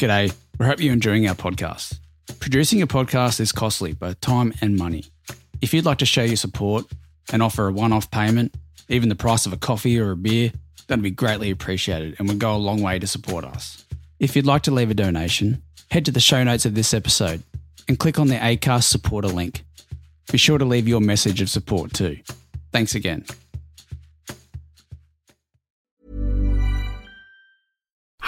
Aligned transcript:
G'day. 0.00 0.34
We 0.58 0.64
hope 0.64 0.80
you're 0.80 0.94
enjoying 0.94 1.28
our 1.28 1.34
podcast. 1.34 1.98
Producing 2.38 2.80
a 2.80 2.86
podcast 2.86 3.38
is 3.38 3.52
costly, 3.52 3.92
both 3.92 4.18
time 4.22 4.54
and 4.62 4.78
money. 4.78 5.04
If 5.60 5.74
you'd 5.74 5.84
like 5.84 5.98
to 5.98 6.06
show 6.06 6.22
your 6.22 6.36
support 6.36 6.86
and 7.34 7.42
offer 7.42 7.68
a 7.68 7.72
one 7.72 7.92
off 7.92 8.10
payment, 8.10 8.54
even 8.88 9.10
the 9.10 9.14
price 9.14 9.44
of 9.44 9.52
a 9.52 9.58
coffee 9.58 10.00
or 10.00 10.12
a 10.12 10.16
beer, 10.16 10.52
that'd 10.86 11.02
be 11.02 11.10
greatly 11.10 11.50
appreciated 11.50 12.16
and 12.18 12.28
would 12.28 12.38
go 12.38 12.56
a 12.56 12.56
long 12.56 12.80
way 12.80 12.98
to 12.98 13.06
support 13.06 13.44
us. 13.44 13.84
If 14.18 14.34
you'd 14.34 14.46
like 14.46 14.62
to 14.62 14.70
leave 14.70 14.90
a 14.90 14.94
donation, 14.94 15.62
head 15.90 16.06
to 16.06 16.12
the 16.12 16.18
show 16.18 16.42
notes 16.44 16.64
of 16.64 16.74
this 16.74 16.94
episode 16.94 17.42
and 17.86 17.98
click 17.98 18.18
on 18.18 18.28
the 18.28 18.36
ACAST 18.36 18.84
supporter 18.84 19.28
link. 19.28 19.64
Be 20.32 20.38
sure 20.38 20.56
to 20.56 20.64
leave 20.64 20.88
your 20.88 21.02
message 21.02 21.42
of 21.42 21.50
support 21.50 21.92
too. 21.92 22.16
Thanks 22.72 22.94
again. 22.94 23.26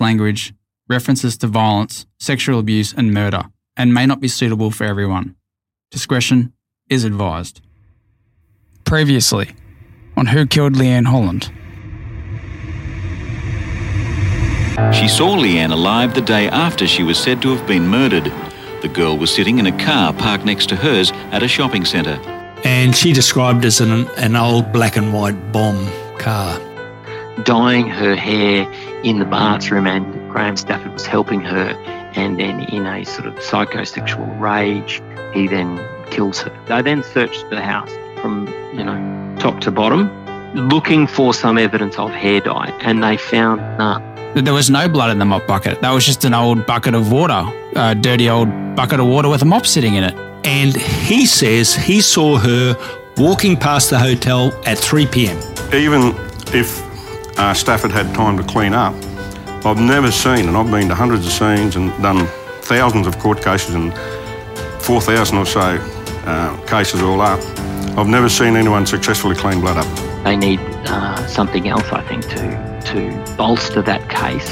Language, 0.00 0.52
references 0.88 1.36
to 1.38 1.46
violence, 1.46 2.06
sexual 2.18 2.58
abuse, 2.58 2.92
and 2.92 3.12
murder, 3.12 3.44
and 3.76 3.92
may 3.94 4.06
not 4.06 4.20
be 4.20 4.28
suitable 4.28 4.70
for 4.70 4.84
everyone. 4.84 5.34
Discretion 5.90 6.52
is 6.88 7.04
advised. 7.04 7.60
Previously, 8.84 9.50
on 10.16 10.26
Who 10.26 10.46
Killed 10.46 10.74
Leanne 10.74 11.06
Holland. 11.06 11.50
She 14.94 15.08
saw 15.08 15.36
Leanne 15.36 15.72
alive 15.72 16.14
the 16.14 16.20
day 16.20 16.48
after 16.48 16.86
she 16.86 17.02
was 17.02 17.18
said 17.18 17.42
to 17.42 17.54
have 17.54 17.66
been 17.66 17.88
murdered. 17.88 18.32
The 18.80 18.88
girl 18.88 19.18
was 19.18 19.34
sitting 19.34 19.58
in 19.58 19.66
a 19.66 19.76
car 19.76 20.12
parked 20.12 20.44
next 20.44 20.68
to 20.68 20.76
hers 20.76 21.10
at 21.32 21.42
a 21.42 21.48
shopping 21.48 21.84
centre. 21.84 22.18
and 22.64 22.94
she 22.96 23.12
described 23.12 23.64
as 23.64 23.80
an, 23.80 24.06
an 24.16 24.36
old 24.36 24.72
black 24.72 24.96
and 24.96 25.12
white 25.12 25.52
bomb 25.52 25.88
car. 26.18 26.58
dyeing 27.44 27.88
her 27.88 28.14
hair 28.16 28.64
in 29.04 29.18
the 29.18 29.24
bathroom, 29.24 29.86
and 29.86 30.30
Graham 30.30 30.56
Stafford 30.56 30.92
was 30.92 31.06
helping 31.06 31.40
her. 31.40 31.70
And 32.14 32.38
then, 32.38 32.60
in 32.60 32.86
a 32.86 33.04
sort 33.04 33.26
of 33.26 33.34
psychosexual 33.36 34.40
rage, 34.40 35.02
he 35.32 35.46
then 35.46 35.78
kills 36.10 36.40
her. 36.40 36.52
They 36.66 36.82
then 36.82 37.02
searched 37.02 37.48
the 37.50 37.60
house 37.60 37.92
from, 38.20 38.46
you 38.72 38.84
know, 38.84 39.36
top 39.38 39.60
to 39.60 39.70
bottom, 39.70 40.10
looking 40.54 41.06
for 41.06 41.34
some 41.34 41.58
evidence 41.58 41.98
of 41.98 42.10
hair 42.10 42.40
dye, 42.40 42.76
and 42.80 43.02
they 43.02 43.16
found 43.16 43.60
none. 43.78 44.02
There 44.34 44.54
was 44.54 44.70
no 44.70 44.88
blood 44.88 45.10
in 45.10 45.18
the 45.18 45.24
mop 45.24 45.46
bucket. 45.46 45.80
That 45.80 45.92
was 45.92 46.04
just 46.04 46.24
an 46.24 46.34
old 46.34 46.66
bucket 46.66 46.94
of 46.94 47.10
water, 47.10 47.44
a 47.76 47.94
dirty 47.94 48.28
old 48.28 48.48
bucket 48.76 49.00
of 49.00 49.06
water 49.06 49.28
with 49.28 49.42
a 49.42 49.46
mop 49.46 49.66
sitting 49.66 49.94
in 49.94 50.04
it. 50.04 50.14
And 50.44 50.76
he 50.76 51.26
says 51.26 51.74
he 51.74 52.00
saw 52.00 52.36
her 52.38 52.76
walking 53.16 53.56
past 53.56 53.90
the 53.90 53.98
hotel 53.98 54.52
at 54.64 54.78
3 54.78 55.06
p.m. 55.06 55.38
even 55.72 56.14
if 56.54 56.87
uh, 57.38 57.54
Stafford 57.54 57.90
had 57.90 58.12
time 58.14 58.36
to 58.36 58.42
clean 58.42 58.74
up, 58.74 58.94
I've 59.64 59.80
never 59.80 60.10
seen, 60.10 60.48
and 60.48 60.56
I've 60.56 60.70
been 60.70 60.88
to 60.88 60.94
hundreds 60.94 61.26
of 61.26 61.32
scenes 61.32 61.76
and 61.76 61.90
done 62.02 62.26
thousands 62.62 63.06
of 63.06 63.18
court 63.18 63.42
cases 63.42 63.74
and 63.74 63.92
4,000 64.82 65.38
or 65.38 65.46
so 65.46 65.60
uh, 66.26 66.66
cases 66.66 67.02
all 67.02 67.20
up. 67.20 67.40
I've 67.98 68.06
never 68.06 68.28
seen 68.28 68.56
anyone 68.56 68.86
successfully 68.86 69.34
clean 69.34 69.60
blood 69.60 69.78
up. 69.78 70.24
They 70.24 70.36
need 70.36 70.60
uh, 70.86 71.26
something 71.26 71.68
else, 71.68 71.90
I 71.92 72.02
think, 72.02 72.22
to 72.28 72.68
to 72.92 73.34
bolster 73.36 73.82
that 73.82 74.08
case, 74.08 74.48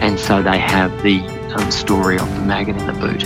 and 0.00 0.18
so 0.18 0.42
they 0.42 0.58
have 0.58 1.02
the 1.02 1.20
um, 1.56 1.70
story 1.70 2.18
of 2.18 2.28
the 2.34 2.42
maggot 2.42 2.76
in 2.76 2.86
the 2.86 2.92
boot. 2.92 3.24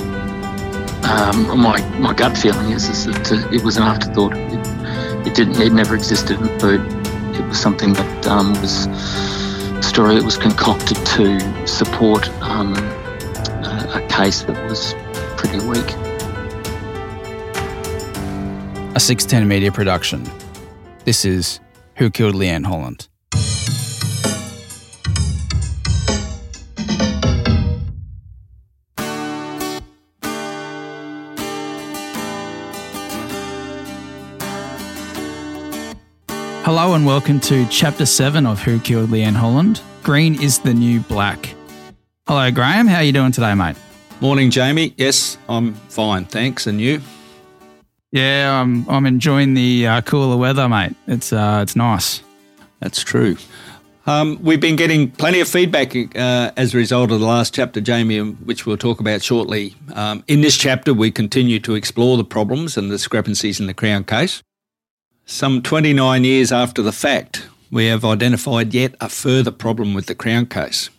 Um, 1.04 1.58
my 1.58 1.81
my 1.98 2.14
gut 2.14 2.36
feeling 2.38 2.70
is, 2.70 2.88
is 2.88 3.06
that 3.06 3.52
it 3.52 3.62
was 3.62 3.76
an 3.76 3.82
afterthought. 3.82 4.34
It, 4.36 5.26
it 5.26 5.34
didn't. 5.34 5.60
It 5.60 5.72
never 5.72 5.94
existed 5.94 6.38
in 6.38 6.44
the 6.44 6.58
boot. 6.58 7.03
It 7.34 7.46
was 7.46 7.60
something 7.60 7.92
that 7.94 8.26
um, 8.26 8.52
was 8.60 8.86
a 8.86 9.82
story 9.82 10.14
that 10.14 10.24
was 10.24 10.36
concocted 10.36 10.96
to 10.96 11.66
support 11.66 12.28
um, 12.42 12.74
a, 12.74 14.02
a 14.02 14.06
case 14.08 14.42
that 14.42 14.68
was 14.68 14.94
pretty 15.36 15.58
weak. 15.66 15.90
A 18.94 18.98
Six10 18.98 19.46
media 19.46 19.72
production. 19.72 20.24
This 21.04 21.24
is 21.24 21.60
Who 21.96 22.10
Killed 22.10 22.34
Leanne 22.34 22.64
Holland. 22.64 23.08
Hello 36.76 36.94
and 36.94 37.06
welcome 37.06 37.38
to 37.38 37.64
Chapter 37.68 38.04
7 38.04 38.48
of 38.48 38.60
Who 38.60 38.80
Killed 38.80 39.10
Leanne 39.10 39.36
Holland. 39.36 39.80
Green 40.02 40.42
is 40.42 40.58
the 40.58 40.74
new 40.74 40.98
black. 40.98 41.54
Hello, 42.26 42.50
Graeme. 42.50 42.88
How 42.88 42.96
are 42.96 43.04
you 43.04 43.12
doing 43.12 43.30
today, 43.30 43.54
mate? 43.54 43.76
Morning, 44.20 44.50
Jamie. 44.50 44.92
Yes, 44.96 45.38
I'm 45.48 45.74
fine, 45.74 46.24
thanks. 46.24 46.66
And 46.66 46.80
you? 46.80 47.00
Yeah, 48.10 48.60
I'm, 48.60 48.90
I'm 48.90 49.06
enjoying 49.06 49.54
the 49.54 49.86
uh, 49.86 50.00
cooler 50.00 50.36
weather, 50.36 50.68
mate. 50.68 50.96
It's, 51.06 51.32
uh, 51.32 51.60
it's 51.62 51.76
nice. 51.76 52.24
That's 52.80 53.04
true. 53.04 53.36
Um, 54.08 54.40
we've 54.42 54.60
been 54.60 54.74
getting 54.74 55.12
plenty 55.12 55.38
of 55.38 55.46
feedback 55.46 55.94
uh, 56.16 56.50
as 56.56 56.74
a 56.74 56.76
result 56.76 57.12
of 57.12 57.20
the 57.20 57.26
last 57.26 57.54
chapter, 57.54 57.80
Jamie, 57.80 58.18
which 58.18 58.66
we'll 58.66 58.76
talk 58.76 58.98
about 58.98 59.22
shortly. 59.22 59.76
Um, 59.94 60.24
in 60.26 60.40
this 60.40 60.56
chapter, 60.56 60.92
we 60.92 61.12
continue 61.12 61.60
to 61.60 61.76
explore 61.76 62.16
the 62.16 62.24
problems 62.24 62.76
and 62.76 62.90
discrepancies 62.90 63.60
in 63.60 63.68
the 63.68 63.74
Crown 63.74 64.02
case. 64.02 64.42
Some 65.26 65.62
29 65.62 66.22
years 66.22 66.52
after 66.52 66.82
the 66.82 66.92
fact, 66.92 67.48
we 67.70 67.86
have 67.86 68.04
identified 68.04 68.74
yet 68.74 68.94
a 69.00 69.08
further 69.08 69.50
problem 69.50 69.94
with 69.94 70.04
the 70.04 70.14
Crown 70.14 70.44
case. 70.44 70.90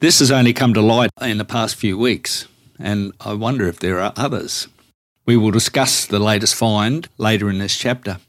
This 0.00 0.20
has 0.20 0.30
only 0.30 0.54
come 0.54 0.72
to 0.72 0.80
light 0.80 1.10
in 1.20 1.36
the 1.36 1.44
past 1.44 1.76
few 1.76 1.98
weeks, 1.98 2.48
and 2.78 3.12
I 3.20 3.34
wonder 3.34 3.68
if 3.68 3.78
there 3.78 4.00
are 4.00 4.14
others. 4.16 4.68
We 5.26 5.36
will 5.36 5.50
discuss 5.50 6.06
the 6.06 6.18
latest 6.18 6.54
find 6.54 7.06
later 7.18 7.50
in 7.50 7.58
this 7.58 7.76
chapter. 7.76 8.20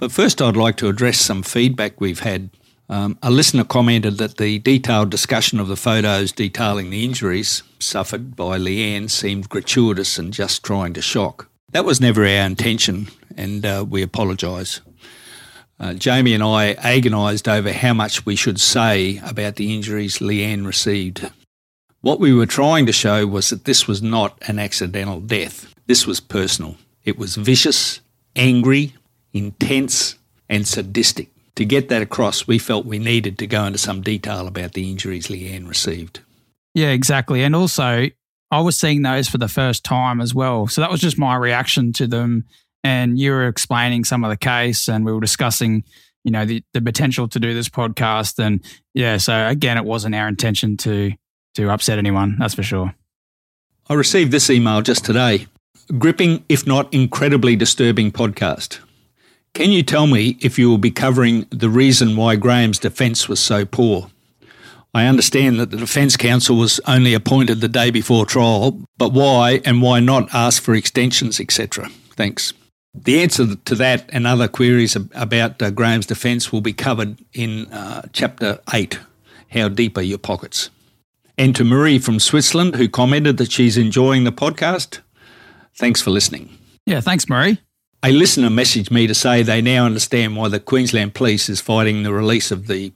But 0.00 0.10
first, 0.10 0.42
I'd 0.42 0.56
like 0.56 0.76
to 0.78 0.88
address 0.88 1.20
some 1.20 1.44
feedback 1.44 2.00
we've 2.00 2.20
had. 2.20 2.50
Um, 2.88 3.16
a 3.22 3.30
listener 3.30 3.64
commented 3.64 4.18
that 4.18 4.38
the 4.38 4.58
detailed 4.58 5.10
discussion 5.10 5.60
of 5.60 5.68
the 5.68 5.76
photos 5.76 6.32
detailing 6.32 6.90
the 6.90 7.04
injuries 7.04 7.62
suffered 7.78 8.34
by 8.34 8.58
Leanne 8.58 9.08
seemed 9.08 9.48
gratuitous 9.48 10.18
and 10.18 10.32
just 10.32 10.64
trying 10.64 10.94
to 10.94 11.00
shock. 11.00 11.48
That 11.74 11.84
was 11.84 12.00
never 12.00 12.22
our 12.22 12.46
intention, 12.46 13.08
and 13.36 13.66
uh, 13.66 13.84
we 13.86 14.00
apologise. 14.00 14.80
Uh, 15.80 15.94
Jamie 15.94 16.32
and 16.32 16.42
I 16.42 16.66
agonised 16.74 17.48
over 17.48 17.72
how 17.72 17.92
much 17.92 18.24
we 18.24 18.36
should 18.36 18.60
say 18.60 19.20
about 19.24 19.56
the 19.56 19.74
injuries 19.74 20.18
Leanne 20.18 20.64
received. 20.64 21.28
What 22.00 22.20
we 22.20 22.32
were 22.32 22.46
trying 22.46 22.86
to 22.86 22.92
show 22.92 23.26
was 23.26 23.50
that 23.50 23.64
this 23.64 23.88
was 23.88 24.00
not 24.00 24.38
an 24.46 24.60
accidental 24.60 25.18
death. 25.18 25.74
This 25.88 26.06
was 26.06 26.20
personal. 26.20 26.76
It 27.04 27.18
was 27.18 27.34
vicious, 27.34 28.00
angry, 28.36 28.94
intense, 29.32 30.14
and 30.48 30.68
sadistic. 30.68 31.30
To 31.56 31.64
get 31.64 31.88
that 31.88 32.02
across, 32.02 32.46
we 32.46 32.60
felt 32.60 32.86
we 32.86 33.00
needed 33.00 33.36
to 33.38 33.48
go 33.48 33.64
into 33.64 33.78
some 33.78 34.00
detail 34.00 34.46
about 34.46 34.74
the 34.74 34.88
injuries 34.88 35.26
Leanne 35.26 35.68
received. 35.68 36.20
Yeah, 36.72 36.90
exactly. 36.90 37.42
And 37.42 37.56
also, 37.56 38.10
I 38.54 38.60
was 38.60 38.78
seeing 38.78 39.02
those 39.02 39.28
for 39.28 39.38
the 39.38 39.48
first 39.48 39.82
time 39.82 40.20
as 40.20 40.32
well. 40.32 40.68
So 40.68 40.80
that 40.80 40.88
was 40.88 41.00
just 41.00 41.18
my 41.18 41.34
reaction 41.34 41.92
to 41.94 42.06
them. 42.06 42.44
And 42.84 43.18
you 43.18 43.32
were 43.32 43.48
explaining 43.48 44.04
some 44.04 44.22
of 44.22 44.30
the 44.30 44.36
case, 44.36 44.88
and 44.88 45.04
we 45.04 45.12
were 45.12 45.20
discussing, 45.20 45.82
you 46.22 46.30
know, 46.30 46.44
the, 46.44 46.62
the 46.72 46.80
potential 46.80 47.26
to 47.28 47.40
do 47.40 47.52
this 47.52 47.68
podcast. 47.68 48.38
And 48.38 48.62
yeah, 48.92 49.16
so 49.16 49.48
again, 49.48 49.76
it 49.76 49.84
wasn't 49.84 50.14
our 50.14 50.28
intention 50.28 50.76
to 50.78 51.12
to 51.56 51.70
upset 51.70 51.98
anyone. 51.98 52.36
That's 52.38 52.54
for 52.54 52.62
sure. 52.62 52.94
I 53.88 53.94
received 53.94 54.30
this 54.30 54.50
email 54.50 54.82
just 54.82 55.04
today. 55.04 55.46
Gripping, 55.98 56.44
if 56.48 56.64
not 56.64 56.92
incredibly 56.94 57.56
disturbing 57.56 58.12
podcast. 58.12 58.78
Can 59.52 59.70
you 59.70 59.82
tell 59.82 60.06
me 60.06 60.36
if 60.40 60.58
you 60.58 60.68
will 60.70 60.78
be 60.78 60.90
covering 60.90 61.46
the 61.50 61.68
reason 61.68 62.16
why 62.16 62.36
Graham's 62.36 62.78
defence 62.78 63.28
was 63.28 63.40
so 63.40 63.64
poor? 63.64 64.10
I 64.94 65.06
understand 65.06 65.58
that 65.58 65.70
the 65.70 65.76
Defence 65.76 66.16
Counsel 66.16 66.56
was 66.56 66.80
only 66.86 67.14
appointed 67.14 67.60
the 67.60 67.68
day 67.68 67.90
before 67.90 68.24
trial, 68.24 68.80
but 68.96 69.12
why 69.12 69.60
and 69.64 69.82
why 69.82 69.98
not 69.98 70.32
ask 70.32 70.62
for 70.62 70.72
extensions, 70.72 71.40
etc.? 71.40 71.88
Thanks. 72.10 72.52
The 72.94 73.20
answer 73.20 73.56
to 73.56 73.74
that 73.74 74.08
and 74.12 74.24
other 74.24 74.46
queries 74.46 74.94
about 74.94 75.60
uh, 75.60 75.70
Graham's 75.70 76.06
defence 76.06 76.52
will 76.52 76.60
be 76.60 76.72
covered 76.72 77.18
in 77.32 77.66
uh, 77.72 78.02
Chapter 78.12 78.60
8 78.72 79.00
How 79.50 79.68
deep 79.68 79.98
are 79.98 80.02
your 80.02 80.18
pockets? 80.18 80.70
And 81.36 81.56
to 81.56 81.64
Marie 81.64 81.98
from 81.98 82.20
Switzerland, 82.20 82.76
who 82.76 82.88
commented 82.88 83.38
that 83.38 83.50
she's 83.50 83.76
enjoying 83.76 84.22
the 84.22 84.30
podcast, 84.30 85.00
thanks 85.74 86.00
for 86.00 86.10
listening. 86.10 86.56
Yeah, 86.86 87.00
thanks, 87.00 87.28
Marie. 87.28 87.58
A 88.04 88.12
listener 88.12 88.48
messaged 88.48 88.92
me 88.92 89.08
to 89.08 89.14
say 89.14 89.42
they 89.42 89.60
now 89.60 89.86
understand 89.86 90.36
why 90.36 90.48
the 90.48 90.60
Queensland 90.60 91.14
Police 91.14 91.48
is 91.48 91.60
fighting 91.60 92.04
the 92.04 92.12
release 92.12 92.52
of 92.52 92.68
the 92.68 92.92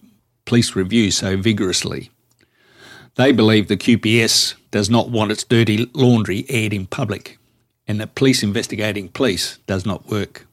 police 0.49 0.75
review 0.75 1.11
so 1.11 1.37
vigorously. 1.37 2.11
They 3.17 3.33
believe 3.33 3.69
the 3.69 3.77
QPS 3.77 4.55
does 4.71 4.89
not 4.89 5.11
want 5.11 5.31
its 5.31 5.45
dirty 5.45 5.91
laundry 5.93 6.47
aired 6.49 6.73
in 6.73 6.87
public, 6.87 7.39
and 7.87 8.01
that 8.01 8.15
police 8.15 8.43
investigating 8.43 9.09
police 9.09 9.59
does 9.67 9.85
not 9.85 10.09
work. 10.09 10.47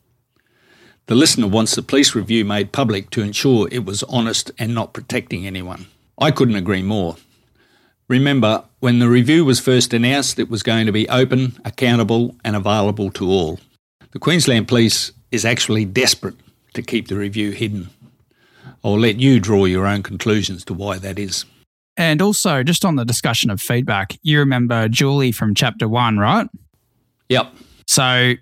The 1.06 1.16
listener 1.16 1.48
wants 1.48 1.76
the 1.76 1.82
police 1.82 2.14
review 2.14 2.44
made 2.44 2.74
public 2.74 3.10
to 3.12 3.22
ensure 3.22 3.70
it 3.72 3.86
was 3.86 4.04
honest 4.04 4.52
and 4.60 4.76
not 4.76 4.94
protecting 4.94 5.48
anyone. 5.48 5.86
I 6.18 6.32
couldn't 6.32 6.56
agree 6.56 6.84
more. 6.84 7.16
Remember, 8.10 8.66
when 8.82 9.00
the 9.00 9.08
review 9.08 9.46
was 9.46 9.62
first 9.62 9.94
announced, 9.94 10.40
it 10.40 10.50
was 10.50 10.62
going 10.62 10.88
to 10.88 10.92
be 10.92 11.08
open, 11.08 11.58
accountable, 11.64 12.36
and 12.44 12.56
available 12.56 13.12
to 13.12 13.30
all. 13.30 13.60
The 14.12 14.20
Queensland 14.20 14.68
Police 14.68 15.14
is 15.32 15.46
actually 15.46 15.86
desperate 15.86 16.36
to 16.74 16.82
keep 16.82 17.08
the 17.08 17.16
review 17.16 17.52
hidden. 17.52 17.92
I'll 18.84 19.00
let 19.00 19.20
you 19.20 19.40
draw 19.40 19.66
your 19.66 19.86
own 19.86 20.04
conclusions 20.04 20.66
to 20.66 20.74
why 20.74 20.98
that 21.00 21.20
is. 21.20 21.46
And 21.98 22.22
also, 22.22 22.64
just 22.64 22.84
on 22.84 22.98
the 22.98 23.06
discussion 23.06 23.50
of 23.50 23.62
feedback, 23.62 24.18
you 24.22 24.40
remember 24.40 24.90
Julie 24.90 25.32
from 25.32 25.56
chapter 25.56 25.88
one, 25.88 26.18
right? 26.18 26.48
Yep. 27.30 27.54
So 27.88 28.34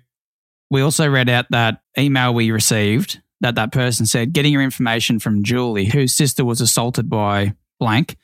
we 0.70 0.80
also 0.80 1.08
read 1.08 1.28
out 1.28 1.46
that 1.50 1.80
email 1.96 2.34
we 2.34 2.50
received 2.50 3.20
that 3.40 3.54
that 3.54 3.72
person 3.72 4.06
said 4.06 4.32
getting 4.32 4.52
your 4.52 4.62
information 4.62 5.18
from 5.18 5.44
Julie, 5.44 5.84
whose 5.84 6.14
sister 6.14 6.44
was 6.44 6.60
assaulted 6.60 7.08
by 7.08 7.54
blank, 7.78 8.16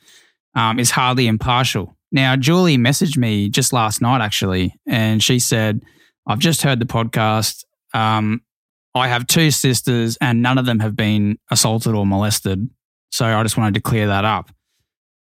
um, 0.54 0.78
is 0.78 0.90
hardly 0.90 1.26
impartial. 1.26 1.96
Now, 2.10 2.34
Julie 2.36 2.78
messaged 2.78 3.16
me 3.16 3.48
just 3.48 3.72
last 3.72 4.00
night, 4.00 4.20
actually, 4.20 4.74
and 4.86 5.22
she 5.22 5.38
said, 5.38 5.82
I've 6.26 6.38
just 6.38 6.62
heard 6.62 6.80
the 6.80 6.86
podcast. 6.86 7.64
Um, 7.94 8.42
I 8.94 9.08
have 9.08 9.26
two 9.26 9.50
sisters, 9.50 10.18
and 10.20 10.42
none 10.42 10.58
of 10.58 10.66
them 10.66 10.80
have 10.80 10.96
been 10.96 11.38
assaulted 11.50 11.94
or 11.94 12.04
molested. 12.04 12.68
So 13.12 13.24
I 13.24 13.42
just 13.42 13.56
wanted 13.56 13.74
to 13.74 13.80
clear 13.80 14.06
that 14.08 14.24
up. 14.24 14.50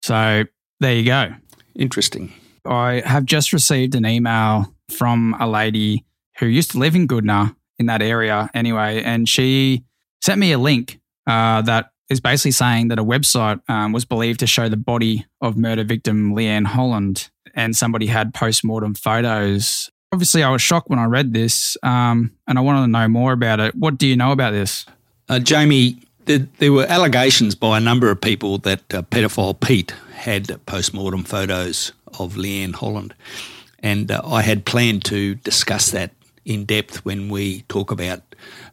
So 0.03 0.45
there 0.81 0.95
you 0.95 1.05
go. 1.05 1.35
Interesting. 1.75 2.33
I 2.65 3.03
have 3.05 3.25
just 3.25 3.53
received 3.53 3.95
an 3.95 4.07
email 4.07 4.75
from 4.91 5.37
a 5.41 5.49
lady 5.49 6.05
who 6.39 6.47
used 6.47 6.73
to 6.73 6.79
live 6.79 6.95
in 6.95 7.07
Goodna 7.07 7.57
in 7.79 7.87
that 7.87 8.03
area 8.03 8.51
anyway, 8.55 9.03
and 9.03 9.29
she 9.29 9.85
sent 10.23 10.39
me 10.41 10.53
a 10.53 10.59
link 10.59 11.01
uh, 11.27 11.63
that 11.63 11.91
is 12.09 12.21
basically 12.21 12.53
saying 12.53 12.89
that 12.89 12.99
a 12.99 13.05
website 13.05 13.61
um, 13.69 13.93
was 13.93 14.05
believed 14.05 14.41
to 14.41 14.47
show 14.47 14.69
the 14.69 14.77
body 14.77 15.27
of 15.41 15.57
murder 15.57 15.85
victim 15.85 16.35
Leanne 16.35 16.67
Holland, 16.67 17.31
and 17.55 17.77
somebody 17.77 18.07
had 18.07 18.33
post 18.33 18.65
mortem 18.65 18.95
photos. 18.95 19.91
Obviously, 20.17 20.43
I 20.43 20.49
was 20.49 20.63
shocked 20.63 20.89
when 20.89 20.99
I 20.99 21.05
read 21.05 21.35
this, 21.35 21.77
um, 21.83 22.33
and 22.49 22.57
I 22.57 22.63
wanted 22.63 22.81
to 22.81 22.87
know 22.87 23.07
more 23.07 23.35
about 23.35 23.61
it. 23.61 23.75
What 23.75 23.99
do 23.99 24.07
you 24.07 24.17
know 24.17 24.33
about 24.33 24.53
this? 24.53 24.87
Uh, 25.29 25.39
Jamie, 25.39 25.99
there, 26.25 26.49
there, 26.59 26.73
were 26.73 26.87
allegations 26.87 27.55
by 27.55 27.77
a 27.77 27.81
number 27.81 28.11
of 28.11 28.19
people 28.19 28.57
that 28.61 28.95
uh, 28.95 29.03
pedophile 29.03 29.61
Pete 29.61 29.95
had 30.15 30.59
post 30.65 30.95
mortem 30.95 31.23
photos 31.23 31.93
of 32.19 32.37
Leanne 32.37 32.75
Holland. 32.75 33.13
And 33.81 34.11
uh, 34.11 34.23
I 34.25 34.41
had 34.41 34.65
planned 34.65 35.05
to 35.05 35.35
discuss 35.35 35.91
that 35.91 36.13
in 36.47 36.65
depth 36.65 37.05
when 37.05 37.29
we 37.29 37.61
talk 37.69 37.91
about 37.91 38.23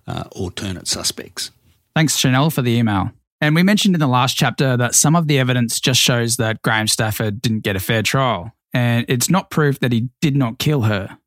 uh, 0.07 0.23
alternate 0.31 0.87
suspects. 0.87 1.51
Thanks, 1.93 2.15
Chanel, 2.15 2.51
for 2.51 2.61
the 2.61 2.71
email. 2.71 3.11
And 3.41 3.53
we 3.53 3.63
mentioned 3.63 3.95
in 3.95 3.99
the 3.99 4.07
last 4.07 4.37
chapter 4.37 4.77
that 4.77 4.95
some 4.95 5.13
of 5.13 5.27
the 5.27 5.39
evidence 5.39 5.81
just 5.81 5.99
shows 5.99 6.37
that 6.37 6.61
Graham 6.61 6.87
Stafford 6.87 7.41
didn't 7.41 7.65
get 7.65 7.75
a 7.75 7.81
fair 7.81 8.01
trial. 8.01 8.53
And 8.73 9.05
it's 9.09 9.29
not 9.29 9.49
proof 9.49 9.81
that 9.81 9.91
he 9.91 10.07
did 10.21 10.37
not 10.37 10.57
kill 10.57 10.83
her. 10.83 11.17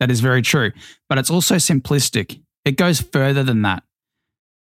That 0.00 0.10
is 0.10 0.20
very 0.20 0.42
true. 0.42 0.72
But 1.08 1.18
it's 1.18 1.30
also 1.30 1.56
simplistic. 1.56 2.42
It 2.64 2.76
goes 2.76 3.00
further 3.00 3.42
than 3.42 3.62
that. 3.62 3.82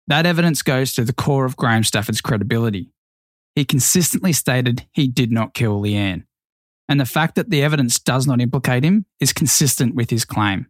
That 0.08 0.26
evidence 0.26 0.62
goes 0.62 0.94
to 0.94 1.04
the 1.04 1.14
core 1.14 1.46
of 1.46 1.56
Graham 1.56 1.84
Stafford's 1.84 2.22
credibility. 2.22 2.92
He 3.56 3.66
consistently 3.66 4.34
stated 4.34 4.86
he 4.92 5.08
did 5.08 5.32
not 5.32 5.54
kill 5.54 5.82
Leanne. 5.82 6.26
And 6.90 7.00
the 7.00 7.06
fact 7.06 7.36
that 7.36 7.50
the 7.50 7.64
evidence 7.64 8.00
does 8.00 8.28
not 8.28 8.42
implicate 8.42 8.84
him 8.84 9.06
is 9.20 9.32
consistent 9.32 9.96
with 9.96 10.10
his 10.10 10.26
claim. 10.26 10.68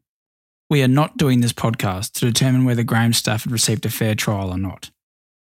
We 0.70 0.84
are 0.84 0.88
not 0.88 1.18
doing 1.18 1.42
this 1.42 1.54
podcast 1.54 2.14
to 2.14 2.26
determine 2.26 2.66
whether 2.66 2.84
Graham 2.84 3.14
Stafford 3.14 3.52
received 3.52 3.86
a 3.86 3.90
fair 3.90 4.16
trial 4.16 4.52
or 4.52 4.58
not. 4.58 4.92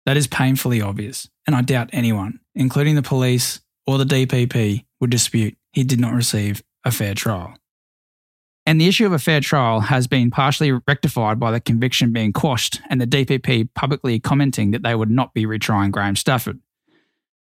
That 0.05 0.17
is 0.17 0.27
painfully 0.27 0.81
obvious, 0.81 1.29
and 1.47 1.55
I 1.55 1.61
doubt 1.61 1.89
anyone, 1.93 2.39
including 2.55 2.95
the 2.95 3.01
police 3.01 3.61
or 3.87 3.97
the 3.97 4.03
DPP, 4.03 4.85
would 4.99 5.09
dispute 5.09 5.55
he 5.71 5.83
did 5.83 5.99
not 5.99 6.13
receive 6.13 6.63
a 6.83 6.91
fair 6.91 7.13
trial. 7.13 7.55
And 8.65 8.79
the 8.79 8.87
issue 8.87 9.05
of 9.05 9.11
a 9.11 9.19
fair 9.19 9.41
trial 9.41 9.81
has 9.81 10.07
been 10.07 10.31
partially 10.31 10.71
rectified 10.71 11.39
by 11.39 11.51
the 11.51 11.59
conviction 11.59 12.13
being 12.13 12.31
quashed 12.31 12.79
and 12.89 13.01
the 13.01 13.07
DPP 13.07 13.69
publicly 13.73 14.19
commenting 14.19 14.71
that 14.71 14.83
they 14.83 14.95
would 14.95 15.11
not 15.11 15.33
be 15.33 15.45
retrying 15.45 15.91
Graham 15.91 16.15
Stafford. 16.15 16.59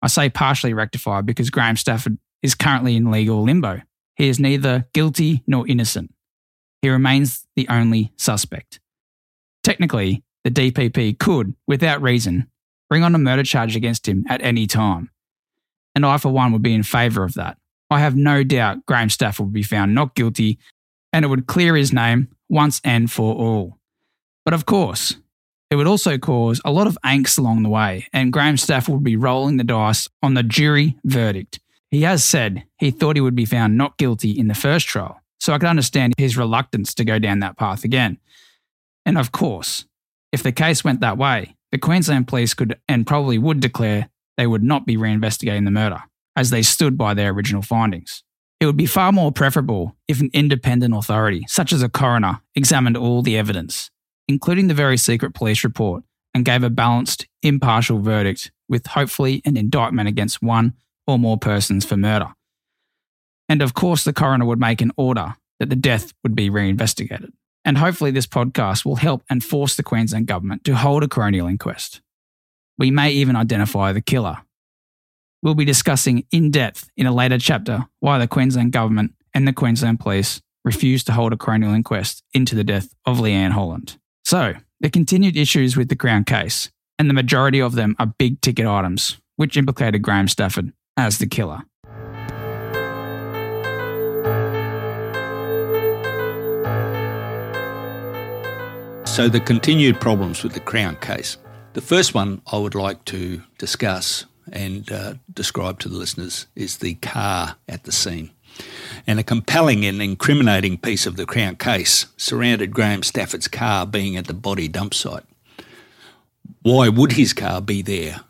I 0.00 0.08
say 0.08 0.30
partially 0.30 0.72
rectified 0.72 1.26
because 1.26 1.50
Graham 1.50 1.76
Stafford 1.76 2.18
is 2.42 2.54
currently 2.54 2.96
in 2.96 3.10
legal 3.10 3.42
limbo. 3.42 3.82
He 4.16 4.28
is 4.28 4.40
neither 4.40 4.88
guilty 4.94 5.42
nor 5.46 5.68
innocent. 5.68 6.12
He 6.80 6.88
remains 6.88 7.46
the 7.56 7.68
only 7.68 8.12
suspect. 8.16 8.80
Technically, 9.62 10.24
the 10.44 10.50
DPP 10.50 11.18
could, 11.18 11.54
without 11.68 12.02
reason, 12.02 12.48
bring 12.88 13.04
on 13.04 13.14
a 13.14 13.18
murder 13.18 13.44
charge 13.44 13.76
against 13.76 14.08
him 14.08 14.24
at 14.28 14.42
any 14.42 14.66
time. 14.66 15.10
And 15.94 16.04
I, 16.04 16.16
for 16.16 16.30
one, 16.30 16.52
would 16.52 16.62
be 16.62 16.74
in 16.74 16.82
favour 16.82 17.22
of 17.22 17.34
that. 17.34 17.58
I 17.90 18.00
have 18.00 18.16
no 18.16 18.42
doubt 18.42 18.86
Graham 18.86 19.10
Stafford 19.10 19.46
would 19.46 19.52
be 19.52 19.62
found 19.62 19.94
not 19.94 20.14
guilty 20.14 20.58
and 21.12 21.24
it 21.24 21.28
would 21.28 21.46
clear 21.46 21.76
his 21.76 21.92
name 21.92 22.28
once 22.48 22.80
and 22.84 23.10
for 23.10 23.34
all. 23.34 23.78
But 24.44 24.54
of 24.54 24.66
course, 24.66 25.16
it 25.70 25.76
would 25.76 25.86
also 25.86 26.18
cause 26.18 26.60
a 26.64 26.70
lot 26.70 26.86
of 26.86 26.98
angst 27.04 27.38
along 27.38 27.62
the 27.62 27.68
way, 27.68 28.06
and 28.12 28.32
Graham 28.32 28.56
Stafford 28.56 28.94
would 28.94 29.04
be 29.04 29.16
rolling 29.16 29.56
the 29.56 29.64
dice 29.64 30.08
on 30.22 30.34
the 30.34 30.42
jury 30.42 30.98
verdict. 31.04 31.60
He 31.90 32.02
has 32.02 32.24
said 32.24 32.64
he 32.78 32.90
thought 32.90 33.16
he 33.16 33.22
would 33.22 33.34
be 33.34 33.44
found 33.44 33.76
not 33.76 33.96
guilty 33.98 34.30
in 34.30 34.48
the 34.48 34.54
first 34.54 34.86
trial, 34.86 35.20
so 35.40 35.52
I 35.52 35.58
can 35.58 35.68
understand 35.68 36.14
his 36.18 36.36
reluctance 36.36 36.94
to 36.94 37.04
go 37.04 37.18
down 37.18 37.38
that 37.40 37.56
path 37.56 37.84
again. 37.84 38.18
And 39.06 39.16
of 39.16 39.32
course, 39.32 39.86
if 40.32 40.42
the 40.42 40.52
case 40.52 40.84
went 40.84 41.00
that 41.00 41.18
way, 41.18 41.56
the 41.70 41.78
Queensland 41.78 42.28
police 42.28 42.54
could 42.54 42.78
and 42.88 43.06
probably 43.06 43.38
would 43.38 43.60
declare 43.60 44.08
they 44.36 44.46
would 44.46 44.62
not 44.62 44.86
be 44.86 44.96
reinvestigating 44.96 45.64
the 45.64 45.70
murder, 45.70 46.02
as 46.36 46.50
they 46.50 46.62
stood 46.62 46.98
by 46.98 47.14
their 47.14 47.31
original 47.31 47.62
findings. 47.62 48.22
It 48.62 48.66
would 48.66 48.76
be 48.76 48.86
far 48.86 49.10
more 49.10 49.32
preferable 49.32 49.96
if 50.06 50.20
an 50.20 50.31
independent 50.32 50.94
authority, 50.94 51.44
such 51.48 51.72
as 51.72 51.82
a 51.82 51.88
coroner, 51.88 52.42
examined 52.54 52.96
all 52.96 53.20
the 53.20 53.36
evidence, 53.36 53.90
including 54.28 54.69
the 54.69 54.72
very 54.72 54.96
secret 54.96 55.34
police 55.34 55.64
report, 55.64 56.04
and 56.32 56.44
gave 56.44 56.62
a 56.62 56.70
balanced, 56.70 57.26
impartial 57.42 57.98
verdict 57.98 58.52
with 58.69 58.86
hopefully 58.86 59.42
an 59.44 59.56
indictment 59.56 60.08
against 60.08 60.44
one 60.44 60.74
or 61.08 61.19
more 61.19 61.36
persons 61.36 61.84
for 61.84 61.96
murder. 61.96 62.28
And 63.48 63.62
of 63.62 63.74
course, 63.74 64.04
the 64.04 64.12
coroner 64.12 64.44
would 64.44 64.60
make 64.60 64.81
an 64.81 64.92
order 64.96 65.34
that 65.58 65.69
the 65.69 65.74
death 65.74 66.12
would 66.22 66.36
be 66.36 66.48
reinvestigated. 66.48 67.32
And 67.64 67.78
hopefully, 67.78 68.12
this 68.12 68.28
podcast 68.28 68.84
will 68.84 68.94
help 68.94 69.24
and 69.28 69.42
force 69.42 69.74
the 69.74 69.82
Queensland 69.82 70.28
Government 70.28 70.62
to 70.66 70.76
hold 70.76 71.02
a 71.02 71.08
coronial 71.08 71.50
inquest. 71.50 72.00
We 72.78 72.92
may 72.92 73.10
even 73.10 73.34
identify 73.34 73.92
the 73.92 74.00
killer 74.00 74.38
We'll 75.43 75.55
be 75.56 75.65
discussing 75.65 76.25
in 76.31 76.53
depth 76.53 76.89
in 76.96 77.06
a 77.06 77.13
later 77.13 77.37
chapter 77.37 77.87
why 77.99 78.19
the 78.19 78.29
Queensland 78.29 78.70
Government 78.70 79.13
and 79.34 79.46
the 79.46 79.53
Queensland 79.53 79.99
Police 79.99 80.41
refused 80.65 81.06
to 81.06 81.13
hold 81.13 81.32
a 81.32 81.37
coronial 81.37 81.75
inquest 81.75 82.22
into 82.32 82.55
the 82.55 82.63
death 82.63 82.94
of 83.05 83.19
Leanne 83.19 83.51
Holland. 83.51 83.99
So, 84.25 84.55
the 84.79 84.89
continued 84.89 85.37
issues 85.37 85.77
with 85.77 85.89
the 85.89 85.96
Crown 85.96 86.22
case, 86.22 86.70
and 86.96 87.11
the 87.11 87.15
majority 87.15 87.61
of 87.61 87.75
them 87.75 87.96
are 87.99 88.06
big 88.06 88.41
ticket 88.41 88.67
items, 88.67 89.19
which 89.34 89.56
implicated 89.56 90.01
Graham 90.01 90.29
Stafford 90.29 90.72
as 90.96 91.19
the 91.19 91.27
killer. 91.27 91.63
So, 99.06 99.29
the 99.29 99.43
continued 99.44 100.01
problems 100.01 100.44
with 100.44 100.53
the 100.53 100.61
Crown 100.61 100.94
case. 100.96 101.37
The 101.72 101.81
first 101.81 102.15
one 102.15 102.43
I 102.53 102.58
would 102.58 102.77
like 102.77 103.05
to 103.06 103.43
discuss 103.58 104.27
and 104.52 104.90
uh, 104.92 105.14
describe 105.32 105.78
to 105.80 105.88
the 105.88 105.96
listeners 105.96 106.46
is 106.54 106.78
the 106.78 106.94
car 106.94 107.56
at 107.68 107.84
the 107.84 107.92
scene. 107.92 108.30
And 109.06 109.18
a 109.18 109.24
compelling 109.24 109.84
and 109.84 110.02
incriminating 110.02 110.78
piece 110.78 111.06
of 111.06 111.16
the 111.16 111.26
Crown 111.26 111.56
case 111.56 112.06
surrounded 112.16 112.72
Graham 112.72 113.02
Stafford's 113.02 113.48
car 113.48 113.86
being 113.86 114.16
at 114.16 114.26
the 114.26 114.34
body 114.34 114.68
dump 114.68 114.94
site. 114.94 115.24
Why 116.60 116.88
would 116.88 117.12
his 117.12 117.32
car 117.32 117.60
be 117.60 117.82
there 117.82 118.20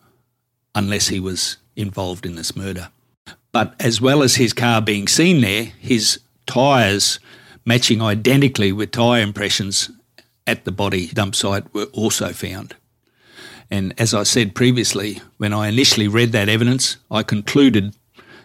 unless 0.75 1.09
he 1.09 1.21
was 1.21 1.59
involved 1.77 2.25
in 2.25 2.37
this 2.37 2.57
murder? 2.57 2.89
But 3.51 3.75
as 3.81 4.01
well 4.01 4.23
as 4.23 4.37
his 4.37 4.53
car 4.53 4.81
being 4.81 5.09
seen 5.09 5.41
there, 5.43 5.65
his 5.81 6.21
tyres 6.47 7.19
matching 7.65 8.01
identically 8.01 8.73
with 8.73 8.93
tyre 8.93 9.21
impressions 9.21 9.91
at 10.47 10.65
the 10.65 10.73
body 10.73 11.09
dump 11.09 11.35
site 11.35 11.73
were 11.75 11.87
also 11.93 12.33
found. 12.33 12.75
And 13.73 13.95
as 13.99 14.13
I 14.13 14.25
said 14.25 14.55
previously, 14.55 15.23
when 15.39 15.55
I 15.55 15.69
initially 15.69 16.07
read 16.07 16.33
that 16.33 16.51
evidence, 16.51 16.99
I 17.11 17.23
concluded 17.23 17.97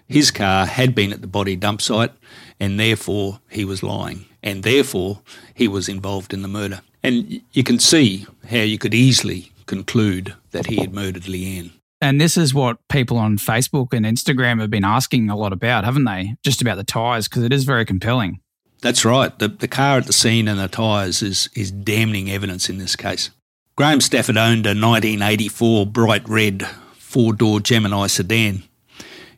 his 0.08 0.32
car 0.32 0.66
had 0.66 0.96
been 0.96 1.12
at 1.12 1.20
the 1.20 1.28
body 1.28 1.58
dump 1.58 1.82
site 1.82 2.14
and 2.62 2.80
therefore 2.80 3.42
he 3.50 3.66
was 3.66 3.84
lying 3.84 4.24
and 4.42 4.64
therefore 4.64 5.20
he 5.54 5.68
was 5.68 5.90
involved 5.90 6.34
in 6.34 6.44
the 6.44 6.48
murder. 6.48 6.80
And 7.04 7.42
you 7.52 7.62
can 7.62 7.78
see 7.78 8.26
how 8.50 8.60
you 8.60 8.78
could 8.78 8.94
easily 8.94 9.52
conclude 9.66 10.34
that 10.52 10.68
he 10.68 10.78
had 10.78 10.94
murdered 10.94 11.24
Leanne. 11.24 11.72
And 12.00 12.22
this 12.22 12.38
is 12.38 12.54
what 12.54 12.78
people 12.88 13.18
on 13.18 13.38
Facebook 13.38 13.92
and 13.92 14.06
Instagram 14.06 14.62
have 14.62 14.70
been 14.70 14.86
asking 14.86 15.30
a 15.30 15.36
lot 15.36 15.52
about, 15.52 15.84
haven't 15.84 16.06
they? 16.06 16.36
Just 16.42 16.62
about 16.62 16.78
the 16.78 16.86
tyres, 16.86 17.28
because 17.28 17.44
it 17.44 17.52
is 17.52 17.66
very 17.66 17.84
compelling. 17.84 18.40
That's 18.82 19.04
right. 19.04 19.38
The, 19.38 19.50
the 19.50 19.68
car 19.68 19.98
at 19.98 20.06
the 20.06 20.14
scene 20.14 20.48
and 20.48 20.58
the 20.58 20.70
tyres 20.70 21.22
is, 21.22 21.50
is 21.54 21.70
damning 21.70 22.30
evidence 22.32 22.70
in 22.70 22.78
this 22.78 22.96
case. 22.96 23.32
Graham 23.78 24.02
Stafford 24.02 24.38
owned 24.38 24.66
a 24.66 24.70
1984 24.70 25.86
bright 25.86 26.28
red 26.28 26.68
four 26.98 27.32
door 27.32 27.60
Gemini 27.60 28.08
sedan. 28.08 28.64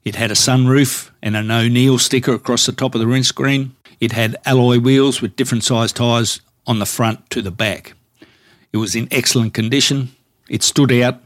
It 0.06 0.16
had 0.16 0.32
a 0.32 0.34
sunroof 0.34 1.10
and 1.22 1.36
an 1.36 1.52
O'Neill 1.52 2.00
sticker 2.00 2.36
across 2.36 2.66
the 2.66 2.72
top 2.72 2.96
of 2.96 3.02
the 3.02 3.08
windscreen. 3.08 3.76
It 4.00 4.14
had 4.14 4.38
alloy 4.46 4.80
wheels 4.80 5.22
with 5.22 5.36
different 5.36 5.66
sized 5.66 5.98
tyres 5.98 6.40
on 6.66 6.80
the 6.80 6.86
front 6.86 7.30
to 7.32 7.42
the 7.42 7.52
back. 7.52 7.96
It 8.72 8.78
was 8.78 8.96
in 8.96 9.10
excellent 9.12 9.54
condition. 9.54 10.12
It 10.48 10.64
stood 10.64 10.94
out, 10.94 11.22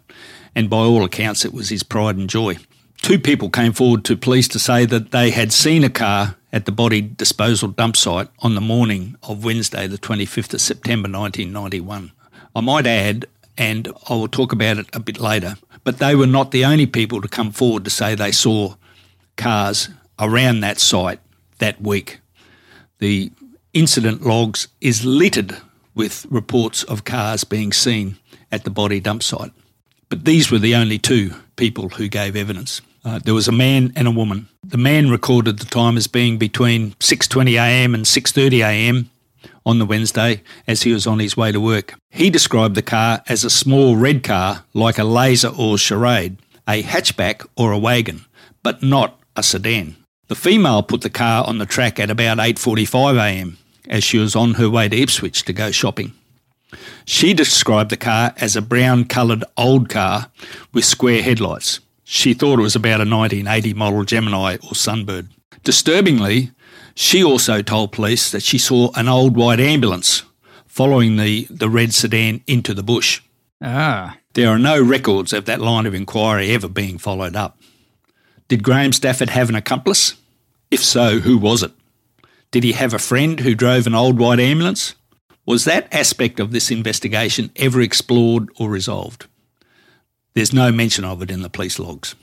and 0.56 0.68
by 0.68 0.78
all 0.78 1.04
accounts, 1.04 1.46
it 1.46 1.54
was 1.54 1.70
his 1.70 1.84
pride 1.84 2.18
and 2.18 2.28
joy. 2.28 2.58
Two 3.04 3.20
people 3.20 3.52
came 3.52 3.74
forward 3.74 4.04
to 4.06 4.18
police 4.18 4.48
to 4.48 4.58
say 4.58 4.88
that 4.88 5.12
they 5.12 5.30
had 5.30 5.54
seen 5.54 5.84
a 5.84 5.90
car 5.92 6.36
at 6.52 6.66
the 6.66 6.72
body 6.72 7.02
disposal 7.02 7.70
dump 7.70 7.96
site 7.96 8.30
on 8.40 8.56
the 8.56 8.62
morning 8.62 9.18
of 9.22 9.46
Wednesday, 9.46 9.86
the 9.86 10.00
25th 10.00 10.56
of 10.56 10.62
September 10.62 11.08
1991. 11.08 12.12
I 12.56 12.62
might 12.62 12.88
add, 12.88 13.26
and 13.58 13.88
I 14.10 14.14
will 14.14 14.28
talk 14.28 14.52
about 14.52 14.78
it 14.78 14.88
a 14.94 15.00
bit 15.00 15.20
later, 15.20 15.56
but 15.84 16.00
they 16.00 16.16
were 16.16 16.28
not 16.28 16.52
the 16.52 16.66
only 16.66 16.86
people 16.86 17.22
to 17.22 17.28
come 17.28 17.52
forward 17.52 17.84
to 17.86 17.90
say 17.90 18.16
they 18.16 18.32
saw 18.32 18.76
cars 19.36 19.90
around 20.20 20.60
that 20.60 20.80
site 20.80 21.20
that 21.60 21.82
week. 21.82 22.20
The 23.00 23.32
incident 23.74 24.22
logs 24.22 24.68
is 24.82 25.06
littered 25.06 25.58
with 25.96 26.26
reports 26.30 26.84
of 26.84 27.04
cars 27.04 27.44
being 27.44 27.74
seen 27.74 28.18
at 28.52 28.64
the 28.64 28.70
body 28.70 29.00
dump 29.00 29.24
site. 29.24 29.52
But 30.10 30.26
these 30.26 30.52
were 30.52 30.60
the 30.60 30.76
only 30.76 31.00
two 31.00 31.34
people 31.56 31.90
who 31.90 32.08
gave 32.08 32.36
evidence. 32.36 32.82
Uh, 33.06 33.20
there 33.20 33.34
was 33.34 33.48
a 33.48 33.52
man 33.52 33.92
and 33.96 34.08
a 34.08 34.12
woman. 34.12 34.48
The 34.64 34.78
man 34.78 35.10
recorded 35.10 35.60
the 35.60 35.66
time 35.66 35.98
as 35.98 36.08
being 36.08 36.38
between 36.38 36.92
6:20 37.00 37.56
a.m. 37.56 37.94
and 37.94 38.06
6:30 38.06 38.60
a.m. 38.64 39.10
on 39.66 39.80
the 39.80 39.86
Wednesday 39.86 40.42
as 40.68 40.84
he 40.84 40.94
was 40.94 41.08
on 41.08 41.20
his 41.20 41.38
way 41.38 41.52
to 41.52 41.60
work. 41.60 41.96
He 42.10 42.30
described 42.30 42.76
the 42.76 42.82
car 42.82 43.24
as 43.28 43.44
a 43.44 43.50
small 43.50 43.96
red 43.96 44.24
car 44.24 44.66
like 44.74 44.98
a 44.98 45.04
laser 45.04 45.50
or 45.50 45.78
charade, 45.78 46.38
a 46.68 46.84
hatchback 46.84 47.46
or 47.56 47.72
a 47.72 47.80
wagon, 47.80 48.26
but 48.62 48.84
not 48.84 49.20
a 49.36 49.44
sedan. 49.44 49.96
The 50.28 50.36
female 50.36 50.84
put 50.84 51.02
the 51.02 51.10
car 51.10 51.46
on 51.46 51.58
the 51.58 51.66
track 51.66 52.00
at 52.00 52.10
about 52.10 52.38
8:45 52.38 53.18
a.m. 53.18 53.58
as 53.90 54.04
she 54.04 54.18
was 54.18 54.36
on 54.36 54.56
her 54.56 54.70
way 54.70 54.90
to 54.90 54.98
Ipswich 54.98 55.44
to 55.44 55.54
go 55.54 55.72
shopping. 55.72 56.14
She 57.06 57.34
described 57.34 57.90
the 57.90 57.98
car 57.98 58.34
as 58.38 58.56
a 58.56 58.62
brown 58.62 59.06
coloured 59.06 59.44
old 59.58 59.90
car 59.90 60.32
with 60.74 60.86
square 60.86 61.22
headlights. 61.22 61.80
She 62.04 62.34
thought 62.34 62.60
it 62.60 62.64
was 62.64 62.76
about 62.76 63.02
a 63.02 63.10
1980 63.10 63.74
model 63.74 64.04
Gemini 64.04 64.56
or 64.56 64.72
Sunbird. 64.72 65.28
Disturbingly, 65.64 66.52
she 66.96 67.24
also 67.24 67.62
told 67.62 67.92
police 67.92 68.32
that 68.32 68.44
she 68.44 68.58
saw 68.58 68.92
an 68.96 69.08
old 69.08 69.36
white 69.36 69.60
ambulance 69.60 70.24
following 70.68 71.18
the, 71.18 71.48
the 71.50 71.70
red 71.70 71.94
sedan 71.94 72.42
into 72.48 72.74
the 72.74 72.84
bush. 72.84 73.22
Ah. 73.62 74.18
There 74.34 74.50
are 74.50 74.60
no 74.60 74.82
records 74.82 75.34
of 75.34 75.46
that 75.46 75.62
line 75.62 75.86
of 75.86 75.94
inquiry 75.94 76.52
ever 76.52 76.68
being 76.68 76.98
followed 76.98 77.36
up. 77.36 77.58
Did 78.48 78.64
Graham 78.64 78.92
Stafford 78.92 79.30
have 79.30 79.50
an 79.50 79.56
accomplice? 79.56 80.16
If 80.72 80.84
so, 80.84 81.20
who 81.20 81.38
was 81.38 81.64
it? 81.64 81.72
Did 82.52 82.64
he 82.64 82.74
have 82.74 82.94
a 82.94 83.00
friend 83.00 83.40
who 83.40 83.56
drove 83.56 83.88
an 83.88 83.96
old 83.96 84.20
white 84.20 84.40
ambulance? 84.40 84.96
Was 85.46 85.66
that 85.66 85.94
aspect 85.94 86.40
of 86.40 86.52
this 86.52 86.72
investigation 86.72 87.52
ever 87.56 87.82
explored 87.82 88.50
or 88.58 88.70
resolved? 88.70 89.28
There's 90.34 90.54
no 90.54 90.72
mention 90.72 91.06
of 91.06 91.22
it 91.22 91.30
in 91.30 91.42
the 91.42 91.50
police 91.50 91.80
logs. 91.80 92.16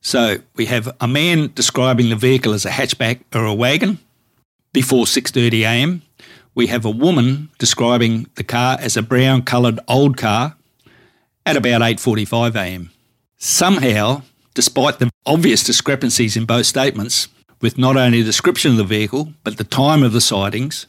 So 0.00 0.38
we 0.54 0.66
have 0.66 0.94
a 1.00 1.08
man 1.08 1.50
describing 1.54 2.08
the 2.08 2.16
vehicle 2.16 2.52
as 2.52 2.64
a 2.64 2.70
hatchback 2.70 3.20
or 3.34 3.44
a 3.44 3.54
wagon 3.54 3.98
before 4.72 5.04
6:30 5.04 5.62
a.m. 5.62 6.02
We 6.54 6.66
have 6.68 6.84
a 6.84 6.90
woman 6.90 7.50
describing 7.58 8.26
the 8.34 8.44
car 8.44 8.78
as 8.80 8.96
a 8.96 9.02
brown 9.02 9.42
coloured 9.42 9.80
old 9.86 10.16
car 10.16 10.56
at 11.46 11.56
about 11.56 11.82
8:45 11.82 12.54
a.m. 12.56 12.90
Somehow, 13.36 14.22
despite 14.54 14.98
the 14.98 15.10
obvious 15.24 15.62
discrepancies 15.62 16.36
in 16.36 16.44
both 16.44 16.66
statements, 16.66 17.28
with 17.60 17.78
not 17.78 17.96
only 17.96 18.20
the 18.20 18.26
description 18.26 18.72
of 18.72 18.76
the 18.76 18.84
vehicle 18.84 19.32
but 19.44 19.56
the 19.56 19.64
time 19.64 20.02
of 20.02 20.12
the 20.12 20.20
sightings, 20.20 20.86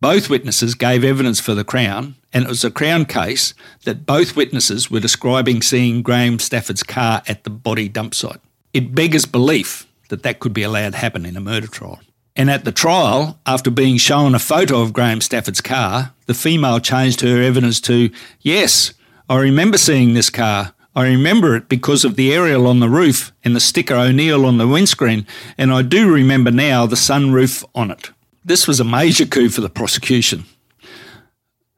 both 0.00 0.28
witnesses 0.28 0.74
gave 0.74 1.04
evidence 1.04 1.40
for 1.40 1.54
the 1.54 1.64
Crown, 1.64 2.16
and 2.32 2.44
it 2.44 2.48
was 2.48 2.64
a 2.64 2.70
Crown 2.70 3.04
case 3.04 3.54
that 3.84 4.04
both 4.04 4.36
witnesses 4.36 4.90
were 4.90 5.00
describing 5.00 5.62
seeing 5.62 6.02
Graham 6.02 6.38
Stafford's 6.38 6.82
car 6.82 7.22
at 7.26 7.44
the 7.44 7.50
body 7.50 7.88
dump 7.88 8.14
site. 8.14 8.40
It 8.72 8.94
beggars 8.94 9.24
belief 9.24 9.86
that 10.08 10.22
that 10.22 10.40
could 10.40 10.52
be 10.52 10.62
allowed 10.62 10.92
to 10.92 10.98
happen 10.98 11.24
in 11.24 11.36
a 11.36 11.40
murder 11.40 11.68
trial. 11.68 12.00
And 12.36 12.50
at 12.50 12.64
the 12.64 12.72
trial, 12.72 13.38
after 13.46 13.70
being 13.70 13.96
shown 13.96 14.34
a 14.34 14.40
photo 14.40 14.80
of 14.80 14.92
Graham 14.92 15.20
Stafford's 15.20 15.60
car, 15.60 16.12
the 16.26 16.34
female 16.34 16.80
changed 16.80 17.20
her 17.20 17.40
evidence 17.40 17.80
to, 17.82 18.10
Yes, 18.40 18.92
I 19.28 19.38
remember 19.38 19.78
seeing 19.78 20.14
this 20.14 20.30
car. 20.30 20.74
I 20.96 21.06
remember 21.06 21.56
it 21.56 21.68
because 21.68 22.04
of 22.04 22.16
the 22.16 22.32
aerial 22.32 22.66
on 22.66 22.80
the 22.80 22.88
roof 22.88 23.32
and 23.44 23.54
the 23.54 23.60
sticker 23.60 23.94
O'Neill 23.94 24.46
on 24.46 24.58
the 24.58 24.68
windscreen, 24.68 25.26
and 25.58 25.72
I 25.72 25.82
do 25.82 26.12
remember 26.12 26.50
now 26.50 26.86
the 26.86 26.96
sunroof 26.96 27.64
on 27.74 27.90
it. 27.90 28.10
This 28.44 28.68
was 28.68 28.78
a 28.78 28.84
major 28.84 29.26
coup 29.26 29.48
for 29.48 29.60
the 29.60 29.70
prosecution. 29.70 30.44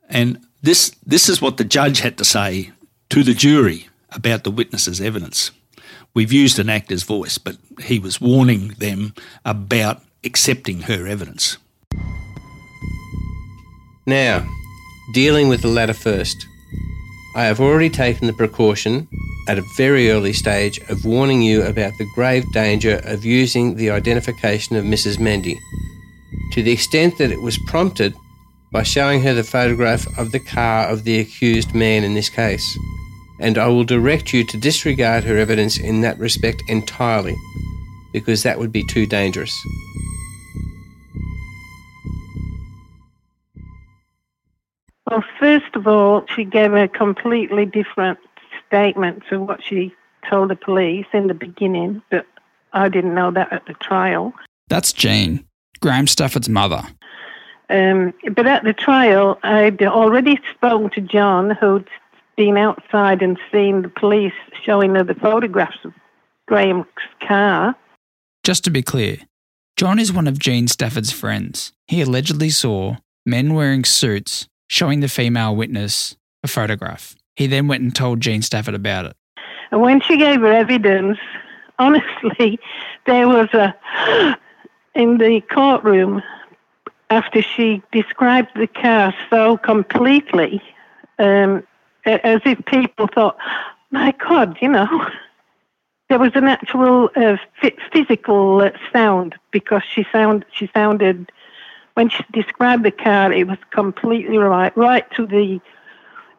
And 0.09 0.41
this, 0.63 0.91
this 1.05 1.29
is 1.29 1.41
what 1.41 1.57
the 1.57 1.65
judge 1.65 2.01
had 2.01 2.19
to 2.19 2.25
say 2.25 2.73
to 3.11 3.23
the 3.23 3.35
jury 3.35 3.89
about 4.11 4.45
the 4.45 4.51
witness's 4.51 5.01
evidence. 5.01 5.51
We've 6.13 6.33
used 6.33 6.59
an 6.59 6.69
actor's 6.69 7.03
voice, 7.03 7.39
but 7.39 7.57
he 7.83 7.99
was 7.99 8.21
warning 8.21 8.69
them 8.79 9.15
about 9.45 10.03
accepting 10.27 10.83
her 10.83 11.07
evidence. 11.07 11.57
Now, 14.07 14.47
dealing 15.13 15.49
with 15.49 15.63
the 15.63 15.69
latter 15.69 15.95
first. 15.95 16.47
I 17.37 17.45
have 17.45 17.61
already 17.61 17.91
taken 17.91 18.27
the 18.27 18.33
precaution 18.33 19.09
at 19.49 19.59
a 19.59 19.65
very 19.77 20.11
early 20.11 20.33
stage 20.33 20.79
of 20.89 21.05
warning 21.05 21.43
you 21.43 21.63
about 21.63 21.93
the 21.99 22.09
grave 22.15 22.45
danger 22.53 23.01
of 23.05 23.25
using 23.25 23.77
the 23.77 23.91
identification 23.91 24.75
of 24.77 24.85
Mrs. 24.85 25.19
Mendy 25.19 25.57
to 26.53 26.63
the 26.63 26.73
extent 26.73 27.19
that 27.19 27.31
it 27.31 27.41
was 27.41 27.59
prompted 27.67 28.15
by 28.73 28.83
showing 28.83 29.23
her 29.23 29.35
the 29.35 29.45
photograph 29.45 30.07
of 30.19 30.33
the 30.33 30.41
car 30.41 30.89
of 30.89 31.05
the 31.05 31.21
accused 31.21 31.75
man 31.75 32.03
in 32.05 32.15
this 32.15 32.29
case. 32.29 32.79
And 33.39 33.59
I 33.59 33.69
will 33.69 33.85
direct 33.85 34.33
you 34.33 34.45
to 34.45 34.57
disregard 34.57 35.25
her 35.25 35.37
evidence 35.37 35.79
in 35.79 36.01
that 36.01 36.19
respect 36.19 36.63
entirely, 36.69 37.37
because 38.17 38.45
that 38.45 38.59
would 38.59 38.73
be 38.73 38.83
too 38.83 39.05
dangerous. 39.05 39.55
Well, 45.11 45.23
first 45.39 45.77
of 45.77 45.87
all, 45.87 46.25
she 46.35 46.45
gave 46.45 46.73
a 46.73 46.89
completely 46.89 47.67
different 47.67 48.19
statement 48.67 49.23
to 49.29 49.39
what 49.39 49.63
she 49.63 49.95
told 50.31 50.49
the 50.49 50.57
police 50.57 51.05
in 51.13 51.27
the 51.27 51.35
beginning, 51.35 52.01
but 52.11 52.25
I 52.73 52.89
didn't 52.89 53.15
know 53.15 53.31
that 53.33 53.53
at 53.53 53.67
the 53.67 53.75
trial. 53.75 54.33
That's 54.69 54.95
Jean, 54.95 55.45
Graham 55.81 56.07
Stafford's 56.07 56.49
mother. 56.49 56.83
Um, 57.69 58.15
but 58.33 58.47
at 58.47 58.65
the 58.65 58.73
trial, 58.73 59.39
I'd 59.43 59.83
already 59.83 60.41
spoken 60.55 60.89
to 60.93 61.03
John, 61.03 61.51
who'd 61.51 61.87
been 62.39 62.57
outside 62.57 63.21
and 63.21 63.39
seen 63.53 63.83
the 63.83 63.91
police 63.91 64.33
showing 64.65 64.95
her 64.95 65.05
the 65.05 65.15
photographs 65.15 65.85
of 65.85 65.93
Graham's 66.47 66.87
car. 67.21 67.77
Just 68.47 68.63
to 68.63 68.71
be 68.71 68.81
clear, 68.81 69.17
John 69.77 69.99
is 69.99 70.13
one 70.13 70.29
of 70.29 70.39
Jean 70.39 70.69
Stafford's 70.69 71.11
friends. 71.11 71.73
He 71.89 72.01
allegedly 72.01 72.51
saw 72.51 72.95
men 73.25 73.55
wearing 73.55 73.85
suits 73.85 74.47
showing 74.69 75.01
the 75.01 75.09
female 75.09 75.57
witness 75.57 76.17
a 76.45 76.47
photograph. 76.47 77.17
He 77.35 77.49
then 77.49 77.67
went 77.67 77.83
and 77.83 77.93
told 77.93 78.21
Jean 78.21 78.43
Stafford 78.43 78.77
about 78.77 79.07
it. 79.07 79.17
And 79.73 79.81
when 79.81 80.01
she 80.01 80.17
gave 80.17 80.43
her 80.43 80.53
evidence, 80.53 81.19
honestly, 81.81 82.61
there 83.05 83.27
was 83.27 83.49
a 83.53 83.75
in 84.95 85.19
the 85.19 85.41
courtroom 85.53 86.23
after 87.11 87.43
she 87.43 87.83
described 87.91 88.51
the 88.55 88.69
car 88.69 89.13
so 89.29 89.57
completely, 89.57 90.63
um, 91.19 91.67
as 92.05 92.43
if 92.45 92.65
people 92.67 93.09
thought, 93.13 93.39
my 93.91 94.15
God, 94.25 94.57
you 94.63 94.69
know, 94.69 94.87
there 96.09 96.19
was 96.19 96.33
an 96.35 96.45
actual 96.45 97.11
uh, 97.17 97.37
physical 97.93 98.61
uh, 98.61 98.71
sound 98.93 99.35
because 99.51 99.83
she 99.93 100.05
sound 100.13 100.45
she 100.53 100.71
sounded 100.75 101.31
when 101.97 102.11
she 102.11 102.23
described 102.31 102.85
the 102.85 102.91
car, 102.91 103.33
it 103.33 103.49
was 103.49 103.57
completely 103.71 104.37
right, 104.37 104.77
right 104.77 105.11
to 105.13 105.27
the 105.27 105.59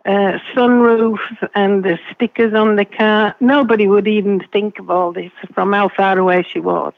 uh, 0.06 0.38
sunroof 0.54 1.18
and 1.56 1.84
the 1.84 1.98
stickers 2.14 2.54
on 2.54 2.76
the 2.76 2.86
car. 2.86 3.36
Nobody 3.40 3.88
would 3.88 4.08
even 4.08 4.40
think 4.54 4.78
of 4.78 4.92
all 4.92 5.12
this 5.12 5.32
from 5.56 5.74
how 5.74 5.90
far 5.90 6.20
away 6.20 6.46
she 6.48 6.60
was. 6.60 6.94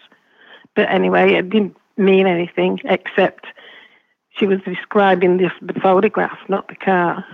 But 0.75 0.89
anyway, 0.89 1.35
it 1.35 1.49
didn't 1.49 1.77
mean 1.95 2.27
anything 2.27 2.81
except 2.83 3.45
she 4.31 4.45
was 4.45 4.59
describing 4.65 5.37
this, 5.37 5.53
the 5.61 5.79
photograph, 5.79 6.37
not 6.49 6.67
the 6.67 6.75
car. 6.75 7.25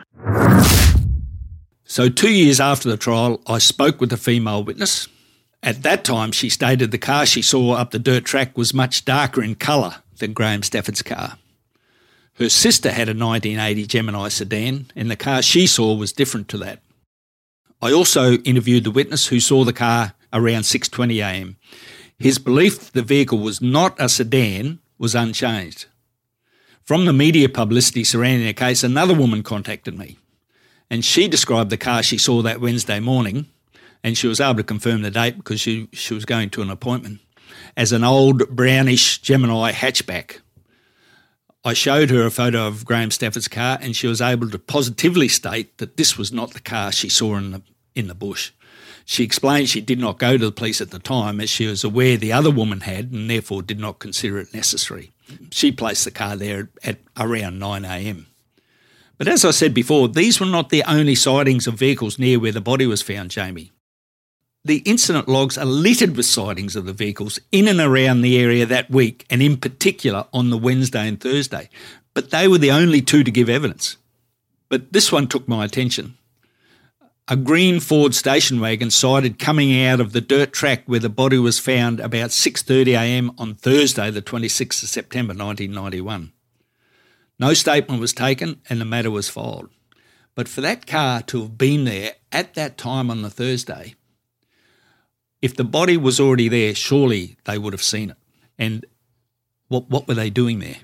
So, 1.85 2.07
two 2.07 2.31
years 2.31 2.59
after 2.59 2.87
the 2.87 2.97
trial, 2.97 3.41
I 3.47 3.57
spoke 3.57 3.99
with 3.99 4.11
the 4.11 4.17
female 4.17 4.63
witness. 4.63 5.07
At 5.65 5.81
that 5.81 6.03
time, 6.03 6.31
she 6.31 6.49
stated 6.49 6.91
the 6.91 6.99
car 6.99 7.25
she 7.25 7.41
saw 7.41 7.73
up 7.73 7.89
the 7.89 7.97
dirt 7.97 8.23
track 8.23 8.55
was 8.55 8.71
much 8.71 9.03
darker 9.03 9.41
in 9.41 9.55
colour 9.55 9.95
than 10.19 10.33
Graham 10.33 10.61
Stafford's 10.61 11.01
car. 11.01 11.39
Her 12.35 12.49
sister 12.49 12.91
had 12.91 13.09
a 13.09 13.17
1980 13.17 13.87
Gemini 13.87 14.27
sedan, 14.27 14.91
and 14.95 15.09
the 15.09 15.15
car 15.15 15.41
she 15.41 15.65
saw 15.65 15.95
was 15.95 16.13
different 16.13 16.49
to 16.49 16.59
that. 16.59 16.81
I 17.81 17.91
also 17.91 18.33
interviewed 18.39 18.83
the 18.83 18.91
witness 18.91 19.27
who 19.27 19.39
saw 19.39 19.63
the 19.63 19.73
car 19.73 20.13
around 20.31 20.65
6:20 20.65 21.17
a.m. 21.17 21.57
His 22.19 22.37
belief 22.37 22.91
the 22.91 23.01
vehicle 23.01 23.39
was 23.39 23.59
not 23.59 23.95
a 23.99 24.07
sedan 24.07 24.79
was 24.99 25.15
unchanged. 25.15 25.87
From 26.83 27.05
the 27.05 27.13
media 27.13 27.49
publicity 27.49 28.03
surrounding 28.03 28.45
the 28.45 28.53
case, 28.53 28.83
another 28.83 29.15
woman 29.15 29.41
contacted 29.41 29.97
me 29.97 30.19
and 30.89 31.03
she 31.03 31.27
described 31.27 31.69
the 31.69 31.77
car 31.77 32.03
she 32.03 32.17
saw 32.17 32.41
that 32.41 32.61
Wednesday 32.61 32.99
morning, 32.99 33.47
and 34.05 34.15
she 34.15 34.27
was 34.27 34.39
able 34.39 34.57
to 34.57 34.63
confirm 34.63 35.01
the 35.01 35.09
date 35.09 35.35
because 35.35 35.59
she, 35.59 35.89
she 35.91 36.13
was 36.13 36.25
going 36.25 36.51
to 36.51 36.61
an 36.61 36.69
appointment, 36.69 37.21
as 37.75 37.91
an 37.91 38.03
old 38.03 38.47
brownish 38.49 39.19
Gemini 39.23 39.71
hatchback. 39.71 40.41
I 41.63 41.73
showed 41.73 42.11
her 42.11 42.23
a 42.23 42.29
photo 42.29 42.67
of 42.67 42.85
Graham 42.85 43.09
Stafford's 43.09 43.47
car, 43.47 43.79
and 43.81 43.95
she 43.95 44.05
was 44.05 44.21
able 44.21 44.47
to 44.51 44.59
positively 44.59 45.27
state 45.27 45.79
that 45.79 45.97
this 45.97 46.19
was 46.19 46.31
not 46.31 46.53
the 46.53 46.59
car 46.59 46.91
she 46.91 47.09
saw 47.09 47.35
in 47.37 47.49
the, 47.49 47.63
in 47.95 48.07
the 48.07 48.13
bush. 48.13 48.51
She 49.05 49.23
explained 49.23 49.69
she 49.69 49.81
did 49.81 49.97
not 49.97 50.19
go 50.19 50.37
to 50.37 50.45
the 50.45 50.51
police 50.51 50.81
at 50.81 50.91
the 50.91 50.99
time 50.99 51.41
as 51.41 51.49
she 51.49 51.65
was 51.65 51.83
aware 51.83 52.15
the 52.15 52.31
other 52.31 52.51
woman 52.51 52.81
had 52.81 53.11
and 53.11 53.27
therefore 53.27 53.63
did 53.63 53.79
not 53.79 53.97
consider 53.97 54.37
it 54.37 54.53
necessary. 54.53 55.13
She 55.49 55.71
placed 55.71 56.05
the 56.05 56.11
car 56.11 56.35
there 56.35 56.69
at 56.83 56.99
around 57.17 57.59
9am. 57.59 58.27
But 59.17 59.27
as 59.27 59.43
I 59.43 59.49
said 59.49 59.73
before, 59.73 60.09
these 60.09 60.39
were 60.39 60.45
not 60.45 60.69
the 60.69 60.83
only 60.83 61.15
sightings 61.15 61.65
of 61.65 61.73
vehicles 61.73 62.19
near 62.19 62.39
where 62.39 62.51
the 62.51 62.61
body 62.61 62.85
was 62.85 63.01
found, 63.01 63.31
Jamie. 63.31 63.71
The 64.65 64.77
incident 64.77 65.29
logs 65.29 65.59
are 65.59 65.65
littered 65.65 66.17
with 66.17 66.25
sightings 66.25 66.75
of 66.75 66.87
the 66.87 66.93
vehicles 66.93 67.37
in 67.51 67.67
and 67.67 67.79
around 67.79 68.21
the 68.21 68.39
area 68.39 68.65
that 68.65 68.89
week, 68.89 69.23
and 69.29 69.39
in 69.39 69.57
particular 69.57 70.25
on 70.33 70.49
the 70.49 70.57
Wednesday 70.57 71.07
and 71.07 71.21
Thursday. 71.21 71.69
But 72.15 72.31
they 72.31 72.47
were 72.47 72.57
the 72.57 72.71
only 72.71 73.03
two 73.03 73.23
to 73.23 73.29
give 73.29 73.47
evidence. 73.47 73.97
But 74.67 74.91
this 74.91 75.11
one 75.11 75.27
took 75.27 75.47
my 75.47 75.65
attention. 75.65 76.17
A 77.27 77.35
green 77.35 77.79
Ford 77.79 78.15
station 78.15 78.59
wagon 78.59 78.89
sighted 78.89 79.37
coming 79.37 79.83
out 79.85 79.99
of 79.99 80.13
the 80.13 80.21
dirt 80.21 80.51
track 80.51 80.81
where 80.87 80.99
the 80.99 81.09
body 81.09 81.37
was 81.37 81.59
found 81.59 81.99
about 81.99 82.31
6.30am 82.31 83.35
on 83.39 83.53
Thursday 83.53 84.09
the 84.09 84.21
26th 84.21 84.81
of 84.81 84.89
September 84.89 85.33
1991. 85.33 86.31
No 87.37 87.53
statement 87.53 88.01
was 88.01 88.13
taken 88.13 88.61
and 88.67 88.81
the 88.81 88.85
matter 88.85 89.11
was 89.11 89.29
filed. 89.29 89.69
But 90.33 90.47
for 90.47 90.61
that 90.61 90.87
car 90.87 91.21
to 91.23 91.41
have 91.41 91.55
been 91.55 91.85
there 91.85 92.13
at 92.31 92.55
that 92.55 92.79
time 92.79 93.11
on 93.11 93.21
the 93.21 93.29
Thursday, 93.29 93.93
if 95.45 95.55
the 95.55 95.63
body 95.63 95.95
was 95.95 96.19
already 96.19 96.49
there, 96.49 96.73
surely 96.73 97.37
they 97.43 97.59
would 97.59 97.71
have 97.71 97.83
seen 97.83 98.09
it. 98.09 98.17
And 98.57 98.83
what, 99.67 99.91
what 99.91 100.07
were 100.07 100.15
they 100.15 100.31
doing 100.31 100.57
there? 100.57 100.77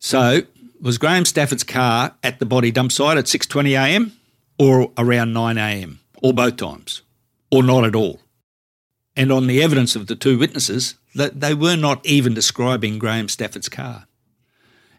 So, 0.00 0.42
was 0.80 0.98
Graham 0.98 1.24
Stafford's 1.24 1.62
car 1.62 2.16
at 2.24 2.40
the 2.40 2.46
body 2.46 2.72
dump 2.72 2.90
site 2.90 3.16
at 3.16 3.26
6.20am 3.26 4.10
or 4.58 4.90
around 4.98 5.34
9am 5.34 5.98
or 6.20 6.32
both 6.32 6.56
times 6.56 7.02
or 7.52 7.62
not 7.62 7.84
at 7.84 7.94
all? 7.94 8.18
And 9.14 9.30
on 9.30 9.46
the 9.46 9.62
evidence 9.62 9.94
of 9.94 10.08
the 10.08 10.16
two 10.16 10.36
witnesses, 10.36 10.96
that 11.14 11.40
they 11.40 11.54
were 11.54 11.76
not 11.76 12.04
even 12.04 12.34
describing 12.34 12.98
Graham 12.98 13.28
Stafford's 13.28 13.68
car. 13.68 14.06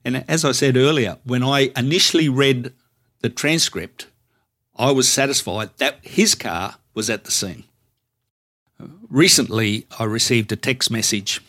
And 0.05 0.23
as 0.29 0.45
I 0.45 0.53
said 0.53 0.77
earlier, 0.77 1.17
when 1.25 1.43
I 1.43 1.71
initially 1.75 2.29
read 2.29 2.71
the 3.19 3.29
transcript, 3.29 4.07
I 4.77 4.91
was 4.91 5.09
satisfied 5.09 5.71
that 5.77 5.97
his 6.03 6.35
car 6.35 6.75
was 6.93 7.09
at 7.09 7.25
the 7.25 7.31
scene. 7.31 7.65
Recently, 9.09 9.85
I 9.99 10.05
received 10.05 10.51
a 10.51 10.55
text 10.55 10.91
message 10.91 11.41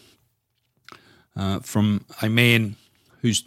uh, 1.37 1.61
from 1.61 2.05
a 2.21 2.29
man 2.29 2.77
who's, 3.21 3.45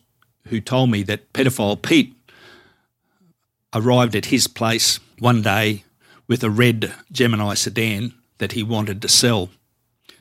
who 0.47 0.59
told 0.59 0.89
me 0.89 1.03
that 1.03 1.33
pedophile 1.33 1.81
Pete 1.81 2.15
arrived 3.73 4.15
at 4.15 4.25
his 4.25 4.47
place 4.47 4.99
one 5.19 5.41
day 5.41 5.83
with 6.27 6.43
a 6.43 6.49
red 6.49 6.93
Gemini 7.11 7.53
sedan 7.53 8.13
that 8.37 8.53
he 8.53 8.63
wanted 8.63 9.01
to 9.01 9.07
sell. 9.07 9.49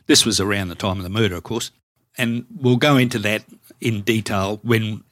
This 0.06 0.26
was 0.26 0.40
around 0.40 0.68
the 0.68 0.74
time 0.74 0.98
of 0.98 1.02
the 1.02 1.08
murder, 1.08 1.36
of 1.36 1.44
course. 1.44 1.70
And 2.18 2.46
we'll 2.54 2.76
go 2.76 2.96
into 2.96 3.18
that 3.20 3.44
in 3.80 4.02
detail 4.02 4.60
when 4.62 5.02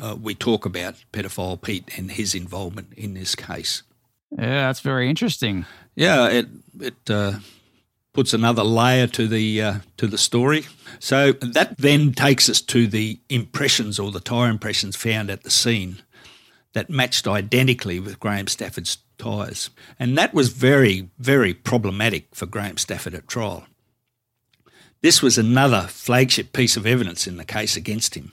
uh, 0.00 0.16
we 0.20 0.34
talk 0.34 0.66
about 0.66 0.96
pedophile 1.12 1.60
Pete 1.60 1.90
and 1.96 2.10
his 2.10 2.34
involvement 2.34 2.92
in 2.96 3.14
this 3.14 3.34
case. 3.34 3.82
Yeah, 4.30 4.66
that's 4.66 4.80
very 4.80 5.08
interesting. 5.08 5.66
Yeah, 5.94 6.28
it 6.28 6.48
it 6.80 7.10
uh, 7.10 7.34
puts 8.12 8.34
another 8.34 8.62
layer 8.62 9.06
to 9.06 9.26
the 9.26 9.62
uh, 9.62 9.74
to 9.96 10.06
the 10.06 10.18
story. 10.18 10.64
So 10.98 11.32
that 11.32 11.78
then 11.78 12.12
takes 12.12 12.48
us 12.48 12.60
to 12.62 12.86
the 12.86 13.20
impressions 13.28 13.98
or 13.98 14.10
the 14.10 14.20
tyre 14.20 14.50
impressions 14.50 14.96
found 14.96 15.30
at 15.30 15.42
the 15.42 15.50
scene 15.50 16.02
that 16.74 16.90
matched 16.90 17.26
identically 17.26 18.00
with 18.00 18.20
Graham 18.20 18.46
Stafford's 18.46 18.98
tyres, 19.18 19.70
and 19.98 20.16
that 20.18 20.34
was 20.34 20.48
very 20.48 21.10
very 21.18 21.54
problematic 21.54 22.34
for 22.34 22.46
Graham 22.46 22.76
Stafford 22.76 23.14
at 23.14 23.28
trial. 23.28 23.66
This 25.00 25.20
was 25.20 25.36
another 25.36 25.88
flagship 25.88 26.52
piece 26.52 26.76
of 26.76 26.86
evidence 26.86 27.26
in 27.26 27.36
the 27.36 27.44
case 27.44 27.76
against 27.76 28.14
him. 28.14 28.32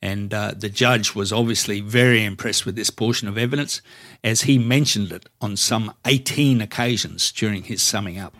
And 0.00 0.32
uh, 0.32 0.52
the 0.56 0.68
judge 0.70 1.14
was 1.14 1.32
obviously 1.32 1.80
very 1.80 2.24
impressed 2.24 2.64
with 2.64 2.76
this 2.76 2.88
portion 2.88 3.28
of 3.28 3.36
evidence 3.36 3.82
as 4.22 4.42
he 4.42 4.56
mentioned 4.56 5.12
it 5.12 5.28
on 5.40 5.56
some 5.56 5.92
18 6.06 6.62
occasions 6.62 7.30
during 7.32 7.64
his 7.64 7.82
summing 7.82 8.18
up. 8.18 8.34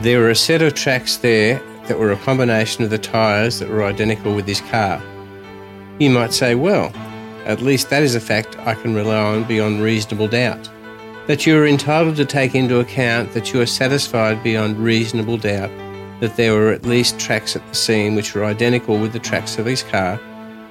There 0.00 0.20
were 0.20 0.30
a 0.30 0.34
set 0.36 0.62
of 0.62 0.74
tracks 0.74 1.16
there 1.16 1.60
that 1.88 1.98
were 1.98 2.12
a 2.12 2.16
combination 2.18 2.84
of 2.84 2.90
the 2.90 2.98
tyres 2.98 3.58
that 3.58 3.68
were 3.68 3.82
identical 3.82 4.32
with 4.32 4.46
his 4.46 4.60
car. 4.60 5.02
You 5.98 6.10
might 6.10 6.32
say, 6.32 6.54
well, 6.54 6.92
at 7.46 7.62
least 7.62 7.90
that 7.90 8.04
is 8.04 8.14
a 8.14 8.20
fact 8.20 8.56
I 8.60 8.74
can 8.74 8.94
rely 8.94 9.34
on 9.34 9.42
beyond 9.42 9.82
reasonable 9.82 10.28
doubt 10.28 10.70
that 11.26 11.46
you 11.46 11.58
are 11.58 11.66
entitled 11.66 12.16
to 12.16 12.24
take 12.24 12.54
into 12.54 12.78
account 12.78 13.32
that 13.32 13.52
you 13.52 13.60
are 13.60 13.66
satisfied 13.66 14.42
beyond 14.42 14.78
reasonable 14.78 15.36
doubt 15.36 15.70
that 16.20 16.36
there 16.36 16.54
were 16.54 16.70
at 16.70 16.86
least 16.86 17.18
tracks 17.18 17.56
at 17.56 17.66
the 17.68 17.74
scene 17.74 18.14
which 18.14 18.34
were 18.34 18.44
identical 18.44 18.98
with 18.98 19.12
the 19.12 19.18
tracks 19.18 19.58
of 19.58 19.66
his 19.66 19.82
car 19.82 20.20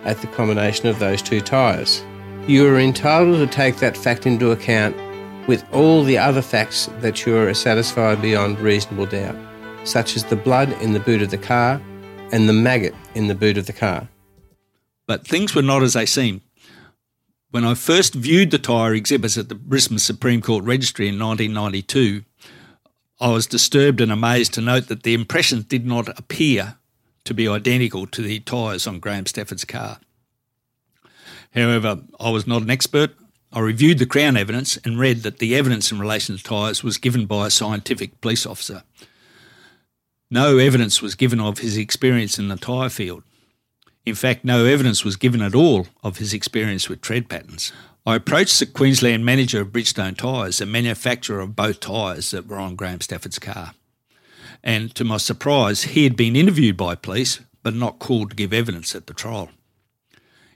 at 0.06 0.20
the 0.22 0.28
combination 0.28 0.88
of 0.88 1.00
those 1.00 1.22
two 1.22 1.42
tyres. 1.42 2.02
You 2.48 2.66
are 2.68 2.80
entitled 2.80 3.38
to 3.38 3.56
take 3.56 3.76
that 3.78 3.98
fact 3.98 4.26
into 4.26 4.52
account 4.52 4.96
with 5.48 5.66
all 5.74 6.04
the 6.04 6.18
other 6.18 6.42
facts 6.42 6.90
that 7.00 7.26
you 7.26 7.36
are 7.38 7.54
satisfied 7.54 8.22
beyond 8.22 8.60
reasonable 8.60 9.06
doubt, 9.06 9.36
such 9.86 10.16
as 10.16 10.26
the 10.26 10.36
blood 10.36 10.72
in 10.82 10.94
the 10.94 11.00
boot 11.00 11.22
of 11.22 11.32
the 11.32 11.38
car 11.38 11.82
and 12.32 12.48
the 12.48 12.54
maggot 12.54 12.94
in 13.16 13.28
the 13.28 13.36
boot 13.36 13.58
of 13.58 13.66
the 13.66 13.74
car. 13.74 14.08
But 15.08 15.26
things 15.26 15.56
were 15.56 15.62
not 15.62 15.84
as 15.84 15.94
they 15.94 16.06
seemed. 16.06 16.42
When 17.52 17.64
I 17.64 17.76
first 17.76 18.14
viewed 18.14 18.52
the 18.52 18.60
tyre 18.60 18.94
exhibits 18.94 19.38
at 19.38 19.48
the 19.48 19.56
Brisbane 19.56 20.00
Supreme 20.00 20.42
Court 20.42 20.66
Registry 20.66 21.08
in 21.08 21.18
1992, 21.18 22.26
I 23.22 23.30
was 23.30 23.48
disturbed 23.48 24.02
and 24.02 24.12
amazed 24.12 24.54
to 24.56 24.62
note 24.62 24.90
that 24.90 25.04
the 25.04 25.14
impressions 25.14 25.64
did 25.64 25.86
not 25.86 26.10
appear 26.20 26.76
to 27.24 27.34
be 27.34 27.48
identical 27.48 28.06
to 28.08 28.22
the 28.22 28.42
tyres 28.42 28.86
on 28.86 29.00
Graham 29.00 29.26
Stafford's 29.26 29.66
car. 29.66 30.00
However, 31.56 32.02
I 32.20 32.30
was 32.30 32.46
not 32.46 32.62
an 32.62 32.70
expert. 32.70 33.16
I 33.52 33.60
reviewed 33.60 34.00
the 34.00 34.06
Crown 34.06 34.36
evidence 34.36 34.78
and 34.78 35.00
read 35.00 35.24
that 35.24 35.40
the 35.40 35.56
evidence 35.56 35.92
in 35.92 36.00
relation 36.00 36.38
to 36.38 36.44
tyres 36.44 36.84
was 36.84 36.98
given 36.98 37.26
by 37.26 37.48
a 37.48 37.52
scientific 37.52 38.20
police 38.20 38.46
officer. 38.46 38.84
No 40.30 40.58
evidence 40.58 41.02
was 41.02 41.16
given 41.16 41.40
of 41.40 41.60
his 41.60 41.78
experience 41.78 42.38
in 42.38 42.50
the 42.50 42.58
tyre 42.58 42.90
field. 42.90 43.24
In 44.06 44.16
fact, 44.16 44.44
no 44.44 44.66
evidence 44.66 45.06
was 45.06 45.16
given 45.16 45.42
at 45.42 45.56
all 45.56 45.88
of 46.04 46.18
his 46.18 46.34
experience 46.34 46.90
with 46.90 47.02
tread 47.02 47.30
patterns. 47.30 47.72
I 48.06 48.16
approached 48.16 48.60
the 48.60 48.66
Queensland 48.66 49.26
manager 49.26 49.62
of 49.62 49.74
Bridgestone 49.74 50.18
Tyres, 50.18 50.60
the 50.60 50.66
manufacturer 50.66 51.42
of 51.42 51.56
both 51.56 51.82
tyres 51.82 52.32
that 52.32 52.48
were 52.48 52.58
on 52.58 52.76
Graham 52.76 53.02
Stafford's 53.02 53.40
car. 53.40 53.74
And 54.64 54.94
to 54.96 55.04
my 55.04 55.18
surprise, 55.18 55.84
he 55.84 56.04
had 56.04 56.16
been 56.16 56.36
interviewed 56.36 56.78
by 56.78 56.96
police 56.96 57.42
but 57.64 57.74
not 57.74 58.00
called 58.00 58.30
to 58.30 58.36
give 58.36 58.54
evidence 58.54 58.96
at 58.96 59.08
the 59.08 59.14
trial. 59.14 59.50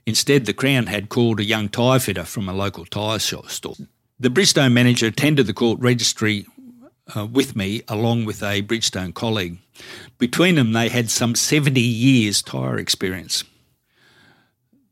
Instead, 0.06 0.46
the 0.46 0.52
Crown 0.52 0.86
had 0.86 1.08
called 1.08 1.38
a 1.38 1.44
young 1.44 1.68
tyre 1.68 1.98
fitter 1.98 2.24
from 2.24 2.48
a 2.48 2.52
local 2.52 2.84
tyre 2.84 3.18
store. 3.18 3.74
The 4.18 4.30
Bridgestone 4.30 4.72
manager 4.72 5.06
attended 5.06 5.46
the 5.46 5.54
court 5.54 5.80
registry 5.80 6.46
uh, 7.16 7.26
with 7.26 7.56
me, 7.56 7.82
along 7.88 8.24
with 8.24 8.42
a 8.42 8.62
Bridgestone 8.62 9.14
colleague. 9.14 9.58
Between 10.18 10.56
them, 10.56 10.72
they 10.72 10.88
had 10.88 11.10
some 11.10 11.34
70 11.34 11.80
years 11.80 12.42
tyre 12.42 12.78
experience. 12.78 13.44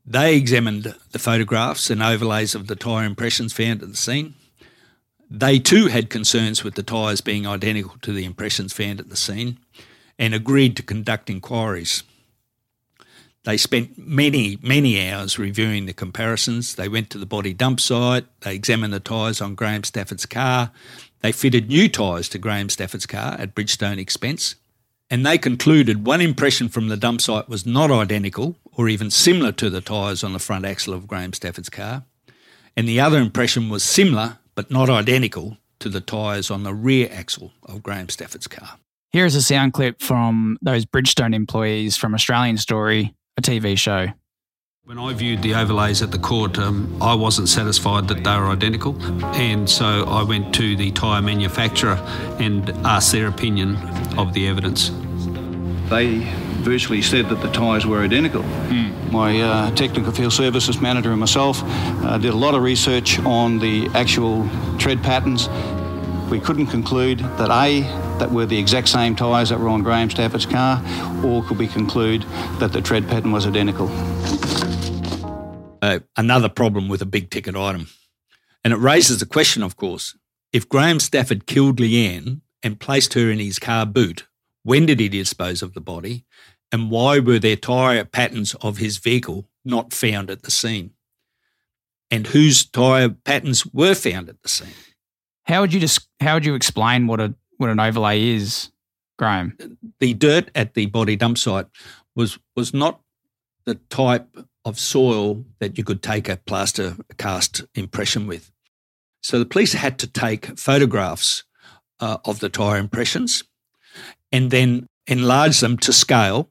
They 0.07 0.37
examined 0.37 0.95
the 1.13 1.19
photographs 1.19 1.91
and 1.91 2.03
overlays 2.03 2.55
of 2.55 2.67
the 2.67 2.77
tyre 2.77 3.05
impressions 3.05 3.53
found 3.53 3.83
at 3.83 3.91
the 3.91 3.97
scene. 3.97 4.35
They 5.31 5.61
too 5.61 5.87
had 5.87 6.11
concerns 6.11 6.65
with 6.65 6.75
the 6.75 6.83
tyres 6.83 7.21
being 7.21 7.47
identical 7.47 7.97
to 8.03 8.13
the 8.13 8.25
impressions 8.25 8.73
found 8.73 8.99
at 8.99 9.09
the 9.09 9.17
scene 9.17 9.59
and 10.19 10.35
agreed 10.35 10.77
to 10.77 10.83
conduct 10.83 11.31
inquiries. 11.31 12.03
They 13.45 13.57
spent 13.57 13.97
many, 13.97 14.59
many 14.63 15.09
hours 15.09 15.39
reviewing 15.39 15.87
the 15.87 15.95
comparisons. 15.95 16.75
They 16.75 16.89
went 16.89 17.09
to 17.11 17.19
the 17.19 17.27
body 17.27 17.55
dump 17.55 17.81
site, 17.81 18.27
they 18.41 18.55
examined 18.55 18.93
the 18.93 19.01
tyres 19.01 19.41
on 19.41 19.55
Graham 19.55 19.83
Stafford's 19.83 20.27
car, 20.27 20.71
they 21.23 21.33
fitted 21.33 21.69
new 21.69 21.89
tyres 21.89 22.29
to 22.31 22.39
Graham 22.39 22.69
Stafford's 22.69 23.07
car 23.07 23.37
at 23.39 23.55
Bridgestone 23.55 23.99
expense, 23.99 24.57
and 25.11 25.25
they 25.25 25.39
concluded 25.39 26.07
one 26.07 26.21
impression 26.21 26.69
from 26.69 26.89
the 26.89 26.97
dump 26.97 27.21
site 27.21 27.49
was 27.49 27.67
not 27.67 27.91
identical 27.91 28.57
or 28.73 28.89
even 28.89 29.11
similar 29.11 29.53
to 29.53 29.71
the 29.71 29.81
tyres 29.81 30.23
on 30.23 30.33
the 30.33 30.39
front 30.39 30.65
axle 30.65 30.95
of 30.95 31.07
Graham 31.07 31.33
Stafford's 31.33 31.71
car, 31.71 32.05
and 32.77 32.89
the 32.89 33.01
other 33.01 33.19
impression 33.19 33.69
was 33.69 33.83
similar 33.83 34.39
but 34.55 34.71
not 34.71 34.91
identical 34.91 35.57
to 35.79 35.89
the 35.89 36.01
tyres 36.01 36.51
on 36.51 36.63
the 36.63 36.75
rear 36.75 37.09
axle 37.11 37.53
of 37.65 37.83
Graham 37.83 38.11
Stafford's 38.11 38.47
car. 38.47 38.79
Here 39.13 39.27
is 39.27 39.35
a 39.35 39.43
sound 39.43 39.73
clip 39.73 40.01
from 40.01 40.59
those 40.63 40.87
Bridgestone 40.87 41.35
employees 41.35 41.97
from 41.97 42.15
Australian 42.15 42.59
Story, 42.59 43.15
a 43.41 43.51
TV 43.51 43.77
show. 43.77 44.09
When 44.85 44.99
I 44.99 45.13
viewed 45.13 45.43
the 45.43 45.55
overlays 45.55 46.03
at 46.03 46.11
the 46.11 46.19
court, 46.19 46.59
um, 46.59 46.97
I 47.01 47.15
wasn't 47.15 47.49
satisfied 47.49 48.09
that 48.09 48.25
they 48.25 48.37
were 48.37 48.49
identical, 48.49 49.01
and 49.37 49.69
so 49.69 50.05
I 50.05 50.23
went 50.23 50.55
to 50.57 50.77
the 50.77 50.91
tyre 50.91 51.23
manufacturer 51.23 51.97
and 52.39 52.69
asked 52.85 53.13
their 53.13 53.29
opinion 53.29 53.77
of 54.19 54.33
the 54.33 54.49
evidence. 54.49 54.91
They 55.91 56.21
virtually 56.63 57.03
said 57.03 57.29
that 57.29 57.41
the 57.41 57.51
tyres 57.53 57.87
were 57.87 58.03
identical. 58.03 58.43
Mm. 58.43 59.13
My 59.13 59.41
uh, 59.41 59.71
technical 59.73 60.13
field 60.13 60.33
services 60.33 60.81
manager 60.81 61.11
and 61.11 61.21
myself 61.21 61.63
uh, 61.65 62.19
did 62.19 62.33
a 62.33 62.37
lot 62.37 62.55
of 62.55 62.63
research 62.63 63.19
on 63.21 63.59
the 63.59 63.89
actual 63.95 64.49
tread 64.79 65.03
patterns. 65.03 65.49
We 66.31 66.39
couldn't 66.39 66.69
conclude 66.69 67.19
that 67.19 67.51
A, 67.51 67.81
that 68.21 68.31
were 68.31 68.47
the 68.47 68.57
exact 68.57 68.89
same 68.89 69.17
tyres 69.17 69.49
that 69.49 69.59
were 69.59 69.69
on 69.69 69.83
Graham 69.83 70.09
Stafford's 70.09 70.47
car, 70.47 70.81
or 71.25 71.43
could 71.43 71.59
we 71.59 71.67
conclude 71.67 72.23
that 72.61 72.73
the 72.73 72.81
tread 72.81 73.09
pattern 73.09 73.33
was 73.33 73.49
identical? 73.49 73.89
Uh, 75.83 75.99
another 76.17 76.49
problem 76.49 76.89
with 76.89 77.03
a 77.03 77.07
big 77.07 77.31
ticket 77.31 77.57
item. 77.57 77.89
And 78.63 78.73
it 78.73 78.77
raises 78.77 79.19
the 79.19 79.27
question, 79.27 79.65
of 79.65 79.77
course, 79.77 80.17
if 80.53 80.69
Graham 80.69 81.01
Stafford 81.01 81.47
killed 81.47 81.79
Leanne 81.79 82.43
and 82.63 82.79
placed 82.79 83.15
her 83.15 83.29
in 83.29 83.41
his 83.41 83.59
car 83.59 83.85
boot, 83.85 84.29
when 84.63 84.87
did 84.87 85.01
he 85.01 85.09
dispose 85.09 85.63
of 85.63 85.75
the 85.75 85.81
body? 85.81 86.25
And 86.71 86.93
why 86.93 87.19
were 87.19 87.41
there 87.41 87.57
tyre 87.57 88.05
patterns 88.05 88.55
of 88.61 88.77
his 88.77 88.99
vehicle 88.99 89.49
not 89.65 89.93
found 89.93 90.31
at 90.31 90.45
the 90.45 90.53
scene? 90.53 90.93
And 92.09 92.29
whose 92.29 92.65
tyre 92.65 93.09
patterns 93.09 93.67
were 93.67 93.97
found 93.97 94.29
at 94.29 94.41
the 94.43 94.49
scene? 94.49 94.69
How 95.51 95.63
would 95.63 95.75
you 95.75 95.81
just 95.81 96.07
how 96.21 96.35
would 96.35 96.47
you 96.47 96.55
explain 96.55 97.09
what 97.09 97.21
a 97.21 97.35
what 97.57 97.71
an 97.71 97.81
overlay 97.81 98.23
is, 98.23 98.71
Graeme? 99.19 99.57
The 99.99 100.15
dirt 100.15 100.49
at 100.55 100.75
the 100.75 100.87
body 100.87 101.17
dump 101.17 101.39
site 101.39 101.67
was 102.15 102.39
was 102.55 102.73
not 102.73 103.01
the 103.65 103.75
type 103.75 104.29
of 104.65 104.79
soil 104.79 105.45
that 105.59 105.77
you 105.77 105.83
could 105.83 106.05
take 106.05 106.29
a 106.29 106.37
plaster 106.37 106.97
cast 107.19 107.65
impression 107.75 108.29
with. 108.29 108.53
So 109.25 109.41
the 109.41 109.45
police 109.45 109.73
had 109.73 109.99
to 109.99 110.07
take 110.07 110.57
photographs 110.57 111.43
uh, 111.99 112.19
of 112.25 112.39
the 112.39 112.49
tyre 112.49 112.79
impressions 112.79 113.43
and 114.31 114.53
then 114.53 114.87
enlarge 115.09 115.59
them 115.59 115.77
to 115.79 115.93
scale 115.93 116.49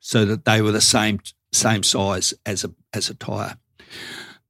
so 0.00 0.24
that 0.24 0.44
they 0.44 0.60
were 0.60 0.72
the 0.72 0.80
same 0.80 1.20
same 1.52 1.84
size 1.84 2.34
as 2.44 2.64
a 2.64 2.74
as 2.92 3.10
a 3.10 3.14
tyre. 3.14 3.58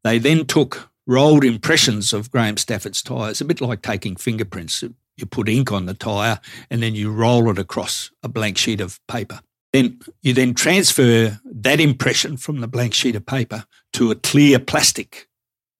They 0.05 0.19
then 0.19 0.47
took 0.47 0.90
rolled 1.11 1.45
impressions 1.45 2.13
of 2.13 2.31
Graham 2.31 2.57
Stafford's 2.57 3.03
tyres, 3.03 3.41
a 3.41 3.45
bit 3.45 3.61
like 3.61 3.83
taking 3.83 4.15
fingerprints. 4.15 4.85
You 5.17 5.27
put 5.27 5.49
ink 5.49 5.73
on 5.73 5.87
the 5.87 5.95
tyre 5.95 6.39
and 6.71 6.81
then 6.81 6.95
you 6.95 7.11
roll 7.11 7.51
it 7.51 7.59
across 7.59 8.13
a 8.23 8.29
blank 8.29 8.57
sheet 8.57 8.81
of 8.81 9.01
paper. 9.09 9.41
Then 9.73 9.99
you 10.23 10.33
then 10.33 10.55
transfer 10.55 11.41
that 11.45 11.81
impression 11.81 12.37
from 12.37 12.61
the 12.61 12.69
blank 12.69 12.95
sheet 12.95 13.17
of 13.17 13.27
paper 13.27 13.65
to 13.95 14.13
a 14.13 14.15
clear 14.15 14.61
plastic, 14.61 15.29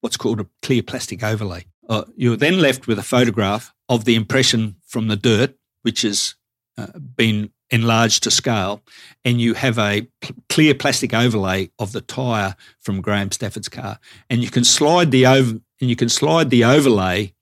what's 0.01 0.17
called 0.17 0.41
a 0.41 0.47
clear 0.61 0.83
plastic 0.83 1.23
overlay. 1.23 1.65
Uh, 1.87 2.03
you're 2.17 2.35
then 2.35 2.59
left 2.59 2.87
with 2.87 2.99
a 2.99 3.03
photograph 3.03 3.73
of 3.87 4.03
the 4.03 4.15
impression 4.15 4.75
from 4.85 5.07
the 5.07 5.15
dirt, 5.15 5.55
which 5.83 6.01
has 6.01 6.35
uh, 6.77 6.99
been 7.15 7.51
enlarged 7.69 8.23
to 8.23 8.31
scale, 8.31 8.81
and 9.23 9.39
you 9.39 9.53
have 9.53 9.77
a 9.77 10.07
p- 10.21 10.33
clear 10.49 10.73
plastic 10.73 11.13
overlay 11.13 11.69
of 11.79 11.91
the 11.91 12.01
tyre 12.01 12.55
from 12.79 13.01
Graham 13.01 13.31
Stafford's 13.31 13.69
car, 13.69 13.99
and 14.29 14.43
you 14.43 14.49
can 14.49 14.63
slide 14.63 15.11
the 15.11 15.25
over 15.25 15.59
and 15.79 15.89
you 15.89 15.95
can 15.95 16.09
slide 16.09 16.49
the 16.49 16.63
overlay 16.63 17.33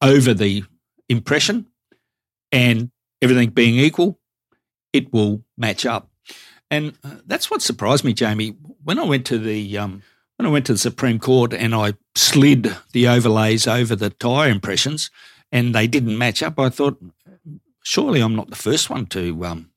over 0.00 0.32
the 0.32 0.64
impression, 1.08 1.66
and 2.52 2.90
everything 3.20 3.50
being 3.50 3.76
equal, 3.76 4.18
it 4.92 5.12
will 5.12 5.42
match 5.56 5.84
up. 5.84 6.08
And 6.70 6.96
uh, 7.04 7.16
that's 7.26 7.50
what 7.50 7.62
surprised 7.62 8.04
me, 8.04 8.12
Jamie. 8.12 8.56
When 8.82 8.98
I 8.98 9.04
went 9.04 9.26
to 9.26 9.38
the 9.38 9.78
um, 9.78 10.02
when 10.36 10.46
I 10.46 10.50
went 10.50 10.66
to 10.66 10.72
the 10.72 10.78
Supreme 10.78 11.18
Court 11.18 11.52
and 11.52 11.74
I 11.74 11.94
slid 12.14 12.74
the 12.92 13.08
overlays 13.08 13.66
over 13.66 13.94
the 13.94 14.10
tyre 14.10 14.48
impressions, 14.48 15.10
and 15.52 15.74
they 15.74 15.86
didn't 15.86 16.16
match 16.16 16.42
up, 16.42 16.58
I 16.58 16.70
thought, 16.70 17.02
surely 17.82 18.20
I'm 18.20 18.36
not 18.36 18.50
the 18.50 18.56
first 18.56 18.88
one 18.88 19.06
to 19.06 19.44
um, 19.44 19.70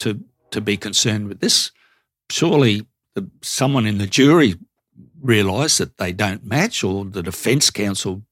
to 0.00 0.22
to 0.52 0.60
be 0.60 0.76
concerned 0.76 1.28
with 1.28 1.40
this. 1.40 1.70
Surely 2.30 2.86
the, 3.14 3.28
someone 3.42 3.86
in 3.86 3.98
the 3.98 4.06
jury 4.06 4.54
realised 5.20 5.78
that 5.78 5.98
they 5.98 6.12
don't 6.12 6.44
match, 6.44 6.82
or 6.84 7.04
the 7.04 7.22
defence 7.22 7.70
counsel 7.70 8.22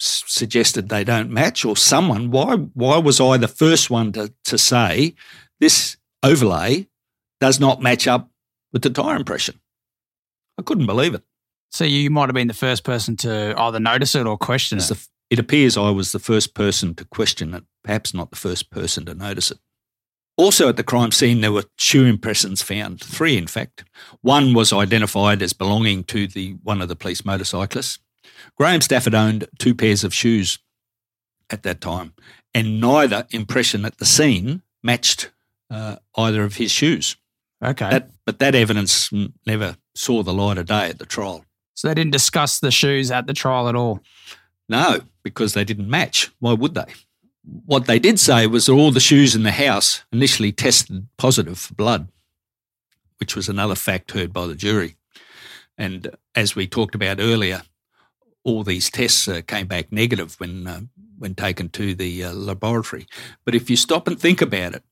s- 0.00 0.24
suggested 0.26 0.88
they 0.88 1.04
don't 1.04 1.30
match, 1.30 1.64
or 1.64 1.76
someone. 1.76 2.30
Why 2.30 2.54
why 2.56 2.98
was 2.98 3.20
I 3.20 3.36
the 3.36 3.48
first 3.48 3.90
one 3.90 4.12
to 4.12 4.32
to 4.44 4.56
say 4.58 5.14
this 5.60 5.96
overlay 6.22 6.86
does 7.40 7.58
not 7.60 7.82
match 7.82 8.06
up 8.06 8.30
with 8.72 8.82
the 8.82 8.90
tyre 8.90 9.16
impression? 9.16 9.60
I 10.58 10.62
couldn't 10.62 10.86
believe 10.86 11.14
it. 11.14 11.22
So 11.70 11.84
you 11.84 12.10
might 12.10 12.28
have 12.28 12.34
been 12.34 12.48
the 12.48 12.54
first 12.54 12.84
person 12.84 13.16
to 13.18 13.54
either 13.56 13.80
notice 13.80 14.14
it 14.14 14.26
or 14.26 14.36
question 14.36 14.78
it. 14.78 14.82
The, 14.88 15.08
it 15.30 15.38
appears 15.38 15.76
I 15.78 15.88
was 15.90 16.12
the 16.12 16.18
first 16.18 16.54
person 16.54 16.94
to 16.96 17.04
question 17.06 17.54
it, 17.54 17.64
perhaps 17.82 18.12
not 18.12 18.30
the 18.30 18.36
first 18.36 18.70
person 18.70 19.06
to 19.06 19.14
notice 19.14 19.50
it. 19.50 19.58
Also 20.36 20.68
at 20.68 20.76
the 20.76 20.84
crime 20.84 21.12
scene, 21.12 21.40
there 21.40 21.52
were 21.52 21.64
shoe 21.78 22.04
impressions 22.06 22.62
found, 22.62 23.00
three 23.00 23.36
in 23.36 23.46
fact. 23.46 23.84
One 24.22 24.54
was 24.54 24.72
identified 24.72 25.42
as 25.42 25.52
belonging 25.52 26.04
to 26.04 26.26
the 26.26 26.52
one 26.62 26.80
of 26.80 26.88
the 26.88 26.96
police 26.96 27.24
motorcyclists. 27.24 27.98
Graham 28.56 28.80
Stafford 28.80 29.14
owned 29.14 29.46
two 29.58 29.74
pairs 29.74 30.04
of 30.04 30.14
shoes 30.14 30.58
at 31.50 31.62
that 31.64 31.80
time, 31.80 32.14
and 32.54 32.80
neither 32.80 33.26
impression 33.30 33.84
at 33.84 33.98
the 33.98 34.06
scene 34.06 34.62
matched 34.82 35.30
uh, 35.70 35.96
either 36.16 36.44
of 36.44 36.56
his 36.56 36.70
shoes. 36.70 37.16
Okay. 37.62 37.90
That, 37.90 38.10
but 38.24 38.38
that 38.40 38.54
evidence 38.54 39.10
never 39.46 39.76
saw 39.94 40.22
the 40.22 40.32
light 40.32 40.58
of 40.58 40.66
day 40.66 40.88
at 40.88 40.98
the 40.98 41.06
trial. 41.06 41.44
So 41.74 41.88
they 41.88 41.94
didn't 41.94 42.12
discuss 42.12 42.58
the 42.58 42.70
shoes 42.70 43.10
at 43.10 43.26
the 43.26 43.34
trial 43.34 43.68
at 43.68 43.76
all? 43.76 44.00
No, 44.68 45.00
because 45.22 45.54
they 45.54 45.64
didn't 45.64 45.88
match. 45.88 46.30
Why 46.40 46.52
would 46.52 46.74
they? 46.74 46.86
What 47.44 47.86
they 47.86 47.98
did 47.98 48.20
say 48.20 48.46
was 48.46 48.66
that 48.66 48.72
all 48.72 48.92
the 48.92 49.00
shoes 49.00 49.34
in 49.34 49.42
the 49.42 49.52
house 49.52 50.04
initially 50.12 50.52
tested 50.52 51.08
positive 51.16 51.58
for 51.58 51.74
blood, 51.74 52.08
which 53.18 53.34
was 53.34 53.48
another 53.48 53.74
fact 53.74 54.12
heard 54.12 54.32
by 54.32 54.46
the 54.46 54.54
jury. 54.54 54.96
And 55.76 56.14
as 56.34 56.54
we 56.54 56.66
talked 56.66 56.94
about 56.94 57.18
earlier, 57.18 57.62
all 58.44 58.62
these 58.62 58.90
tests 58.90 59.26
uh, 59.26 59.40
came 59.46 59.66
back 59.66 59.90
negative 59.90 60.38
when 60.38 60.66
uh, 60.66 60.80
when 61.18 61.34
taken 61.34 61.68
to 61.70 61.94
the 61.94 62.24
uh, 62.24 62.32
laboratory. 62.32 63.06
But 63.44 63.54
if 63.54 63.70
you 63.70 63.76
stop 63.76 64.08
and 64.08 64.18
think 64.18 64.42
about 64.42 64.74
it, 64.74 64.82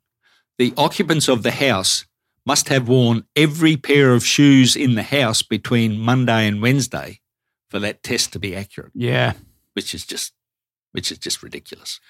the 0.59 0.73
occupants 0.77 1.29
of 1.29 1.43
the 1.43 1.51
house 1.51 2.07
must 2.47 2.69
have 2.69 2.89
worn 2.89 3.25
every 3.35 3.77
pair 3.77 4.15
of 4.15 4.25
shoes 4.25 4.77
in 4.77 4.95
the 4.95 5.03
house 5.03 5.43
between 5.43 5.99
Monday 5.99 6.47
and 6.47 6.63
Wednesday 6.63 7.21
for 7.69 7.79
that 7.81 8.03
test 8.03 8.33
to 8.33 8.39
be 8.39 8.55
accurate. 8.55 8.93
Yeah, 8.95 9.35
which 9.75 9.95
is 9.95 10.07
just 10.07 10.33
which 10.93 11.11
is 11.11 11.19
just 11.19 11.43
ridiculous. 11.43 12.01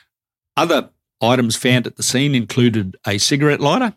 Other 0.60 0.90
items 1.22 1.56
found 1.56 1.86
at 1.86 1.96
the 1.96 2.02
scene 2.02 2.34
included 2.34 2.94
a 3.06 3.16
cigarette 3.16 3.62
lighter 3.62 3.94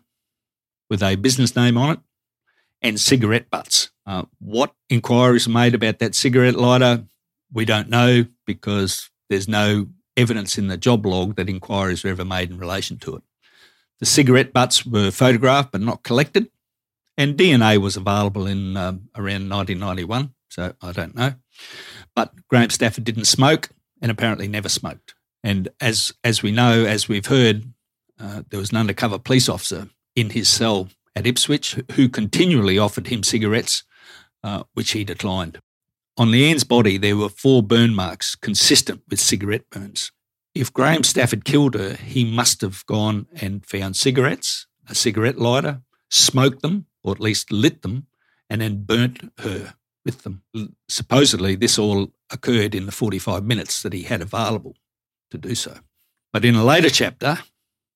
with 0.88 1.02
a 1.02 1.16
business 1.16 1.54
name 1.54 1.76
on 1.76 1.90
it 1.90 1.98
and 2.80 2.98
cigarette 2.98 3.50
butts. 3.50 3.90
Uh, 4.06 4.22
what 4.38 4.72
inquiries 4.88 5.46
are 5.46 5.50
made 5.50 5.74
about 5.74 5.98
that 5.98 6.14
cigarette 6.14 6.54
lighter, 6.54 7.04
we 7.52 7.66
don't 7.66 7.90
know 7.90 8.24
because 8.46 9.10
there's 9.28 9.46
no 9.46 9.88
evidence 10.16 10.56
in 10.56 10.68
the 10.68 10.78
job 10.78 11.04
log 11.04 11.36
that 11.36 11.50
inquiries 11.50 12.02
were 12.02 12.08
ever 12.08 12.24
made 12.24 12.50
in 12.50 12.56
relation 12.56 12.96
to 13.00 13.16
it. 13.16 13.22
The 14.00 14.06
cigarette 14.06 14.54
butts 14.54 14.86
were 14.86 15.10
photographed 15.10 15.70
but 15.70 15.82
not 15.82 16.02
collected, 16.02 16.48
and 17.18 17.36
DNA 17.36 17.76
was 17.76 17.98
available 17.98 18.46
in 18.46 18.74
um, 18.78 19.10
around 19.14 19.50
1991, 19.50 20.32
so 20.48 20.72
I 20.80 20.92
don't 20.92 21.14
know. 21.14 21.34
But 22.16 22.32
Graham 22.48 22.70
Stafford 22.70 23.04
didn't 23.04 23.26
smoke 23.26 23.68
and 24.00 24.10
apparently 24.10 24.48
never 24.48 24.70
smoked. 24.70 25.14
And 25.44 25.68
as 25.80 26.12
as 26.24 26.42
we 26.42 26.50
know, 26.50 26.84
as 26.86 27.06
we've 27.06 27.26
heard, 27.26 27.74
uh, 28.18 28.42
there 28.48 28.58
was 28.58 28.70
an 28.70 28.78
undercover 28.78 29.18
police 29.18 29.48
officer 29.48 29.88
in 30.16 30.30
his 30.30 30.48
cell 30.48 30.88
at 31.14 31.26
Ipswich 31.26 31.78
who 31.92 32.08
continually 32.08 32.78
offered 32.78 33.08
him 33.08 33.22
cigarettes 33.22 33.84
uh, 34.42 34.64
which 34.72 34.92
he 34.92 35.04
declined. 35.04 35.58
On 36.16 36.30
Leanne's 36.30 36.64
body, 36.64 36.96
there 36.96 37.16
were 37.16 37.28
four 37.28 37.62
burn 37.62 37.94
marks 37.94 38.36
consistent 38.36 39.02
with 39.08 39.20
cigarette 39.20 39.68
burns. 39.70 40.12
If 40.54 40.72
Graham 40.72 41.02
Stafford 41.02 41.44
killed 41.44 41.74
her, 41.74 41.94
he 41.94 42.24
must 42.24 42.60
have 42.60 42.86
gone 42.86 43.26
and 43.40 43.66
found 43.66 43.96
cigarettes, 43.96 44.66
a 44.88 44.94
cigarette 44.94 45.38
lighter, 45.38 45.82
smoked 46.10 46.62
them, 46.62 46.86
or 47.02 47.12
at 47.12 47.20
least 47.20 47.50
lit 47.50 47.82
them, 47.82 48.06
and 48.48 48.60
then 48.60 48.84
burnt 48.84 49.32
her 49.38 49.74
with 50.04 50.22
them. 50.22 50.42
Supposedly, 50.88 51.56
this 51.56 51.78
all 51.78 52.12
occurred 52.30 52.74
in 52.74 52.86
the 52.86 52.92
45 52.92 53.44
minutes 53.44 53.82
that 53.82 53.92
he 53.92 54.02
had 54.02 54.22
available 54.22 54.76
to 55.34 55.48
do 55.48 55.54
so. 55.54 55.76
But 56.32 56.44
in 56.44 56.54
a 56.54 56.64
later 56.64 56.90
chapter, 56.90 57.38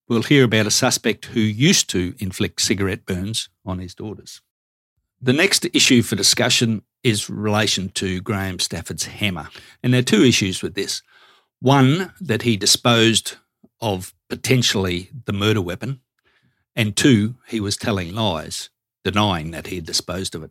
we'll 0.09 0.22
hear 0.22 0.44
about 0.44 0.66
a 0.66 0.70
suspect 0.70 1.27
who 1.27 1.40
used 1.40 1.88
to 1.90 2.14
inflict 2.18 2.61
cigarette 2.61 3.07
burns 3.07 3.48
on 3.64 3.79
his 3.79 3.94
daughters. 3.94 4.42
The 5.20 5.33
next 5.33 5.66
issue 5.72 6.03
for 6.03 6.16
discussion 6.16 6.83
is 7.03 7.31
relation 7.31 7.88
to 7.90 8.20
Graham 8.20 8.59
Stafford's 8.59 9.07
hammer. 9.07 9.48
And 9.83 9.92
there 9.92 10.01
are 10.01 10.05
two 10.05 10.24
issues 10.24 10.62
with 10.62 10.74
this. 10.74 11.03
One, 11.61 12.12
that 12.20 12.42
he 12.42 12.57
disposed 12.57 13.37
of 13.81 14.14
potentially 14.29 15.11
the 15.24 15.33
murder 15.33 15.61
weapon, 15.62 16.01
and 16.77 16.96
two, 16.96 17.37
he 17.48 17.61
was 17.61 17.77
telling 17.77 18.14
lies, 18.14 18.70
denying 19.05 19.51
that 19.51 19.66
he 19.66 19.77
had 19.77 19.87
disposed 19.87 20.35
of 20.35 20.44
it. 20.44 20.51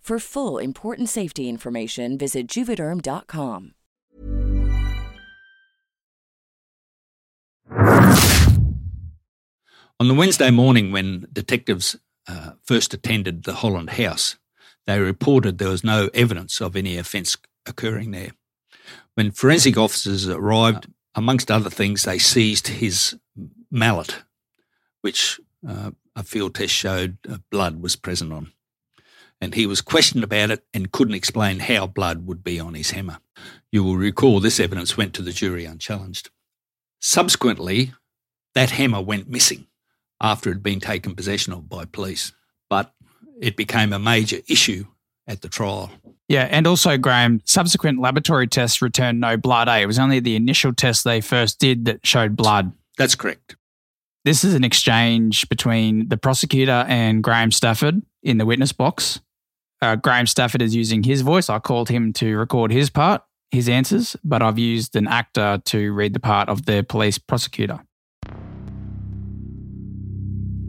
For 0.00 0.18
full 0.18 0.58
important 0.58 1.08
safety 1.08 1.48
information, 1.48 2.18
visit 2.18 2.48
juvederm.com. 2.48 3.74
On 10.00 10.08
the 10.08 10.14
Wednesday 10.14 10.50
morning, 10.50 10.90
when 10.90 11.26
detectives 11.32 11.96
uh, 12.26 12.52
first 12.64 12.92
attended 12.92 13.44
the 13.44 13.54
Holland 13.54 13.90
house, 13.90 14.36
they 14.86 14.98
reported 14.98 15.58
there 15.58 15.68
was 15.68 15.84
no 15.84 16.08
evidence 16.12 16.60
of 16.60 16.74
any 16.74 16.96
offence 16.96 17.36
occurring 17.66 18.10
there. 18.10 18.32
When 19.14 19.30
forensic 19.30 19.76
officers 19.76 20.28
arrived, 20.28 20.88
amongst 21.14 21.52
other 21.52 21.70
things, 21.70 22.02
they 22.02 22.18
seized 22.18 22.66
his 22.66 23.16
mallet, 23.70 24.22
which 25.02 25.38
uh, 25.68 25.92
a 26.16 26.24
field 26.24 26.56
test 26.56 26.72
showed 26.72 27.18
uh, 27.28 27.36
blood 27.50 27.80
was 27.80 27.94
present 27.94 28.32
on 28.32 28.52
and 29.40 29.54
he 29.54 29.66
was 29.66 29.80
questioned 29.80 30.22
about 30.22 30.50
it 30.50 30.64
and 30.74 30.92
couldn't 30.92 31.14
explain 31.14 31.60
how 31.60 31.86
blood 31.86 32.26
would 32.26 32.44
be 32.44 32.60
on 32.60 32.74
his 32.74 32.90
hammer. 32.90 33.18
You 33.72 33.82
will 33.82 33.96
recall 33.96 34.40
this 34.40 34.60
evidence 34.60 34.96
went 34.96 35.14
to 35.14 35.22
the 35.22 35.32
jury 35.32 35.64
unchallenged. 35.64 36.30
Subsequently, 37.00 37.92
that 38.54 38.70
hammer 38.70 39.00
went 39.00 39.28
missing 39.28 39.66
after 40.20 40.50
it 40.50 40.54
had 40.54 40.62
been 40.62 40.80
taken 40.80 41.14
possession 41.14 41.52
of 41.52 41.68
by 41.68 41.86
police, 41.86 42.32
but 42.68 42.92
it 43.40 43.56
became 43.56 43.92
a 43.92 43.98
major 43.98 44.38
issue 44.48 44.84
at 45.26 45.40
the 45.40 45.48
trial. 45.48 45.90
Yeah, 46.28 46.46
and 46.50 46.66
also, 46.66 46.98
Graeme, 46.98 47.40
subsequent 47.44 48.00
laboratory 48.00 48.46
tests 48.46 48.82
returned 48.82 49.20
no 49.20 49.36
blood. 49.36 49.68
Eh? 49.68 49.78
It 49.78 49.86
was 49.86 49.98
only 49.98 50.20
the 50.20 50.36
initial 50.36 50.72
test 50.72 51.04
they 51.04 51.20
first 51.20 51.58
did 51.58 51.86
that 51.86 52.06
showed 52.06 52.36
blood. 52.36 52.72
That's 52.98 53.14
correct. 53.14 53.56
This 54.24 54.44
is 54.44 54.54
an 54.54 54.62
exchange 54.62 55.48
between 55.48 56.08
the 56.08 56.18
prosecutor 56.18 56.84
and 56.86 57.24
Graham 57.24 57.50
Stafford 57.50 58.02
in 58.22 58.36
the 58.36 58.44
witness 58.44 58.72
box 58.72 59.20
uh, 59.82 59.96
Graham 59.96 60.26
Stafford 60.26 60.62
is 60.62 60.74
using 60.74 61.02
his 61.02 61.22
voice. 61.22 61.48
I 61.48 61.58
called 61.58 61.88
him 61.88 62.12
to 62.14 62.36
record 62.36 62.70
his 62.70 62.90
part, 62.90 63.22
his 63.50 63.68
answers, 63.68 64.16
but 64.22 64.42
I've 64.42 64.58
used 64.58 64.96
an 64.96 65.06
actor 65.06 65.60
to 65.66 65.92
read 65.92 66.14
the 66.14 66.20
part 66.20 66.48
of 66.48 66.66
the 66.66 66.84
police 66.88 67.18
prosecutor. 67.18 67.80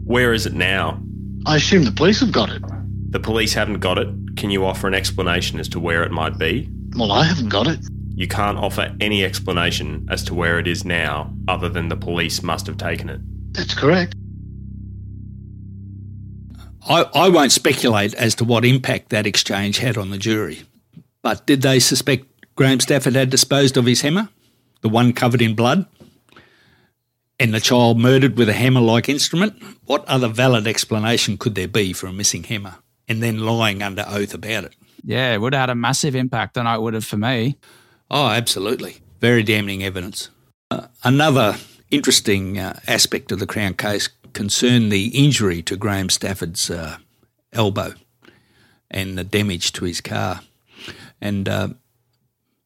Where 0.04 0.32
is 0.32 0.46
it 0.46 0.54
now? 0.54 1.00
I 1.46 1.56
assume 1.56 1.84
the 1.84 1.92
police 1.92 2.20
have 2.20 2.32
got 2.32 2.50
it. 2.50 2.62
The 3.10 3.20
police 3.20 3.52
haven't 3.52 3.80
got 3.80 3.98
it. 3.98 4.08
Can 4.36 4.50
you 4.50 4.64
offer 4.64 4.86
an 4.88 4.94
explanation 4.94 5.60
as 5.60 5.68
to 5.70 5.80
where 5.80 6.02
it 6.02 6.10
might 6.10 6.38
be? 6.38 6.68
Well, 6.96 7.12
I 7.12 7.24
haven't 7.24 7.48
got 7.48 7.66
it. 7.66 7.80
You 8.14 8.28
can't 8.28 8.58
offer 8.58 8.94
any 9.00 9.24
explanation 9.24 10.06
as 10.10 10.22
to 10.24 10.34
where 10.34 10.58
it 10.58 10.66
is 10.66 10.84
now, 10.84 11.34
other 11.48 11.68
than 11.68 11.88
the 11.88 11.96
police 11.96 12.42
must 12.42 12.66
have 12.66 12.76
taken 12.76 13.08
it. 13.08 13.20
That's 13.52 13.74
correct. 13.74 14.14
I, 16.88 17.02
I 17.14 17.28
won't 17.28 17.52
speculate 17.52 18.14
as 18.14 18.34
to 18.36 18.44
what 18.44 18.64
impact 18.64 19.10
that 19.10 19.26
exchange 19.26 19.78
had 19.78 19.96
on 19.96 20.10
the 20.10 20.18
jury, 20.18 20.62
but 21.22 21.46
did 21.46 21.62
they 21.62 21.78
suspect 21.78 22.26
Graham 22.56 22.80
Stafford 22.80 23.14
had 23.14 23.30
disposed 23.30 23.76
of 23.76 23.86
his 23.86 24.00
hammer, 24.00 24.28
the 24.80 24.88
one 24.88 25.12
covered 25.12 25.40
in 25.40 25.54
blood, 25.54 25.86
and 27.38 27.54
the 27.54 27.60
child 27.60 27.98
murdered 27.98 28.36
with 28.36 28.48
a 28.48 28.52
hammer 28.52 28.80
like 28.80 29.08
instrument? 29.08 29.62
What 29.84 30.04
other 30.06 30.28
valid 30.28 30.66
explanation 30.66 31.38
could 31.38 31.54
there 31.54 31.68
be 31.68 31.92
for 31.92 32.06
a 32.06 32.12
missing 32.12 32.44
hammer 32.44 32.76
and 33.08 33.22
then 33.22 33.38
lying 33.38 33.82
under 33.82 34.04
oath 34.08 34.34
about 34.34 34.64
it? 34.64 34.74
Yeah, 35.04 35.34
it 35.34 35.40
would 35.40 35.54
have 35.54 35.62
had 35.62 35.70
a 35.70 35.74
massive 35.74 36.14
impact. 36.14 36.58
I 36.58 36.62
know 36.62 36.74
it 36.74 36.82
would 36.82 36.94
have 36.94 37.04
for 37.04 37.16
me. 37.16 37.56
Oh, 38.10 38.28
absolutely. 38.28 38.98
Very 39.20 39.42
damning 39.42 39.82
evidence. 39.82 40.30
Uh, 40.70 40.86
another 41.02 41.56
interesting 41.90 42.58
uh, 42.58 42.78
aspect 42.86 43.32
of 43.32 43.38
the 43.38 43.46
Crown 43.46 43.74
case 43.74 44.08
concerned 44.32 44.90
the 44.90 45.08
injury 45.08 45.62
to 45.62 45.76
Graham 45.76 46.08
Stafford's 46.08 46.70
uh, 46.70 46.98
elbow 47.52 47.94
and 48.90 49.16
the 49.16 49.24
damage 49.24 49.72
to 49.72 49.84
his 49.84 50.00
car. 50.00 50.40
And 51.20 51.48
uh, 51.48 51.68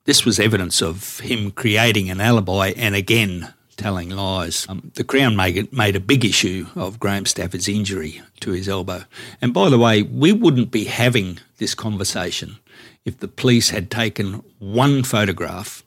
this 0.04 0.24
was 0.24 0.38
evidence 0.38 0.80
of 0.80 1.20
him 1.20 1.50
creating 1.50 2.10
an 2.10 2.20
alibi 2.20 2.72
and 2.76 2.94
again 2.94 3.52
telling 3.76 4.10
lies. 4.10 4.66
Um, 4.68 4.90
the 4.94 5.04
Crown 5.04 5.36
made, 5.36 5.72
made 5.72 5.96
a 5.96 6.00
big 6.00 6.24
issue 6.24 6.66
of 6.74 6.98
Graham 6.98 7.26
Stafford's 7.26 7.68
injury 7.68 8.22
to 8.40 8.52
his 8.52 8.68
elbow. 8.68 9.04
And 9.40 9.52
by 9.52 9.68
the 9.68 9.78
way, 9.78 10.02
we 10.02 10.32
wouldn't 10.32 10.70
be 10.70 10.84
having 10.84 11.38
this 11.58 11.74
conversation 11.74 12.56
if 13.04 13.18
the 13.18 13.28
police 13.28 13.70
had 13.70 13.90
taken 13.90 14.42
one 14.58 15.02
photograph 15.02 15.84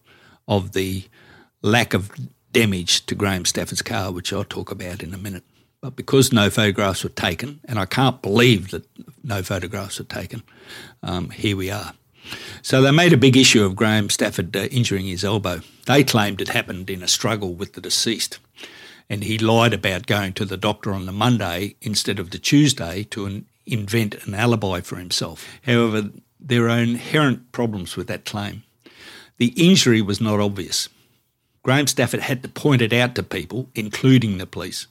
of 0.47 0.73
the 0.73 1.05
lack 1.61 1.93
of 1.93 2.11
damage 2.51 3.05
to 3.05 3.15
Graham 3.15 3.45
Stafford's 3.45 3.81
car, 3.81 4.11
which 4.11 4.31
I'll 4.31 4.43
talk 4.43 4.71
about 4.71 5.03
in 5.03 5.13
a 5.13 5.17
minute. 5.17 5.43
But 5.81 5.95
because 5.95 6.33
no 6.33 6.49
photographs 6.49 7.03
were 7.03 7.09
taken, 7.09 7.61
and 7.65 7.79
I 7.79 7.85
can't 7.85 8.21
believe 8.21 8.71
that 8.71 8.85
no 9.23 9.41
photographs 9.41 9.99
were 9.99 10.05
taken, 10.05 10.43
um, 11.01 11.29
here 11.29 11.55
we 11.55 11.71
are. 11.71 11.93
So 12.61 12.81
they 12.81 12.91
made 12.91 13.13
a 13.13 13.17
big 13.17 13.37
issue 13.37 13.63
of 13.63 13.75
Graham 13.75 14.09
Stafford 14.09 14.55
uh, 14.55 14.65
injuring 14.65 15.05
his 15.05 15.23
elbow. 15.23 15.61
They 15.85 16.03
claimed 16.03 16.41
it 16.41 16.49
happened 16.49 16.89
in 16.89 17.01
a 17.01 17.07
struggle 17.07 17.53
with 17.53 17.73
the 17.73 17.81
deceased, 17.81 18.39
and 19.09 19.23
he 19.23 19.37
lied 19.37 19.73
about 19.73 20.05
going 20.05 20.33
to 20.33 20.45
the 20.45 20.57
doctor 20.57 20.91
on 20.93 21.05
the 21.05 21.11
Monday 21.11 21.75
instead 21.81 22.19
of 22.19 22.31
the 22.31 22.39
Tuesday 22.39 23.03
to 23.05 23.25
an, 23.25 23.45
invent 23.65 24.25
an 24.27 24.35
alibi 24.35 24.81
for 24.81 24.97
himself. 24.97 25.47
However, 25.63 26.09
there 26.39 26.69
are 26.69 26.79
inherent 26.79 27.51
problems 27.51 27.95
with 27.95 28.07
that 28.07 28.25
claim. 28.25 28.63
The 29.37 29.53
injury 29.55 30.01
was 30.01 30.19
not 30.19 30.39
obvious. 30.39 30.89
Graham 31.63 31.87
Stafford 31.87 32.21
had 32.21 32.43
to 32.43 32.49
point 32.49 32.81
it 32.81 32.93
out 32.93 33.15
to 33.15 33.23
people, 33.23 33.69
including 33.73 34.37
the 34.37 34.45
police. 34.45 34.87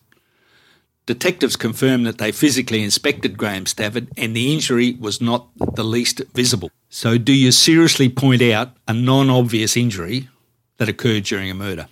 Detectives 1.08 1.56
confirmed 1.56 2.04
that 2.04 2.18
they 2.18 2.30
physically 2.30 2.82
inspected 2.82 3.38
Graham 3.38 3.64
Stafford 3.64 4.08
and 4.18 4.36
the 4.36 4.52
injury 4.52 4.92
was 5.00 5.22
not 5.22 5.48
the 5.74 5.82
least 5.82 6.20
visible. 6.34 6.70
So, 6.90 7.16
do 7.16 7.32
you 7.32 7.50
seriously 7.50 8.10
point 8.10 8.42
out 8.42 8.76
a 8.86 8.92
non 8.92 9.30
obvious 9.30 9.74
injury 9.74 10.28
that 10.76 10.90
occurred 10.90 11.24
during 11.24 11.50
a 11.50 11.54
murder? 11.54 11.88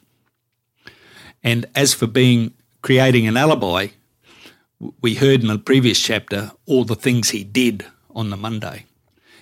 And 1.42 1.64
as 1.74 1.94
for 1.94 2.06
being 2.06 2.52
creating 2.82 3.26
an 3.26 3.38
alibi, 3.38 3.86
we 5.00 5.14
heard 5.14 5.40
in 5.40 5.46
the 5.46 5.56
previous 5.56 5.98
chapter 5.98 6.52
all 6.66 6.84
the 6.84 6.94
things 6.94 7.30
he 7.30 7.42
did 7.42 7.86
on 8.14 8.28
the 8.28 8.36
Monday. 8.36 8.84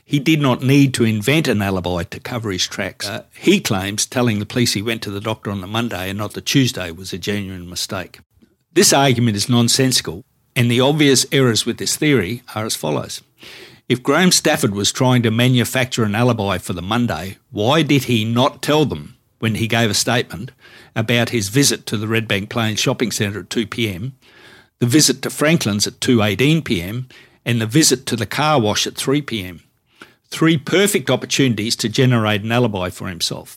He 0.04 0.20
did 0.20 0.40
not 0.40 0.62
need 0.62 0.94
to 0.94 1.04
invent 1.04 1.48
an 1.48 1.60
alibi 1.60 2.04
to 2.04 2.20
cover 2.20 2.52
his 2.52 2.68
tracks. 2.68 3.08
Uh, 3.08 3.24
he 3.34 3.58
claims 3.58 4.06
telling 4.06 4.38
the 4.38 4.46
police 4.46 4.74
he 4.74 4.82
went 4.82 5.02
to 5.02 5.10
the 5.10 5.20
doctor 5.20 5.50
on 5.50 5.62
the 5.62 5.66
Monday 5.66 6.10
and 6.10 6.18
not 6.18 6.34
the 6.34 6.40
Tuesday 6.40 6.92
was 6.92 7.12
a 7.12 7.18
genuine 7.18 7.68
mistake. 7.68 8.20
This 8.74 8.92
argument 8.92 9.36
is 9.36 9.48
nonsensical, 9.48 10.24
and 10.56 10.68
the 10.68 10.80
obvious 10.80 11.26
errors 11.30 11.64
with 11.64 11.78
this 11.78 11.94
theory 11.94 12.42
are 12.56 12.66
as 12.66 12.74
follows. 12.74 13.22
If 13.88 14.02
Graham 14.02 14.32
Stafford 14.32 14.74
was 14.74 14.90
trying 14.90 15.22
to 15.22 15.30
manufacture 15.30 16.02
an 16.02 16.16
alibi 16.16 16.58
for 16.58 16.72
the 16.72 16.82
Monday, 16.82 17.38
why 17.52 17.82
did 17.82 18.04
he 18.04 18.24
not 18.24 18.62
tell 18.62 18.84
them 18.84 19.16
when 19.38 19.54
he 19.54 19.68
gave 19.68 19.90
a 19.90 19.94
statement 19.94 20.50
about 20.96 21.28
his 21.28 21.50
visit 21.50 21.86
to 21.86 21.96
the 21.96 22.08
Redbank 22.08 22.48
Plains 22.48 22.80
shopping 22.80 23.12
centre 23.12 23.40
at 23.40 23.50
2 23.50 23.68
pm, 23.68 24.16
the 24.80 24.86
visit 24.86 25.22
to 25.22 25.30
Franklin's 25.30 25.86
at 25.86 26.00
2:18 26.00 26.64
pm, 26.64 27.08
and 27.44 27.60
the 27.60 27.66
visit 27.66 28.06
to 28.06 28.16
the 28.16 28.26
car 28.26 28.60
wash 28.60 28.88
at 28.88 28.96
3 28.96 29.22
pm? 29.22 29.62
Three 30.30 30.58
perfect 30.58 31.10
opportunities 31.10 31.76
to 31.76 31.88
generate 31.88 32.42
an 32.42 32.50
alibi 32.50 32.90
for 32.90 33.06
himself. 33.06 33.56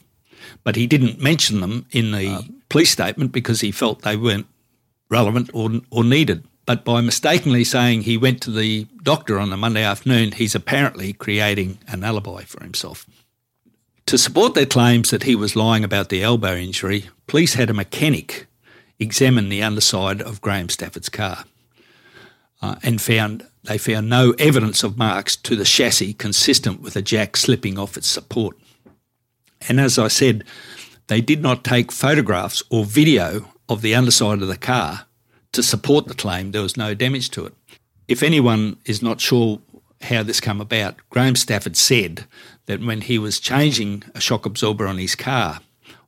But 0.64 0.76
he 0.76 0.86
didn't 0.86 1.20
mention 1.20 1.62
them 1.62 1.88
in 1.90 2.12
the 2.12 2.28
uh, 2.28 2.42
police 2.70 2.92
statement 2.92 3.32
because 3.32 3.62
he 3.62 3.72
felt 3.72 4.04
they 4.04 4.16
weren't 4.16 4.46
relevant 5.10 5.50
or, 5.54 5.82
or 5.90 6.04
needed 6.04 6.44
but 6.68 6.84
by 6.84 7.00
mistakenly 7.00 7.64
saying 7.64 8.02
he 8.02 8.18
went 8.18 8.42
to 8.42 8.52
the 8.52 8.88
doctor 9.02 9.40
on 9.40 9.50
the 9.50 9.58
Monday 9.58 9.84
afternoon, 9.84 10.34
he's 10.34 10.54
apparently 10.54 11.14
creating 11.14 11.80
an 11.88 12.04
alibi 12.04 12.44
for 12.44 12.62
himself. 12.62 13.06
To 14.08 14.18
support 14.18 14.54
their 14.54 14.66
claims 14.66 15.10
that 15.10 15.24
he 15.24 15.34
was 15.34 15.56
lying 15.56 15.86
about 15.86 16.10
the 16.10 16.22
elbow 16.22 16.56
injury, 16.56 17.06
police 17.26 17.54
had 17.54 17.70
a 17.70 17.74
mechanic 17.74 18.48
examine 19.00 19.48
the 19.48 19.64
underside 19.64 20.22
of 20.22 20.42
Graham 20.42 20.68
Stafford's 20.68 21.08
car 21.08 21.46
uh, 22.62 22.76
and 22.84 23.02
found 23.02 23.48
they 23.64 23.78
found 23.78 24.10
no 24.10 24.32
evidence 24.38 24.84
of 24.84 24.98
marks 24.98 25.38
to 25.38 25.56
the 25.56 25.64
chassis 25.64 26.14
consistent 26.14 26.82
with 26.82 26.98
a 26.98 27.02
jack 27.02 27.38
slipping 27.38 27.80
off 27.80 27.96
its 27.96 28.08
support. 28.08 28.58
And 29.70 29.80
as 29.80 29.98
I 29.98 30.10
said, 30.10 30.44
they 31.08 31.22
did 31.22 31.42
not 31.42 31.64
take 31.64 31.94
photographs 31.94 32.62
or 32.70 32.84
video 32.84 33.46
of 33.70 33.82
the 33.82 33.96
underside 33.96 34.42
of 34.42 34.48
the 34.48 34.58
car 34.58 35.06
to 35.52 35.64
support 35.64 36.08
the 36.08 36.14
claim 36.14 36.52
there 36.52 36.62
was 36.62 36.78
no 36.78 36.94
damage 36.94 37.30
to 37.32 37.46
it. 37.46 37.54
If 38.08 38.24
anyone 38.24 38.78
is 38.86 39.02
not 39.02 39.20
sure 39.22 39.60
how 40.02 40.24
this 40.24 40.40
came 40.40 40.62
about, 40.62 40.96
Graham 41.10 41.36
Stafford 41.36 41.76
said 41.76 42.26
that 42.68 42.82
when 42.82 43.02
he 43.02 43.18
was 43.18 43.40
changing 43.40 44.04
a 44.14 44.22
shock 44.22 44.46
absorber 44.46 44.88
on 44.88 44.98
his 44.98 45.16
car 45.16 45.60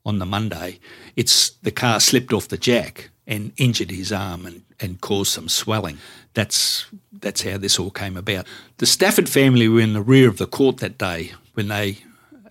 on 0.05 0.19
the 0.19 0.25
Monday, 0.25 0.79
it's 1.15 1.49
the 1.61 1.71
car 1.71 1.99
slipped 1.99 2.33
off 2.33 2.47
the 2.47 2.57
jack 2.57 3.09
and 3.27 3.51
injured 3.57 3.91
his 3.91 4.11
arm 4.11 4.45
and, 4.45 4.63
and 4.79 5.01
caused 5.01 5.31
some 5.31 5.49
swelling. 5.49 5.97
That's 6.33 6.85
that's 7.11 7.41
how 7.41 7.57
this 7.57 7.79
all 7.79 7.91
came 7.91 8.15
about. 8.15 8.47
The 8.77 8.85
Stafford 8.85 9.27
family 9.27 9.67
were 9.67 9.81
in 9.81 9.93
the 9.93 10.01
rear 10.01 10.29
of 10.29 10.37
the 10.37 10.47
court 10.47 10.77
that 10.77 10.97
day 10.97 11.33
when 11.53 11.67
they 11.67 11.99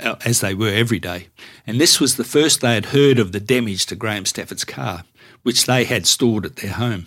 as 0.00 0.40
they 0.40 0.54
were 0.54 0.68
every 0.72 0.98
day. 0.98 1.28
And 1.66 1.80
this 1.80 2.00
was 2.00 2.16
the 2.16 2.24
first 2.24 2.60
they 2.60 2.74
had 2.74 2.86
heard 2.86 3.18
of 3.18 3.32
the 3.32 3.40
damage 3.40 3.86
to 3.86 3.96
Graham 3.96 4.24
Stafford's 4.24 4.64
car 4.64 5.04
which 5.42 5.66
they 5.66 5.84
had 5.84 6.06
stored 6.06 6.44
at 6.44 6.56
their 6.56 6.72
home. 6.72 7.06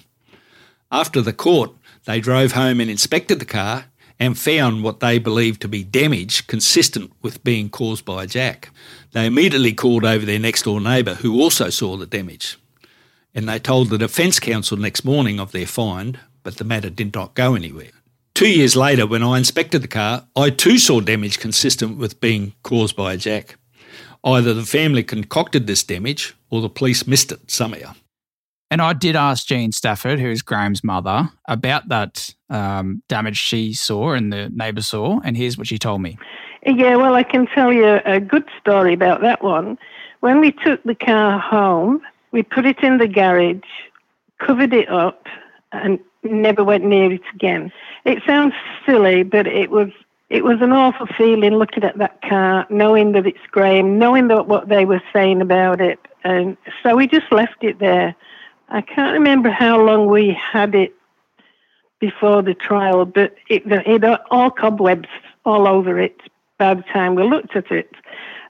After 0.91 1.21
the 1.21 1.33
court, 1.33 1.71
they 2.05 2.19
drove 2.19 2.53
home 2.53 2.79
and 2.79 2.89
inspected 2.89 3.39
the 3.39 3.45
car 3.45 3.85
and 4.19 4.37
found 4.37 4.83
what 4.83 4.99
they 4.99 5.19
believed 5.19 5.61
to 5.61 5.67
be 5.67 5.83
damage 5.83 6.47
consistent 6.47 7.11
with 7.21 7.43
being 7.43 7.69
caused 7.69 8.05
by 8.05 8.25
jack. 8.25 8.69
They 9.11 9.25
immediately 9.25 9.73
called 9.73 10.05
over 10.05 10.25
their 10.25 10.39
next 10.39 10.63
door 10.63 10.81
neighbour 10.81 11.15
who 11.15 11.39
also 11.39 11.69
saw 11.69 11.97
the 11.97 12.05
damage. 12.05 12.57
And 13.33 13.47
they 13.47 13.59
told 13.59 13.89
the 13.89 13.97
Defence 13.97 14.39
Counsel 14.39 14.77
next 14.77 15.05
morning 15.05 15.39
of 15.39 15.51
their 15.51 15.65
find, 15.65 16.19
but 16.43 16.57
the 16.57 16.63
matter 16.63 16.89
did 16.89 17.13
not 17.13 17.33
go 17.33 17.55
anywhere. 17.55 17.91
Two 18.41 18.49
years 18.49 18.75
later, 18.75 19.05
when 19.05 19.21
I 19.21 19.37
inspected 19.37 19.83
the 19.83 19.87
car, 19.87 20.25
I 20.35 20.49
too 20.49 20.79
saw 20.79 20.99
damage 20.99 21.37
consistent 21.37 21.99
with 21.99 22.19
being 22.19 22.53
caused 22.63 22.95
by 22.95 23.13
a 23.13 23.17
jack. 23.17 23.55
Either 24.23 24.55
the 24.55 24.63
family 24.63 25.03
concocted 25.03 25.67
this 25.67 25.83
damage 25.83 26.33
or 26.49 26.59
the 26.59 26.67
police 26.67 27.05
missed 27.05 27.31
it 27.31 27.51
somehow. 27.51 27.93
And 28.71 28.81
I 28.81 28.93
did 28.93 29.15
ask 29.15 29.45
Jean 29.45 29.71
Stafford, 29.71 30.19
who's 30.19 30.41
Graham's 30.41 30.83
mother, 30.83 31.29
about 31.47 31.89
that 31.89 32.33
um, 32.49 33.03
damage 33.07 33.37
she 33.37 33.73
saw 33.73 34.13
and 34.13 34.33
the 34.33 34.49
neighbour 34.49 34.81
saw, 34.81 35.19
and 35.23 35.37
here's 35.37 35.55
what 35.55 35.67
she 35.67 35.77
told 35.77 36.01
me. 36.01 36.17
Yeah, 36.65 36.95
well, 36.95 37.13
I 37.13 37.21
can 37.21 37.45
tell 37.45 37.71
you 37.71 37.99
a 38.05 38.19
good 38.19 38.49
story 38.59 38.95
about 38.95 39.21
that 39.21 39.43
one. 39.43 39.77
When 40.21 40.39
we 40.39 40.51
took 40.51 40.81
the 40.81 40.95
car 40.95 41.37
home, 41.37 42.01
we 42.31 42.41
put 42.41 42.65
it 42.65 42.79
in 42.79 42.97
the 42.97 43.07
garage, 43.07 43.59
covered 44.39 44.73
it 44.73 44.89
up, 44.89 45.27
and 45.73 45.99
never 46.23 46.63
went 46.63 46.83
near 46.83 47.11
it 47.11 47.21
again. 47.33 47.71
It 48.05 48.23
sounds 48.25 48.53
silly, 48.85 49.23
but 49.23 49.47
it 49.47 49.71
was 49.71 49.89
it 50.29 50.45
was 50.45 50.61
an 50.61 50.71
awful 50.71 51.07
feeling 51.17 51.55
looking 51.55 51.83
at 51.83 51.97
that 51.97 52.21
car, 52.21 52.65
knowing 52.69 53.11
that 53.11 53.27
it's 53.27 53.45
Graham, 53.51 53.99
knowing 53.99 54.29
that 54.29 54.47
what 54.47 54.69
they 54.69 54.85
were 54.85 55.01
saying 55.11 55.41
about 55.41 55.81
it, 55.81 55.99
and 56.23 56.55
so 56.81 56.95
we 56.95 57.07
just 57.07 57.31
left 57.31 57.63
it 57.63 57.79
there. 57.79 58.15
I 58.69 58.81
can't 58.81 59.13
remember 59.13 59.49
how 59.49 59.81
long 59.81 60.07
we 60.07 60.31
had 60.31 60.73
it 60.73 60.95
before 61.99 62.41
the 62.41 62.53
trial, 62.53 63.05
but 63.05 63.35
it, 63.49 63.63
it 63.65 64.03
all 64.31 64.49
cobwebs 64.49 65.09
all 65.45 65.67
over 65.67 65.99
it 65.99 66.21
by 66.57 66.73
the 66.73 66.83
time 66.83 67.15
we 67.15 67.23
looked 67.23 67.55
at 67.55 67.71
it. 67.71 67.91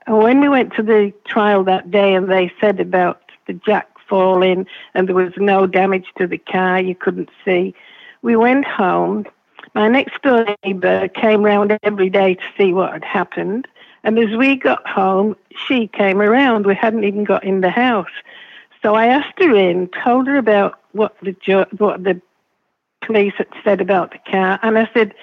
And 0.07 0.17
when 0.17 0.39
we 0.39 0.49
went 0.49 0.73
to 0.75 0.83
the 0.83 1.13
trial 1.25 1.63
that 1.65 1.91
day 1.91 2.13
and 2.13 2.29
they 2.29 2.51
said 2.59 2.79
about 2.79 3.21
the 3.47 3.53
jack 3.53 3.90
falling 4.11 4.67
and 4.93 5.07
there 5.07 5.15
was 5.15 5.33
no 5.37 5.65
damage 5.65 6.07
to 6.17 6.27
the 6.27 6.37
car, 6.37 6.81
you 6.81 6.93
couldn't 6.93 7.29
see, 7.45 7.73
we 8.21 8.35
went 8.35 8.65
home. 8.65 9.25
My 9.73 9.87
next 9.87 10.21
door 10.21 10.45
neighbour 10.63 11.07
came 11.07 11.43
round 11.43 11.79
every 11.81 12.09
day 12.09 12.35
to 12.35 12.43
see 12.57 12.73
what 12.73 12.91
had 12.91 13.05
happened. 13.05 13.67
And 14.03 14.19
as 14.19 14.35
we 14.37 14.57
got 14.57 14.85
home, 14.85 15.37
she 15.67 15.87
came 15.87 16.21
around. 16.21 16.65
We 16.65 16.75
hadn't 16.75 17.05
even 17.05 17.23
got 17.23 17.43
in 17.43 17.61
the 17.61 17.69
house. 17.69 18.11
So 18.81 18.95
I 18.95 19.07
asked 19.07 19.39
her 19.39 19.55
in, 19.55 19.89
told 20.03 20.27
her 20.27 20.37
about 20.37 20.79
what 20.91 21.15
the 21.21 21.67
what 21.77 22.03
the 22.03 22.19
police 23.05 23.33
had 23.37 23.47
said 23.63 23.79
about 23.79 24.11
the 24.11 24.31
car, 24.31 24.59
and 24.63 24.77
I 24.77 24.89
said, 24.93 25.13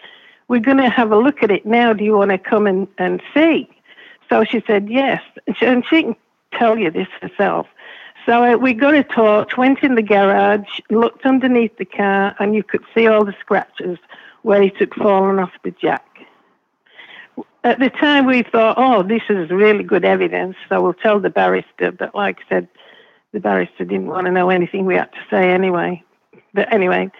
"We're 0.47 0.61
going 0.61 0.77
to 0.79 0.89
have 0.89 1.11
a 1.11 1.19
look 1.19 1.43
at 1.43 1.51
it 1.51 1.67
now. 1.67 1.93
Do 1.93 2.05
you 2.05 2.17
want 2.17 2.31
to 2.31 2.39
come 2.39 2.67
and, 2.69 2.87
and 2.99 3.21
see?" 3.35 3.69
So 4.29 4.45
she 4.45 4.63
said 4.67 4.89
yes, 4.89 5.23
and 5.47 5.57
she, 5.57 5.67
and 5.67 5.85
she 5.91 6.03
can 6.03 6.17
tell 6.53 6.79
you 6.79 6.91
this 6.91 7.09
herself. 7.21 7.67
So 8.29 8.45
uh, 8.45 8.59
we 8.59 8.75
got 8.75 8.95
a 8.95 9.05
torch, 9.05 9.57
went 9.57 9.79
in 9.83 9.95
the 9.95 10.03
garage, 10.03 10.81
looked 10.91 11.25
underneath 11.25 11.75
the 11.79 11.87
car, 11.87 12.37
and 12.39 12.55
you 12.55 12.63
could 12.63 12.85
see 12.95 13.07
all 13.07 13.25
the 13.25 13.35
scratches 13.41 13.97
where 14.43 14.63
it 14.63 14.77
had 14.77 14.93
fallen 14.93 15.39
off 15.39 15.53
the 15.65 15.71
jack. 15.71 16.05
At 17.65 17.79
the 17.79 17.89
time, 17.89 18.27
we 18.27 18.43
thought, 18.43 18.77
oh, 18.77 19.03
this 19.03 19.23
is 19.31 19.49
really 19.49 19.83
good 19.83 20.05
evidence, 20.05 20.57
so 20.69 20.83
we'll 20.83 20.93
tell 20.93 21.19
the 21.21 21.31
barrister. 21.31 21.91
But 21.91 22.15
like 22.15 22.41
I 22.41 22.49
said, 22.51 22.69
the 23.33 23.41
barrister 23.41 23.87
didn't 23.87 24.09
want 24.09 24.27
to 24.27 24.31
know 24.31 24.51
anything 24.51 24.85
we 24.85 24.97
had 24.97 25.11
to 25.13 25.25
say 25.31 25.51
anyway. 25.51 26.05
But 26.53 26.71
anyway, 26.71 27.11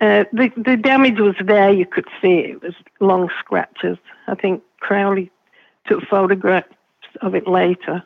uh, 0.00 0.24
the 0.32 0.50
the 0.56 0.78
damage 0.78 1.18
was 1.18 1.36
there. 1.44 1.70
You 1.70 1.84
could 1.84 2.08
see 2.22 2.38
it. 2.38 2.50
it 2.50 2.62
was 2.62 2.74
long 3.00 3.28
scratches. 3.38 3.98
I 4.28 4.34
think 4.34 4.62
Crowley 4.80 5.30
took 5.86 6.02
photographs 6.08 6.68
of 7.20 7.34
it 7.34 7.46
later. 7.46 8.02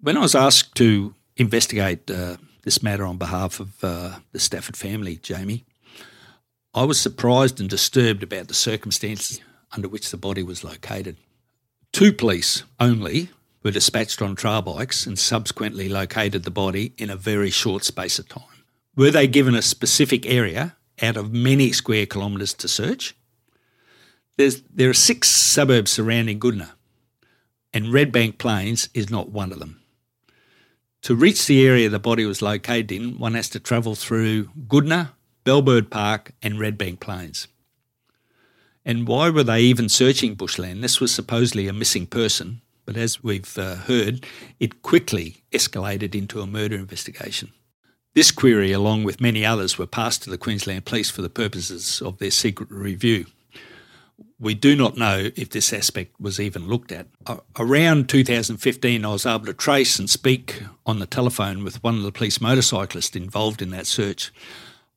When 0.00 0.18
I 0.18 0.20
was 0.20 0.34
asked 0.34 0.74
to 0.76 1.14
investigate 1.38 2.10
uh, 2.10 2.36
this 2.64 2.82
matter 2.82 3.06
on 3.06 3.16
behalf 3.16 3.60
of 3.60 3.82
uh, 3.82 4.18
the 4.32 4.40
Stafford 4.40 4.76
family, 4.76 5.16
Jamie, 5.16 5.64
I 6.74 6.84
was 6.84 7.00
surprised 7.00 7.60
and 7.60 7.70
disturbed 7.70 8.22
about 8.22 8.48
the 8.48 8.54
circumstances 8.54 9.40
under 9.72 9.88
which 9.88 10.10
the 10.10 10.16
body 10.16 10.42
was 10.42 10.64
located. 10.64 11.16
Two 11.92 12.12
police 12.12 12.64
only 12.78 13.30
were 13.62 13.70
dispatched 13.70 14.20
on 14.20 14.36
trail 14.36 14.62
bikes 14.62 15.06
and 15.06 15.18
subsequently 15.18 15.88
located 15.88 16.44
the 16.44 16.50
body 16.50 16.92
in 16.98 17.10
a 17.10 17.16
very 17.16 17.50
short 17.50 17.84
space 17.84 18.18
of 18.18 18.28
time. 18.28 18.42
Were 18.96 19.10
they 19.10 19.26
given 19.26 19.54
a 19.54 19.62
specific 19.62 20.26
area 20.26 20.76
out 21.00 21.16
of 21.16 21.32
many 21.32 21.72
square 21.72 22.06
kilometres 22.06 22.52
to 22.54 22.68
search? 22.68 23.16
There's, 24.36 24.62
there 24.62 24.90
are 24.90 24.94
six 24.94 25.28
suburbs 25.28 25.90
surrounding 25.90 26.38
Goodna, 26.38 26.74
and 27.72 27.86
Redbank 27.86 28.38
Plains 28.38 28.88
is 28.94 29.10
not 29.10 29.30
one 29.30 29.52
of 29.52 29.58
them. 29.58 29.77
To 31.02 31.14
reach 31.14 31.46
the 31.46 31.66
area 31.66 31.88
the 31.88 31.98
body 31.98 32.24
was 32.26 32.42
located 32.42 32.92
in, 32.92 33.18
one 33.18 33.34
has 33.34 33.48
to 33.50 33.60
travel 33.60 33.94
through 33.94 34.50
Goodna, 34.66 35.12
Bellbird 35.44 35.90
Park, 35.90 36.32
and 36.42 36.54
Redbank 36.54 37.00
Plains. 37.00 37.48
And 38.84 39.06
why 39.06 39.30
were 39.30 39.44
they 39.44 39.60
even 39.60 39.88
searching 39.88 40.34
bushland? 40.34 40.82
This 40.82 41.00
was 41.00 41.14
supposedly 41.14 41.68
a 41.68 41.72
missing 41.72 42.06
person, 42.06 42.62
but 42.84 42.96
as 42.96 43.22
we've 43.22 43.56
uh, 43.58 43.76
heard, 43.76 44.26
it 44.58 44.82
quickly 44.82 45.42
escalated 45.52 46.14
into 46.14 46.40
a 46.40 46.46
murder 46.46 46.76
investigation. 46.76 47.52
This 48.14 48.30
query, 48.30 48.72
along 48.72 49.04
with 49.04 49.20
many 49.20 49.44
others, 49.44 49.78
were 49.78 49.86
passed 49.86 50.22
to 50.24 50.30
the 50.30 50.38
Queensland 50.38 50.86
Police 50.86 51.10
for 51.10 51.22
the 51.22 51.28
purposes 51.28 52.02
of 52.02 52.18
their 52.18 52.30
secret 52.30 52.70
review. 52.70 53.26
We 54.40 54.54
do 54.54 54.76
not 54.76 54.96
know 54.96 55.30
if 55.36 55.50
this 55.50 55.72
aspect 55.72 56.20
was 56.20 56.40
even 56.40 56.68
looked 56.68 56.92
at. 56.92 57.06
Around 57.58 58.08
2015, 58.08 59.04
I 59.04 59.08
was 59.08 59.26
able 59.26 59.46
to 59.46 59.54
trace 59.54 59.98
and 59.98 60.08
speak 60.08 60.62
on 60.86 60.98
the 60.98 61.06
telephone 61.06 61.64
with 61.64 61.82
one 61.82 61.96
of 61.96 62.02
the 62.02 62.12
police 62.12 62.40
motorcyclists 62.40 63.16
involved 63.16 63.62
in 63.62 63.70
that 63.70 63.86
search. 63.86 64.32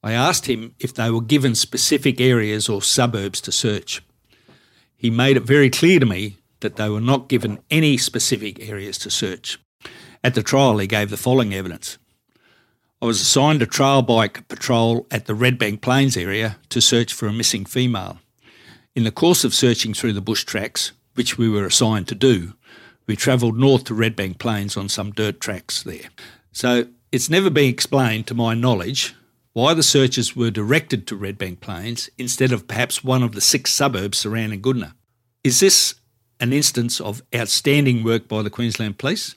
I 0.03 0.13
asked 0.13 0.47
him 0.47 0.75
if 0.79 0.93
they 0.93 1.11
were 1.11 1.21
given 1.21 1.53
specific 1.53 2.19
areas 2.19 2.67
or 2.67 2.81
suburbs 2.81 3.41
to 3.41 3.51
search. 3.51 4.01
He 4.95 5.09
made 5.09 5.37
it 5.37 5.43
very 5.43 5.69
clear 5.69 5.99
to 5.99 6.05
me 6.05 6.37
that 6.59 6.75
they 6.75 6.89
were 6.89 7.01
not 7.01 7.27
given 7.27 7.59
any 7.69 7.97
specific 7.97 8.67
areas 8.67 8.97
to 8.99 9.09
search. 9.11 9.59
At 10.23 10.35
the 10.35 10.43
trial, 10.43 10.77
he 10.77 10.87
gave 10.87 11.09
the 11.09 11.17
following 11.17 11.53
evidence. 11.53 11.97
I 13.01 13.05
was 13.07 13.21
assigned 13.21 13.63
a 13.63 13.65
trail 13.65 14.03
bike 14.03 14.47
patrol 14.47 15.07
at 15.09 15.25
the 15.25 15.33
Redbank 15.33 15.81
Plains 15.81 16.15
area 16.15 16.57
to 16.69 16.81
search 16.81 17.13
for 17.13 17.27
a 17.27 17.33
missing 17.33 17.65
female. 17.65 18.19
In 18.93 19.05
the 19.05 19.11
course 19.11 19.45
of 19.45 19.53
searching 19.53 19.93
through 19.93 20.11
the 20.11 20.19
bush 20.19 20.43
tracks, 20.43 20.91
which 21.13 21.37
we 21.37 21.47
were 21.47 21.65
assigned 21.65 22.09
to 22.09 22.15
do, 22.15 22.55
we 23.07 23.15
travelled 23.15 23.57
north 23.57 23.85
to 23.85 23.93
Redbank 23.93 24.37
Plains 24.37 24.75
on 24.75 24.89
some 24.89 25.11
dirt 25.11 25.39
tracks 25.39 25.81
there. 25.81 26.09
So 26.51 26.87
it's 27.09 27.29
never 27.29 27.49
been 27.49 27.69
explained, 27.69 28.27
to 28.27 28.33
my 28.33 28.53
knowledge, 28.53 29.15
why 29.53 29.73
the 29.73 29.81
searches 29.81 30.35
were 30.35 30.51
directed 30.51 31.07
to 31.07 31.17
Redbank 31.17 31.61
Plains 31.61 32.09
instead 32.17 32.51
of 32.51 32.67
perhaps 32.67 33.01
one 33.01 33.23
of 33.23 33.31
the 33.31 33.39
six 33.39 33.71
suburbs 33.71 34.17
surrounding 34.17 34.61
Goodna. 34.61 34.93
Is 35.41 35.61
this 35.61 35.95
an 36.41 36.51
instance 36.51 36.99
of 36.99 37.21
outstanding 37.33 38.03
work 38.03 38.27
by 38.27 38.41
the 38.41 38.49
Queensland 38.49 38.97
Police? 38.97 39.35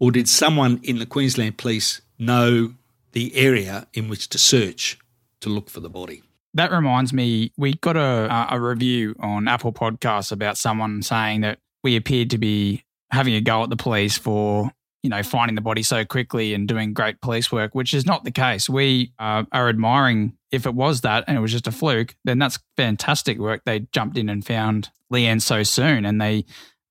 Or 0.00 0.10
did 0.10 0.28
someone 0.28 0.80
in 0.82 0.98
the 0.98 1.06
Queensland 1.06 1.56
Police 1.56 2.00
know 2.18 2.74
the 3.12 3.36
area 3.36 3.86
in 3.94 4.08
which 4.08 4.28
to 4.30 4.38
search 4.38 4.98
to 5.40 5.48
look 5.48 5.70
for 5.70 5.78
the 5.78 5.88
body? 5.88 6.24
That 6.56 6.72
reminds 6.72 7.12
me, 7.12 7.52
we 7.56 7.74
got 7.74 7.96
a, 7.96 8.48
a 8.50 8.60
review 8.60 9.14
on 9.20 9.46
Apple 9.46 9.72
Podcasts 9.72 10.32
about 10.32 10.56
someone 10.56 11.02
saying 11.02 11.42
that 11.42 11.58
we 11.84 11.96
appeared 11.96 12.30
to 12.30 12.38
be 12.38 12.84
having 13.10 13.34
a 13.34 13.40
go 13.40 13.62
at 13.62 13.70
the 13.70 13.76
police 13.76 14.18
for 14.18 14.72
you 15.06 15.10
know, 15.10 15.22
finding 15.22 15.54
the 15.54 15.60
body 15.60 15.84
so 15.84 16.04
quickly 16.04 16.52
and 16.52 16.66
doing 16.66 16.92
great 16.92 17.20
police 17.20 17.52
work, 17.52 17.76
which 17.76 17.94
is 17.94 18.04
not 18.04 18.24
the 18.24 18.32
case. 18.32 18.68
We 18.68 19.12
uh, 19.20 19.44
are 19.52 19.68
admiring 19.68 20.36
if 20.50 20.66
it 20.66 20.74
was 20.74 21.02
that 21.02 21.22
and 21.28 21.38
it 21.38 21.40
was 21.40 21.52
just 21.52 21.68
a 21.68 21.70
fluke, 21.70 22.16
then 22.24 22.40
that's 22.40 22.58
fantastic 22.76 23.38
work. 23.38 23.62
They 23.64 23.86
jumped 23.92 24.18
in 24.18 24.28
and 24.28 24.44
found 24.44 24.90
Leanne 25.12 25.40
so 25.40 25.62
soon 25.62 26.04
and 26.04 26.20
they 26.20 26.44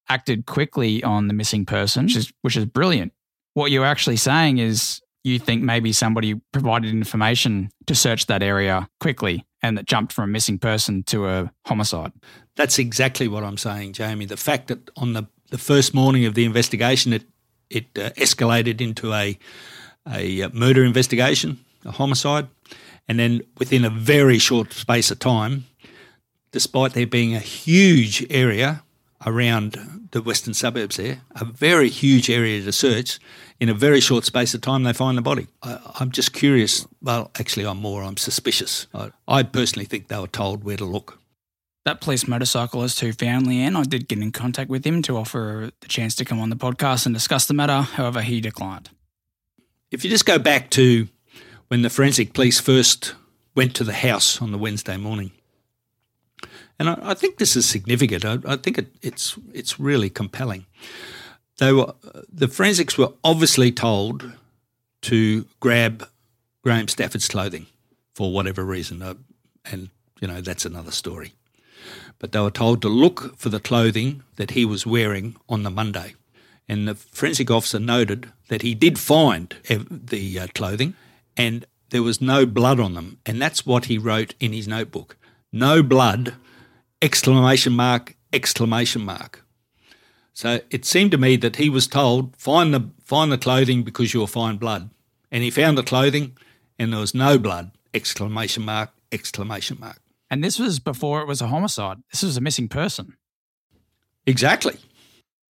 acted 0.08 0.46
quickly 0.46 1.04
on 1.04 1.28
the 1.28 1.34
missing 1.34 1.66
person, 1.66 2.06
which 2.06 2.16
is, 2.16 2.34
which 2.42 2.56
is 2.56 2.64
brilliant. 2.64 3.12
What 3.54 3.70
you're 3.70 3.84
actually 3.84 4.16
saying 4.16 4.60
is 4.60 5.02
you 5.26 5.40
think 5.40 5.64
maybe 5.64 5.92
somebody 5.92 6.40
provided 6.52 6.92
information 6.92 7.72
to 7.88 7.96
search 7.96 8.28
that 8.28 8.44
area 8.44 8.88
quickly 9.00 9.44
and 9.64 9.76
that 9.76 9.88
jumped 9.88 10.14
from 10.14 10.26
a 10.26 10.28
missing 10.28 10.60
person 10.60 11.02
to 11.02 11.28
a 11.28 11.52
homicide. 11.66 12.12
That's 12.56 12.78
exactly 12.78 13.28
what 13.28 13.44
I'm 13.44 13.58
saying, 13.58 13.94
Jamie. 13.94 14.26
The 14.26 14.38
fact 14.38 14.68
that 14.68 14.92
on 14.98 15.14
the, 15.14 15.24
the 15.50 15.58
first 15.58 15.96
morning 15.96 16.26
of 16.26 16.36
the 16.36 16.46
investigation, 16.46 17.12
it 17.12 17.24
it 17.72 17.86
uh, 17.98 18.12
escalated 18.12 18.80
into 18.80 19.14
a 19.14 19.38
a 20.08 20.44
uh, 20.44 20.50
murder 20.54 20.84
investigation, 20.84 21.58
a 21.84 21.92
homicide, 21.92 22.48
and 23.08 23.18
then 23.20 23.42
within 23.58 23.84
a 23.84 23.90
very 23.90 24.38
short 24.38 24.74
space 24.74 25.10
of 25.10 25.18
time, 25.18 25.66
despite 26.52 26.94
there 26.94 27.08
being 27.08 27.34
a 27.34 27.40
huge 27.40 28.24
area 28.30 28.84
around 29.26 30.10
the 30.12 30.22
western 30.22 30.54
suburbs 30.54 30.98
there, 30.98 31.22
a 31.36 31.46
very 31.46 31.90
huge 31.90 32.30
area 32.30 32.62
to 32.62 32.72
search, 32.72 33.20
in 33.60 33.70
a 33.70 33.74
very 33.74 34.02
short 34.02 34.26
space 34.26 34.54
of 34.54 34.62
time 34.62 34.84
they 34.84 34.94
find 34.94 35.18
the 35.18 35.22
body. 35.22 35.48
I, 35.64 35.80
am 36.02 36.12
just 36.12 36.34
curious. 36.34 36.88
Well, 37.02 37.32
actually, 37.40 37.66
I'm 37.66 37.78
more. 37.78 38.04
I'm 38.04 38.18
suspicious. 38.18 38.88
I, 38.94 39.12
I 39.28 39.44
personally 39.44 39.86
think 39.86 40.08
they 40.08 40.20
were 40.20 40.28
told 40.28 40.64
where 40.64 40.78
to 40.78 40.86
look. 40.86 41.20
That 41.86 42.02
police 42.02 42.28
motorcyclist 42.28 43.00
who 43.00 43.14
found 43.14 43.46
Leanne, 43.46 43.76
I 43.76 43.84
did 43.84 44.08
get 44.08 44.20
in 44.20 44.32
contact 44.32 44.70
with 44.70 44.86
him 44.86 45.02
to 45.04 45.18
offer 45.18 45.70
the 45.82 45.88
chance 45.88 46.16
to 46.16 46.26
come 46.26 46.40
on 46.40 46.50
the 46.50 46.56
podcast 46.56 47.06
and 47.06 47.14
discuss 47.14 47.46
the 47.46 47.54
matter. 47.54 47.82
However, 47.82 48.22
he 48.22 48.42
declined. 48.42 48.90
If 49.92 50.04
you 50.04 50.10
just 50.10 50.26
go 50.26 50.40
back 50.40 50.72
to 50.72 51.08
when 51.68 51.84
the 51.84 51.90
forensic 51.90 52.34
police 52.34 52.60
first 52.60 53.14
went 53.54 53.76
to 53.76 53.84
the 53.84 53.94
house 53.94 54.42
on 54.42 54.52
the 54.52 54.58
Wednesday 54.58 54.98
morning, 54.98 55.32
and 56.80 56.90
I, 56.90 56.98
I 57.02 57.14
think 57.14 57.38
this 57.38 57.56
is 57.56 57.66
significant. 57.66 58.26
I, 58.26 58.38
I 58.46 58.56
think 58.58 58.78
it, 58.78 58.88
it's 59.02 59.38
it's 59.54 59.80
really 59.80 60.10
compelling. 60.10 60.66
They 61.58 61.72
were 61.72 61.94
the 62.32 62.48
forensics 62.48 62.98
were 62.98 63.14
obviously 63.24 63.72
told 63.72 64.34
to 65.02 65.46
grab 65.60 66.08
Graham 66.64 66.88
Stafford's 66.88 67.28
clothing 67.28 67.68
for 68.14 68.32
whatever 68.34 68.64
reason, 68.64 69.02
and 69.66 69.90
you 70.20 70.28
know 70.28 70.42
that's 70.42 70.66
another 70.66 70.92
story 70.92 71.34
but 72.20 72.32
they 72.32 72.40
were 72.40 72.52
told 72.52 72.82
to 72.82 72.90
look 72.90 73.38
for 73.38 73.50
the 73.50 73.60
clothing 73.60 74.24
that 74.38 74.52
he 74.52 74.66
was 74.66 74.86
wearing 74.86 75.36
on 75.50 75.64
the 75.64 75.70
Monday. 75.70 76.16
And 76.68 76.88
the 76.88 76.96
forensic 76.96 77.52
officer 77.52 77.80
noted 77.80 78.32
that 78.48 78.62
he 78.62 78.74
did 78.74 78.98
find 78.98 79.54
the 79.68 80.40
uh, 80.40 80.48
clothing 80.56 80.96
and 81.38 81.66
there 81.90 82.04
was 82.04 82.22
no 82.22 82.46
blood 82.46 82.80
on 82.80 82.94
them. 82.94 83.20
And 83.26 83.42
that's 83.42 83.66
what 83.66 83.86
he 83.86 83.98
wrote 83.98 84.34
in 84.40 84.54
his 84.54 84.68
notebook. 84.68 85.18
No 85.52 85.84
blood, 85.84 86.36
exclamation 87.06 87.74
mark, 87.74 88.16
exclamation 88.34 89.06
mark. 89.06 89.46
So 90.34 90.60
it 90.72 90.84
seemed 90.86 91.12
to 91.12 91.18
me 91.18 91.38
that 91.38 91.58
he 91.58 91.70
was 91.70 91.88
told, 91.88 92.36
find 92.36 92.74
the, 92.74 92.90
find 93.04 93.32
the 93.32 93.38
clothing 93.38 93.84
because 93.84 94.14
you'll 94.14 94.28
find 94.28 94.60
blood. 94.60 94.90
And 95.32 95.44
he 95.44 95.52
found 95.52 95.78
the 95.78 95.84
clothing 95.84 96.36
and 96.80 96.92
there 96.92 97.00
was 97.00 97.14
no 97.14 97.38
blood, 97.38 97.72
exclamation 97.94 98.66
mark, 98.66 98.90
exclamation 99.12 99.78
mark. 99.80 100.02
And 100.32 100.44
this 100.44 100.58
was 100.58 100.80
before 100.80 101.22
it 101.22 101.28
was 101.28 101.42
a 101.42 101.48
homicide. 101.48 101.98
This 102.12 102.24
was 102.24 102.38
a 102.38 102.42
missing 102.42 102.68
person. 102.68 103.16
Exactly. 104.26 104.78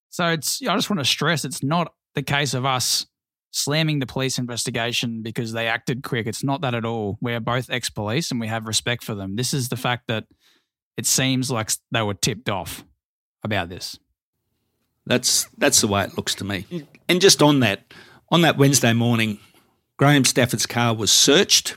So 0.09 0.27
it's 0.27 0.61
I 0.61 0.75
just 0.75 0.89
want 0.89 0.99
to 0.99 1.05
stress 1.05 1.45
it's 1.45 1.63
not 1.63 1.93
the 2.13 2.21
case 2.21 2.53
of 2.53 2.65
us 2.65 3.05
slamming 3.51 3.99
the 3.99 4.05
police 4.05 4.37
investigation 4.37 5.23
because 5.23 5.53
they 5.53 5.67
acted 5.67 6.03
quick. 6.03 6.27
It's 6.27 6.43
not 6.43 6.61
that 6.61 6.75
at 6.75 6.83
all. 6.83 7.17
We 7.21 7.33
are 7.33 7.39
both 7.39 7.69
ex 7.69 7.89
police 7.89 8.29
and 8.29 8.39
we 8.39 8.47
have 8.47 8.67
respect 8.67 9.03
for 9.03 9.15
them. 9.15 9.37
This 9.37 9.53
is 9.53 9.69
the 9.69 9.77
fact 9.77 10.07
that 10.09 10.25
it 10.97 11.05
seems 11.05 11.51
like 11.51 11.71
they 11.91 12.01
were 12.01 12.13
tipped 12.13 12.49
off 12.49 12.83
about 13.43 13.69
this. 13.69 13.99
That's 15.05 15.47
that's 15.57 15.81
the 15.81 15.87
way 15.87 16.03
it 16.03 16.17
looks 16.17 16.35
to 16.35 16.43
me. 16.43 16.87
And 17.07 17.21
just 17.21 17.41
on 17.41 17.59
that, 17.59 17.93
on 18.29 18.41
that 18.41 18.57
Wednesday 18.57 18.93
morning, 18.93 19.39
Graham 19.97 20.25
Stafford's 20.25 20.65
car 20.65 20.95
was 20.95 21.11
searched 21.11 21.75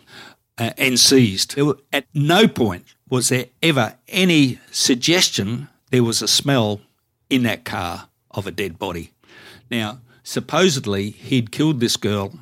uh, 0.56 0.70
and 0.78 0.98
seized. 0.98 1.56
Were, 1.56 1.78
at 1.92 2.06
no 2.14 2.48
point 2.48 2.94
was 3.08 3.28
there 3.28 3.46
ever 3.62 3.96
any 4.08 4.58
suggestion 4.70 5.68
there 5.90 6.04
was 6.04 6.22
a 6.22 6.28
smell 6.28 6.80
in 7.30 7.42
that 7.42 7.64
car 7.64 8.08
of 8.30 8.46
a 8.46 8.50
dead 8.50 8.78
body. 8.78 9.12
Now, 9.70 10.00
supposedly 10.22 11.10
he'd 11.10 11.52
killed 11.52 11.80
this 11.80 11.96
girl 11.96 12.32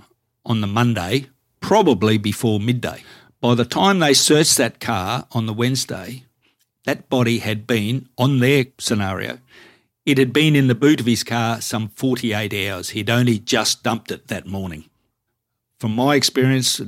on 0.45 0.61
the 0.61 0.67
Monday, 0.67 1.27
probably 1.61 2.19
before 2.19 2.61
midday. 2.61 3.03
By 3.41 3.55
the 3.55 3.65
time 3.65 3.99
they 3.99 4.15
searched 4.15 4.57
that 4.57 4.81
car 4.81 5.27
on 5.33 5.47
the 5.47 5.53
Wednesday, 5.53 6.25
that 6.87 7.09
body 7.11 7.39
had 7.41 7.67
been, 7.67 8.09
on 8.17 8.39
their 8.39 8.67
scenario, 8.79 9.39
it 10.07 10.19
had 10.19 10.33
been 10.33 10.55
in 10.55 10.69
the 10.69 10.75
boot 10.75 11.01
of 11.01 11.07
his 11.07 11.25
car 11.25 11.61
some 11.61 11.89
48 11.89 12.55
hours. 12.55 12.91
He'd 12.91 13.11
only 13.11 13.41
just 13.41 13.83
dumped 13.83 14.13
it 14.13 14.29
that 14.29 14.47
morning. 14.47 14.85
From 15.81 15.95
my 15.95 16.15
experience, 16.15 16.81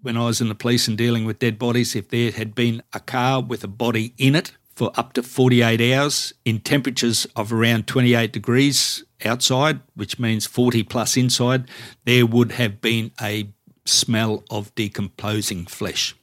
when 0.00 0.16
I 0.16 0.26
was 0.26 0.40
in 0.40 0.48
the 0.48 0.54
police 0.54 0.86
and 0.86 0.96
dealing 0.96 1.24
with 1.24 1.40
dead 1.40 1.58
bodies, 1.58 1.96
if 1.96 2.08
there 2.08 2.30
had 2.30 2.54
been 2.54 2.82
a 2.92 3.00
car 3.00 3.42
with 3.42 3.64
a 3.64 3.68
body 3.68 4.14
in 4.16 4.36
it 4.36 4.52
for 4.76 4.92
up 4.94 5.12
to 5.14 5.24
48 5.24 5.92
hours 5.92 6.32
in 6.44 6.60
temperatures 6.60 7.26
of 7.34 7.52
around 7.52 7.88
28 7.88 8.32
degrees 8.32 9.04
outside, 9.24 9.80
which 9.94 10.20
means 10.20 10.46
40 10.46 10.84
plus 10.84 11.16
inside, 11.16 11.68
there 12.04 12.26
would 12.26 12.52
have 12.52 12.80
been 12.80 13.10
a 13.20 13.52
smell 13.84 14.44
of 14.50 14.72
decomposing 14.76 15.66
flesh. 15.66 16.14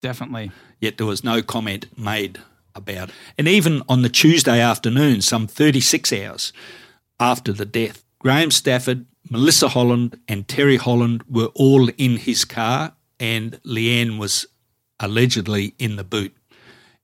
Definitely. 0.00 0.50
Yet 0.80 0.98
there 0.98 1.06
was 1.06 1.24
no 1.24 1.42
comment 1.42 1.86
made 1.98 2.40
about 2.74 3.08
it. 3.08 3.14
And 3.38 3.48
even 3.48 3.82
on 3.88 4.02
the 4.02 4.08
Tuesday 4.08 4.60
afternoon, 4.60 5.22
some 5.22 5.46
36 5.46 6.12
hours 6.12 6.52
after 7.18 7.52
the 7.52 7.64
death, 7.64 8.04
Graham 8.18 8.50
Stafford, 8.50 9.06
Melissa 9.30 9.68
Holland, 9.68 10.18
and 10.28 10.46
Terry 10.46 10.76
Holland 10.76 11.22
were 11.28 11.50
all 11.54 11.88
in 11.96 12.16
his 12.18 12.44
car 12.44 12.92
and 13.18 13.60
Leanne 13.64 14.18
was 14.18 14.46
allegedly 15.00 15.74
in 15.78 15.96
the 15.96 16.04
boot. 16.04 16.36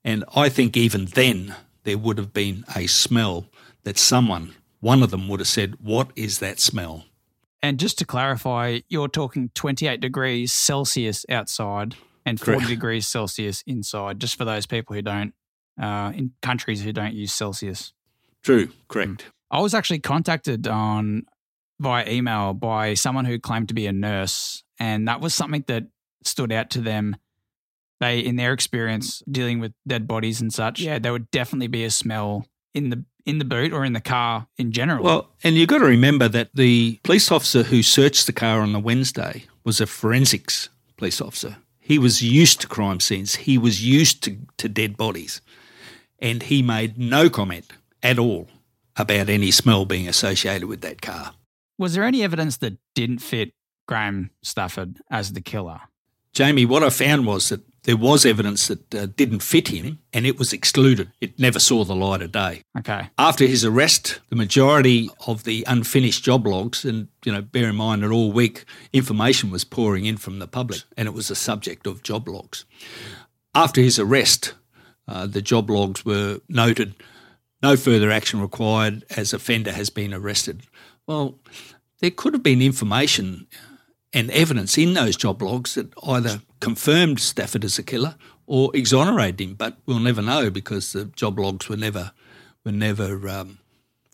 And 0.03 0.23
I 0.35 0.49
think 0.49 0.77
even 0.77 1.05
then 1.05 1.55
there 1.83 1.97
would 1.97 2.17
have 2.17 2.33
been 2.33 2.65
a 2.75 2.87
smell 2.87 3.45
that 3.83 3.97
someone, 3.97 4.53
one 4.79 5.03
of 5.03 5.11
them 5.11 5.27
would 5.27 5.39
have 5.39 5.47
said, 5.47 5.75
What 5.81 6.11
is 6.15 6.39
that 6.39 6.59
smell? 6.59 7.05
And 7.61 7.79
just 7.79 7.97
to 7.99 8.05
clarify, 8.05 8.79
you're 8.89 9.07
talking 9.07 9.49
28 9.53 10.01
degrees 10.01 10.51
Celsius 10.51 11.25
outside 11.29 11.95
and 12.25 12.39
40 12.39 12.51
Correct. 12.51 12.69
degrees 12.69 13.07
Celsius 13.07 13.63
inside, 13.67 14.19
just 14.19 14.37
for 14.37 14.45
those 14.45 14.65
people 14.65 14.95
who 14.95 15.01
don't, 15.01 15.33
uh, 15.81 16.11
in 16.15 16.31
countries 16.41 16.83
who 16.83 16.93
don't 16.93 17.13
use 17.13 17.33
Celsius. 17.33 17.93
True, 18.43 18.69
correct. 18.87 19.25
Mm. 19.25 19.31
I 19.51 19.61
was 19.61 19.73
actually 19.73 19.99
contacted 19.99 20.67
on 20.67 21.25
via 21.79 22.09
email 22.09 22.53
by 22.53 22.93
someone 22.93 23.25
who 23.25 23.39
claimed 23.39 23.67
to 23.69 23.73
be 23.73 23.87
a 23.87 23.93
nurse, 23.93 24.63
and 24.79 25.07
that 25.07 25.21
was 25.21 25.33
something 25.33 25.63
that 25.67 25.87
stood 26.23 26.51
out 26.51 26.69
to 26.71 26.81
them 26.81 27.15
they, 27.99 28.19
in 28.19 28.35
their 28.35 28.53
experience 28.53 29.23
dealing 29.31 29.59
with 29.59 29.73
dead 29.87 30.07
bodies 30.07 30.41
and 30.41 30.53
such, 30.53 30.79
yeah, 30.81 30.99
there 30.99 31.11
would 31.11 31.31
definitely 31.31 31.67
be 31.67 31.83
a 31.83 31.89
smell 31.89 32.45
in 32.73 32.89
the 32.89 33.05
in 33.25 33.39
the 33.39 33.45
boot 33.45 33.71
or 33.71 33.85
in 33.85 33.93
the 33.93 34.01
car 34.01 34.47
in 34.57 34.73
general. 34.73 35.03
Well, 35.03 35.29
and 35.43 35.55
you've 35.55 35.69
got 35.69 35.77
to 35.77 35.85
remember 35.85 36.27
that 36.27 36.49
the 36.53 36.99
police 37.03 37.31
officer 37.31 37.63
who 37.63 37.81
searched 37.81 38.25
the 38.25 38.33
car 38.33 38.59
on 38.59 38.73
the 38.73 38.79
Wednesday 38.79 39.45
was 39.63 39.79
a 39.79 39.87
forensics 39.87 40.67
police 40.97 41.21
officer. 41.21 41.55
He 41.85 41.99
was 41.99 42.21
used 42.21 42.61
to 42.61 42.67
crime 42.67 43.01
scenes, 43.01 43.35
he 43.35 43.57
was 43.57 43.83
used 43.85 44.23
to, 44.23 44.37
to 44.57 44.69
dead 44.69 44.95
bodies, 44.95 45.41
and 46.17 46.41
he 46.41 46.61
made 46.61 46.97
no 46.97 47.29
comment 47.29 47.65
at 48.01 48.17
all 48.17 48.47
about 48.95 49.27
any 49.27 49.51
smell 49.51 49.83
being 49.83 50.07
associated 50.07 50.67
with 50.67 50.79
that 50.81 51.01
car. 51.01 51.33
was 51.77 51.93
there 51.93 52.05
any 52.05 52.23
evidence 52.23 52.57
that 52.57 52.77
didn't 52.95 53.19
fit 53.19 53.53
Graham 53.85 54.29
Stafford 54.41 54.99
as 55.11 55.33
the 55.33 55.41
killer? 55.41 55.81
Jamie, 56.31 56.65
what 56.65 56.83
I 56.83 56.89
found 56.89 57.27
was 57.27 57.49
that 57.49 57.61
there 57.83 57.97
was 57.97 58.25
evidence 58.25 58.67
that 58.67 58.95
uh, 58.95 59.05
didn't 59.05 59.41
fit 59.41 59.67
him 59.67 59.99
and 60.13 60.25
it 60.25 60.39
was 60.39 60.53
excluded. 60.53 61.11
It 61.19 61.37
never 61.37 61.59
saw 61.59 61.83
the 61.83 61.95
light 61.95 62.21
of 62.21 62.31
day. 62.31 62.63
Okay. 62.79 63.09
After 63.17 63.45
his 63.45 63.65
arrest, 63.65 64.19
the 64.29 64.35
majority 64.35 65.09
of 65.27 65.43
the 65.43 65.65
unfinished 65.67 66.23
job 66.23 66.47
logs, 66.47 66.85
and 66.85 67.09
you 67.25 67.31
know, 67.31 67.41
bear 67.41 67.69
in 67.69 67.75
mind 67.75 68.03
that 68.03 68.11
all 68.11 68.31
week 68.31 68.65
information 68.93 69.51
was 69.51 69.63
pouring 69.63 70.05
in 70.05 70.17
from 70.17 70.39
the 70.39 70.47
public, 70.47 70.81
and 70.97 71.07
it 71.07 71.13
was 71.13 71.27
the 71.27 71.35
subject 71.35 71.85
of 71.85 72.03
job 72.03 72.27
logs. 72.27 72.65
After 73.53 73.81
his 73.81 73.99
arrest, 73.99 74.53
uh, 75.07 75.27
the 75.27 75.41
job 75.41 75.69
logs 75.69 76.05
were 76.05 76.39
noted. 76.47 76.95
No 77.61 77.75
further 77.75 78.11
action 78.11 78.41
required 78.41 79.05
as 79.15 79.33
offender 79.33 79.71
has 79.71 79.89
been 79.89 80.13
arrested. 80.13 80.63
Well, 81.05 81.39
there 81.99 82.11
could 82.11 82.33
have 82.33 82.43
been 82.43 82.61
information 82.61 83.47
and 84.13 84.29
evidence 84.31 84.77
in 84.77 84.93
those 84.93 85.15
job 85.15 85.41
logs 85.41 85.75
that 85.75 85.91
either 86.03 86.41
confirmed 86.59 87.19
Stafford 87.19 87.65
as 87.65 87.79
a 87.79 87.83
killer 87.83 88.15
or 88.45 88.75
exonerated 88.75 89.41
him, 89.41 89.53
but 89.55 89.77
we'll 89.85 89.99
never 89.99 90.21
know 90.21 90.49
because 90.49 90.93
the 90.93 91.05
job 91.05 91.39
logs 91.39 91.69
were 91.69 91.77
never 91.77 92.11
were 92.65 92.71
never 92.71 93.27
um, 93.27 93.59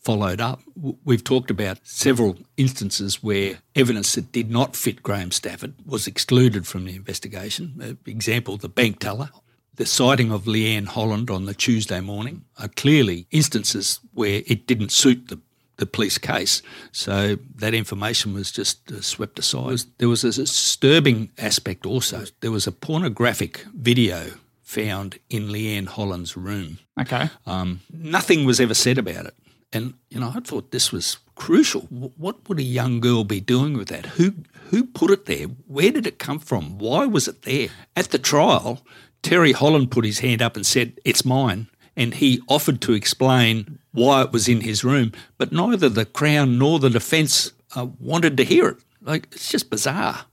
followed 0.02 0.40
up. 0.40 0.60
We've 1.04 1.22
talked 1.22 1.50
about 1.50 1.78
several 1.84 2.38
instances 2.56 3.22
where 3.22 3.58
evidence 3.76 4.14
that 4.14 4.32
did 4.32 4.50
not 4.50 4.74
fit 4.74 5.02
Graham 5.02 5.30
Stafford 5.30 5.74
was 5.86 6.06
excluded 6.06 6.66
from 6.66 6.84
the 6.84 6.96
investigation. 6.96 7.74
Uh, 7.80 8.10
example, 8.10 8.56
the 8.56 8.68
bank 8.68 8.98
teller. 8.98 9.30
The 9.76 9.86
sighting 9.86 10.30
of 10.30 10.44
Leanne 10.44 10.88
Holland 10.88 11.30
on 11.30 11.46
the 11.46 11.54
Tuesday 11.54 12.00
morning 12.00 12.44
are 12.58 12.68
clearly 12.68 13.26
instances 13.30 14.00
where 14.12 14.42
it 14.46 14.66
didn't 14.66 14.92
suit 14.92 15.28
the 15.28 15.40
the 15.80 15.86
police 15.86 16.18
case. 16.18 16.62
So 16.92 17.36
that 17.56 17.74
information 17.74 18.32
was 18.34 18.52
just 18.52 18.92
uh, 18.92 19.00
swept 19.00 19.38
aside. 19.38 19.80
There 19.98 20.08
was 20.08 20.22
a 20.24 20.32
disturbing 20.32 21.30
aspect 21.38 21.84
also. 21.86 22.24
There 22.40 22.52
was 22.52 22.66
a 22.68 22.72
pornographic 22.72 23.64
video 23.74 24.32
found 24.62 25.18
in 25.28 25.48
Leanne 25.48 25.88
Holland's 25.88 26.36
room. 26.36 26.78
Okay. 27.00 27.28
Um, 27.46 27.80
nothing 27.92 28.44
was 28.46 28.60
ever 28.60 28.74
said 28.74 28.98
about 28.98 29.26
it. 29.26 29.34
And, 29.72 29.94
you 30.10 30.20
know, 30.20 30.32
I 30.34 30.40
thought 30.40 30.70
this 30.70 30.92
was 30.92 31.18
crucial. 31.34 31.82
W- 31.92 32.12
What 32.16 32.48
would 32.48 32.58
a 32.58 32.62
young 32.78 33.00
girl 33.00 33.24
be 33.24 33.40
doing 33.40 33.76
with 33.76 33.88
that? 33.88 34.06
Who, 34.16 34.34
who 34.70 34.84
put 34.84 35.10
it 35.10 35.26
there? 35.26 35.46
Where 35.66 35.90
did 35.92 36.06
it 36.06 36.18
come 36.18 36.38
from? 36.40 36.78
Why 36.78 37.06
was 37.06 37.26
it 37.28 37.42
there? 37.42 37.68
At 37.96 38.10
the 38.10 38.18
trial, 38.18 38.80
Terry 39.22 39.52
Holland 39.52 39.90
put 39.90 40.04
his 40.04 40.20
hand 40.20 40.42
up 40.42 40.56
and 40.56 40.66
said, 40.66 40.98
It's 41.04 41.24
mine. 41.24 41.68
And 42.00 42.14
he 42.14 42.40
offered 42.48 42.80
to 42.82 42.94
explain 42.94 43.78
why 43.92 44.22
it 44.22 44.32
was 44.32 44.48
in 44.48 44.62
his 44.62 44.82
room, 44.82 45.12
but 45.36 45.52
neither 45.52 45.90
the 45.90 46.06
Crown 46.06 46.58
nor 46.58 46.78
the 46.78 46.88
defence 46.88 47.52
uh, 47.76 47.88
wanted 47.98 48.38
to 48.38 48.44
hear 48.44 48.68
it. 48.68 48.78
Like, 49.02 49.28
it's 49.32 49.50
just 49.50 49.68
bizarre. 49.68 50.24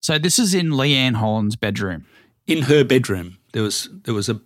So 0.00 0.18
this 0.18 0.38
is 0.38 0.54
in 0.54 0.70
Leanne 0.70 1.16
Holland's 1.16 1.56
bedroom. 1.56 2.06
In 2.46 2.62
her 2.62 2.84
bedroom, 2.84 3.38
there 3.52 3.64
was 3.64 3.88
there 4.04 4.14
was 4.14 4.28
a 4.28 4.40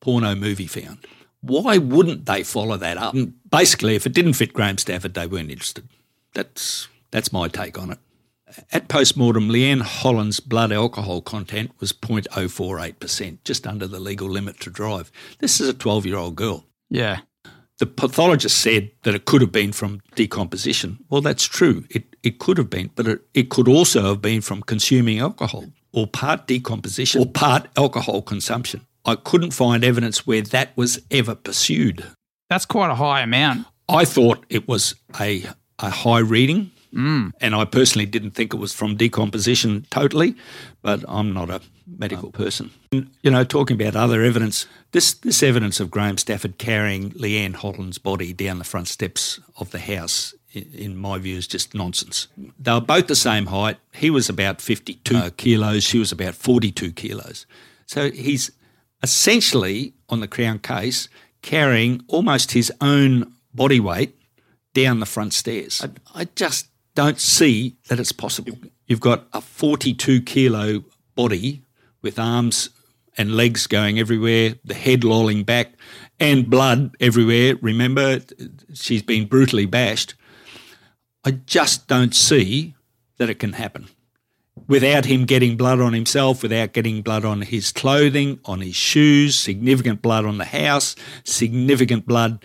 porno 0.00 0.34
movie 0.34 0.66
found. 0.66 0.98
Why 1.40 1.78
wouldn't 1.78 2.26
they 2.26 2.42
follow 2.42 2.76
that 2.76 2.98
up? 2.98 3.14
And 3.14 3.32
basically, 3.50 3.94
if 3.94 4.04
it 4.04 4.12
didn't 4.12 4.34
fit 4.34 4.52
Graham 4.52 4.76
Stafford, 4.76 5.14
they 5.14 5.26
weren't 5.26 5.50
interested. 5.50 5.88
That's 6.34 6.88
that's 7.12 7.32
my 7.32 7.48
take 7.48 7.78
on 7.78 7.92
it. 7.92 7.98
At 8.72 8.88
post-mortem, 8.88 9.48
Leanne 9.48 9.82
Holland's 9.82 10.40
blood 10.40 10.72
alcohol 10.72 11.20
content 11.20 11.72
was 11.80 11.92
0.048%, 11.92 13.38
just 13.44 13.66
under 13.66 13.86
the 13.86 13.98
legal 13.98 14.28
limit 14.28 14.60
to 14.60 14.70
drive. 14.70 15.10
This 15.40 15.60
is 15.60 15.68
a 15.68 15.74
12 15.74 16.06
year 16.06 16.16
old 16.16 16.36
girl. 16.36 16.64
Yeah. 16.88 17.20
The 17.78 17.86
pathologist 17.86 18.56
said 18.58 18.90
that 19.02 19.14
it 19.14 19.26
could 19.26 19.42
have 19.42 19.52
been 19.52 19.72
from 19.72 20.00
decomposition. 20.14 20.98
Well, 21.10 21.20
that's 21.20 21.44
true. 21.44 21.84
It, 21.90 22.16
it 22.22 22.38
could 22.38 22.56
have 22.56 22.70
been, 22.70 22.90
but 22.94 23.06
it, 23.06 23.20
it 23.34 23.50
could 23.50 23.68
also 23.68 24.02
have 24.02 24.22
been 24.22 24.40
from 24.40 24.62
consuming 24.62 25.18
alcohol 25.18 25.66
or 25.92 26.06
part 26.06 26.46
decomposition 26.46 27.20
or 27.20 27.26
part 27.26 27.68
alcohol 27.76 28.22
consumption. 28.22 28.86
I 29.04 29.16
couldn't 29.16 29.50
find 29.50 29.84
evidence 29.84 30.26
where 30.26 30.42
that 30.42 30.76
was 30.76 31.00
ever 31.10 31.34
pursued. 31.34 32.04
That's 32.48 32.64
quite 32.64 32.90
a 32.90 32.94
high 32.94 33.20
amount. 33.20 33.66
I 33.88 34.04
thought 34.04 34.44
it 34.48 34.66
was 34.66 34.94
a, 35.20 35.44
a 35.78 35.90
high 35.90 36.20
reading, 36.20 36.70
Mm. 36.96 37.32
and 37.42 37.54
I 37.54 37.66
personally 37.66 38.06
didn't 38.06 38.30
think 38.30 38.54
it 38.54 38.56
was 38.56 38.72
from 38.72 38.96
decomposition 38.96 39.86
totally, 39.90 40.34
but 40.80 41.04
I'm 41.06 41.34
not 41.34 41.50
a 41.50 41.60
medical 41.86 42.30
person. 42.30 42.70
And, 42.90 43.10
You 43.22 43.30
know, 43.30 43.44
talking 43.44 43.80
about 43.80 43.94
other 43.94 44.22
evidence, 44.22 44.66
this, 44.92 45.12
this 45.12 45.42
evidence 45.42 45.78
of 45.78 45.90
Graham 45.90 46.16
Stafford 46.16 46.56
carrying 46.56 47.10
Leanne 47.10 47.54
Holland's 47.54 47.98
body 47.98 48.32
down 48.32 48.58
the 48.58 48.64
front 48.64 48.88
steps 48.88 49.38
of 49.58 49.70
the 49.72 49.78
house, 49.78 50.34
in 50.52 50.96
my 50.96 51.18
view, 51.18 51.36
is 51.36 51.46
just 51.46 51.74
nonsense. 51.74 52.28
They 52.58 52.72
were 52.72 52.80
both 52.80 53.08
the 53.08 53.14
same 53.14 53.46
height. 53.46 53.76
He 53.92 54.08
was 54.08 54.30
about 54.30 54.62
52 54.62 55.16
uh, 55.16 55.30
kilos, 55.36 55.84
she 55.84 55.98
was 55.98 56.12
about 56.12 56.34
42 56.34 56.92
kilos. 56.92 57.44
So 57.84 58.10
he's 58.10 58.50
essentially, 59.02 59.92
on 60.08 60.20
the 60.20 60.28
Crown 60.28 60.60
case, 60.60 61.08
carrying 61.42 62.02
almost 62.08 62.52
his 62.52 62.72
own 62.80 63.32
body 63.54 63.80
weight 63.80 64.16
down 64.74 65.00
the 65.00 65.06
front 65.06 65.32
stairs. 65.32 65.82
I, 65.84 66.20
I 66.20 66.24
just 66.34 66.68
don't 66.96 67.20
see 67.20 67.76
that 67.88 68.00
it's 68.00 68.10
possible. 68.10 68.58
You've 68.86 69.00
got 69.00 69.26
a 69.32 69.40
42 69.40 70.22
kilo 70.22 70.82
body 71.14 71.62
with 72.02 72.18
arms 72.18 72.70
and 73.16 73.36
legs 73.36 73.66
going 73.66 73.98
everywhere, 73.98 74.54
the 74.64 74.74
head 74.74 75.04
lolling 75.04 75.44
back, 75.44 75.74
and 76.18 76.50
blood 76.50 76.96
everywhere. 76.98 77.56
Remember, 77.62 78.20
she's 78.74 79.02
been 79.02 79.26
brutally 79.26 79.66
bashed. 79.66 80.14
I 81.24 81.32
just 81.32 81.86
don't 81.86 82.14
see 82.14 82.74
that 83.18 83.30
it 83.30 83.38
can 83.38 83.52
happen 83.52 83.88
without 84.68 85.04
him 85.04 85.24
getting 85.24 85.56
blood 85.56 85.80
on 85.80 85.92
himself, 85.92 86.42
without 86.42 86.72
getting 86.72 87.02
blood 87.02 87.24
on 87.24 87.42
his 87.42 87.72
clothing, 87.72 88.40
on 88.44 88.60
his 88.60 88.74
shoes, 88.74 89.36
significant 89.36 90.02
blood 90.02 90.24
on 90.24 90.38
the 90.38 90.44
house, 90.44 90.96
significant 91.24 92.06
blood 92.06 92.44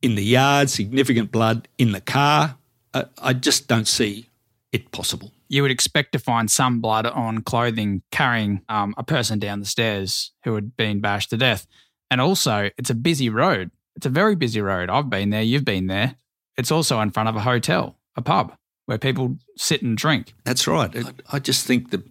in 0.00 0.14
the 0.14 0.24
yard, 0.24 0.70
significant 0.70 1.30
blood 1.30 1.68
in 1.76 1.92
the 1.92 2.00
car. 2.00 2.56
I, 2.94 3.04
I 3.20 3.32
just 3.32 3.68
don't 3.68 3.88
see 3.88 4.28
it 4.72 4.90
possible. 4.92 5.32
You 5.48 5.62
would 5.62 5.70
expect 5.70 6.12
to 6.12 6.18
find 6.18 6.50
some 6.50 6.80
blood 6.80 7.06
on 7.06 7.42
clothing 7.42 8.02
carrying 8.10 8.62
um, 8.68 8.94
a 8.98 9.02
person 9.02 9.38
down 9.38 9.60
the 9.60 9.66
stairs 9.66 10.32
who 10.44 10.54
had 10.54 10.76
been 10.76 11.00
bashed 11.00 11.30
to 11.30 11.36
death. 11.36 11.66
And 12.10 12.20
also, 12.20 12.70
it's 12.76 12.90
a 12.90 12.94
busy 12.94 13.28
road. 13.30 13.70
It's 13.96 14.06
a 14.06 14.10
very 14.10 14.36
busy 14.36 14.60
road. 14.60 14.90
I've 14.90 15.10
been 15.10 15.30
there. 15.30 15.42
You've 15.42 15.64
been 15.64 15.86
there. 15.86 16.16
It's 16.56 16.70
also 16.70 17.00
in 17.00 17.10
front 17.10 17.28
of 17.28 17.36
a 17.36 17.40
hotel, 17.40 17.96
a 18.16 18.22
pub, 18.22 18.54
where 18.86 18.98
people 18.98 19.38
sit 19.56 19.82
and 19.82 19.96
drink. 19.96 20.34
That's 20.44 20.66
right. 20.66 20.94
I, 20.96 21.36
I 21.36 21.38
just 21.38 21.66
think 21.66 21.90
the 21.90 22.02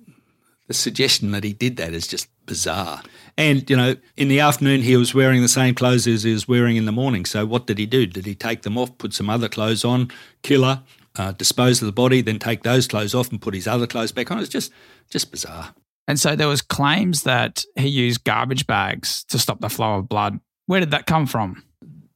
the 0.68 0.74
suggestion 0.74 1.32
that 1.32 1.46
he 1.46 1.54
did 1.54 1.78
that 1.78 1.94
is 1.94 2.08
just 2.08 2.28
bizarre. 2.46 3.02
And 3.38 3.70
you 3.70 3.76
know, 3.76 3.96
in 4.16 4.28
the 4.28 4.40
afternoon 4.40 4.82
he 4.82 4.98
was 4.98 5.14
wearing 5.14 5.42
the 5.42 5.48
same 5.48 5.76
clothes 5.76 6.08
as 6.08 6.24
he 6.24 6.34
was 6.34 6.48
wearing 6.48 6.76
in 6.76 6.86
the 6.86 6.92
morning. 6.92 7.26
So 7.26 7.46
what 7.46 7.68
did 7.68 7.78
he 7.78 7.86
do? 7.86 8.06
Did 8.06 8.26
he 8.26 8.36
take 8.36 8.64
them 8.64 8.78
off, 8.78 8.98
put 8.98 9.14
some 9.14 9.30
other 9.30 9.48
clothes 9.48 9.86
on, 9.86 10.12
kill 10.42 10.64
her, 10.64 10.84
uh, 11.16 11.34
dispose 11.34 11.82
of 11.82 11.86
the 11.86 11.92
body, 11.92 12.22
then 12.22 12.40
take 12.40 12.64
those 12.64 12.88
clothes 12.88 13.14
off 13.14 13.30
and 13.32 13.42
put 13.42 13.54
his 13.54 13.68
other 13.68 13.88
clothes 13.88 14.12
back 14.12 14.32
on? 14.32 14.40
It's 14.40 14.50
just 14.50 14.72
just 15.10 15.32
bizarre. 15.32 15.76
And 16.08 16.20
so 16.20 16.36
there 16.36 16.48
was 16.48 16.62
claims 16.62 17.24
that 17.24 17.64
he 17.76 17.88
used 17.88 18.24
garbage 18.24 18.66
bags 18.66 19.24
to 19.26 19.38
stop 19.38 19.60
the 19.60 19.70
flow 19.70 19.98
of 19.98 20.10
blood. 20.10 20.40
Where 20.66 20.80
did 20.80 20.92
that 20.92 21.06
come 21.06 21.28
from? 21.28 21.64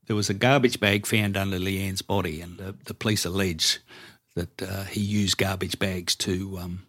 There 0.07 0.15
was 0.15 0.29
a 0.29 0.33
garbage 0.33 0.79
bag 0.79 1.05
found 1.05 1.37
under 1.37 1.59
Leanne's 1.59 2.01
body, 2.01 2.41
and 2.41 2.57
the, 2.57 2.75
the 2.85 2.93
police 2.93 3.25
allege 3.25 3.79
that 4.35 4.61
uh, 4.61 4.83
he 4.85 5.01
used 5.01 5.37
garbage 5.37 5.77
bags 5.77 6.15
to 6.15 6.57
um, 6.57 6.83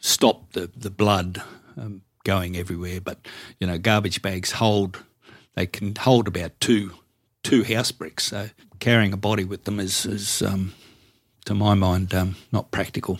stop 0.00 0.52
the, 0.52 0.70
the 0.74 0.90
blood 0.90 1.42
um, 1.76 2.02
going 2.24 2.56
everywhere. 2.56 3.00
But, 3.00 3.26
you 3.58 3.66
know, 3.66 3.78
garbage 3.78 4.22
bags 4.22 4.52
hold, 4.52 5.02
they 5.54 5.66
can 5.66 5.94
hold 5.94 6.28
about 6.28 6.58
two 6.60 6.92
two 7.42 7.64
house 7.64 7.90
bricks. 7.90 8.24
So 8.24 8.50
carrying 8.78 9.12
a 9.12 9.16
body 9.16 9.44
with 9.44 9.64
them 9.64 9.80
is, 9.80 10.06
is 10.06 10.42
um, 10.42 10.74
to 11.44 11.54
my 11.54 11.74
mind, 11.74 12.14
um, 12.14 12.36
not 12.52 12.70
practical. 12.70 13.18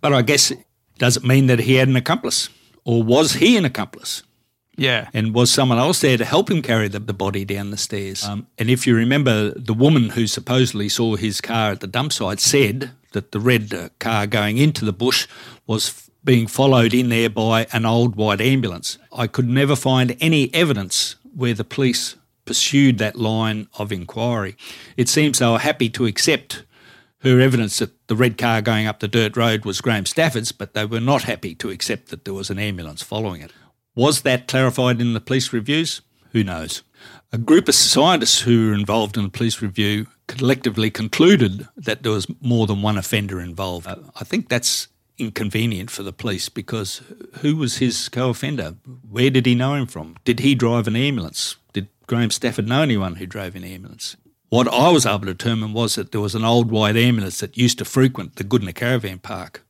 But 0.00 0.12
I 0.12 0.22
guess, 0.22 0.52
does 0.98 1.16
it 1.16 1.24
mean 1.24 1.46
that 1.46 1.60
he 1.60 1.74
had 1.74 1.88
an 1.88 1.96
accomplice? 1.96 2.48
Or 2.84 3.02
was 3.02 3.34
he 3.34 3.56
an 3.56 3.64
accomplice? 3.64 4.22
Yeah. 4.76 5.08
And 5.14 5.34
was 5.34 5.50
someone 5.50 5.78
else 5.78 6.00
there 6.00 6.18
to 6.18 6.24
help 6.24 6.50
him 6.50 6.62
carry 6.62 6.88
the, 6.88 6.98
the 6.98 7.14
body 7.14 7.44
down 7.44 7.70
the 7.70 7.76
stairs? 7.76 8.24
Um, 8.24 8.46
and 8.58 8.68
if 8.68 8.86
you 8.86 8.94
remember, 8.94 9.50
the 9.50 9.74
woman 9.74 10.10
who 10.10 10.26
supposedly 10.26 10.88
saw 10.88 11.16
his 11.16 11.40
car 11.40 11.72
at 11.72 11.80
the 11.80 11.86
dump 11.86 12.12
site 12.12 12.40
said 12.40 12.90
that 13.12 13.32
the 13.32 13.40
red 13.40 13.72
uh, 13.72 13.88
car 13.98 14.26
going 14.26 14.58
into 14.58 14.84
the 14.84 14.92
bush 14.92 15.26
was 15.66 16.05
being 16.26 16.48
followed 16.48 16.92
in 16.92 17.08
there 17.08 17.30
by 17.30 17.66
an 17.72 17.86
old 17.86 18.16
white 18.16 18.40
ambulance. 18.40 18.98
I 19.12 19.28
could 19.28 19.48
never 19.48 19.76
find 19.76 20.16
any 20.20 20.52
evidence 20.52 21.14
where 21.34 21.54
the 21.54 21.64
police 21.64 22.16
pursued 22.44 22.98
that 22.98 23.16
line 23.16 23.68
of 23.78 23.92
inquiry. 23.92 24.56
It 24.96 25.08
seems 25.08 25.38
they 25.38 25.46
were 25.46 25.58
happy 25.58 25.88
to 25.90 26.04
accept 26.04 26.64
her 27.20 27.40
evidence 27.40 27.78
that 27.78 28.08
the 28.08 28.16
red 28.16 28.36
car 28.36 28.60
going 28.60 28.86
up 28.86 29.00
the 29.00 29.08
dirt 29.08 29.36
road 29.36 29.64
was 29.64 29.80
Graham 29.80 30.04
Stafford's, 30.04 30.52
but 30.52 30.74
they 30.74 30.84
were 30.84 31.00
not 31.00 31.22
happy 31.22 31.54
to 31.54 31.70
accept 31.70 32.08
that 32.08 32.24
there 32.24 32.34
was 32.34 32.50
an 32.50 32.58
ambulance 32.58 33.02
following 33.02 33.40
it. 33.40 33.52
Was 33.94 34.22
that 34.22 34.48
clarified 34.48 35.00
in 35.00 35.14
the 35.14 35.20
police 35.20 35.52
reviews? 35.52 36.02
Who 36.32 36.44
knows? 36.44 36.82
A 37.32 37.38
group 37.38 37.68
of 37.68 37.74
scientists 37.74 38.40
who 38.40 38.68
were 38.68 38.74
involved 38.74 39.16
in 39.16 39.22
the 39.22 39.30
police 39.30 39.62
review 39.62 40.08
collectively 40.26 40.90
concluded 40.90 41.68
that 41.76 42.02
there 42.02 42.12
was 42.12 42.26
more 42.40 42.66
than 42.66 42.82
one 42.82 42.98
offender 42.98 43.40
involved. 43.40 43.86
Uh, 43.86 43.96
I 44.20 44.24
think 44.24 44.48
that's 44.48 44.88
inconvenient 45.18 45.90
for 45.90 46.02
the 46.02 46.12
police 46.12 46.48
because 46.48 47.02
who 47.40 47.56
was 47.56 47.78
his 47.78 48.08
co 48.08 48.30
offender? 48.30 48.76
Where 49.08 49.30
did 49.30 49.46
he 49.46 49.54
know 49.54 49.74
him 49.74 49.86
from? 49.86 50.16
Did 50.24 50.40
he 50.40 50.54
drive 50.54 50.86
an 50.86 50.96
ambulance? 50.96 51.56
Did 51.72 51.88
Graham 52.06 52.30
Stafford 52.30 52.68
know 52.68 52.82
anyone 52.82 53.16
who 53.16 53.26
drove 53.26 53.56
an 53.56 53.64
ambulance? 53.64 54.16
What 54.48 54.68
I 54.68 54.90
was 54.90 55.06
able 55.06 55.20
to 55.20 55.34
determine 55.34 55.72
was 55.72 55.96
that 55.96 56.12
there 56.12 56.20
was 56.20 56.34
an 56.34 56.44
old 56.44 56.70
white 56.70 56.96
ambulance 56.96 57.40
that 57.40 57.56
used 57.56 57.78
to 57.78 57.84
frequent 57.84 58.36
the 58.36 58.44
Goodna 58.44 58.72
Caravan 58.72 59.18
Park 59.18 59.64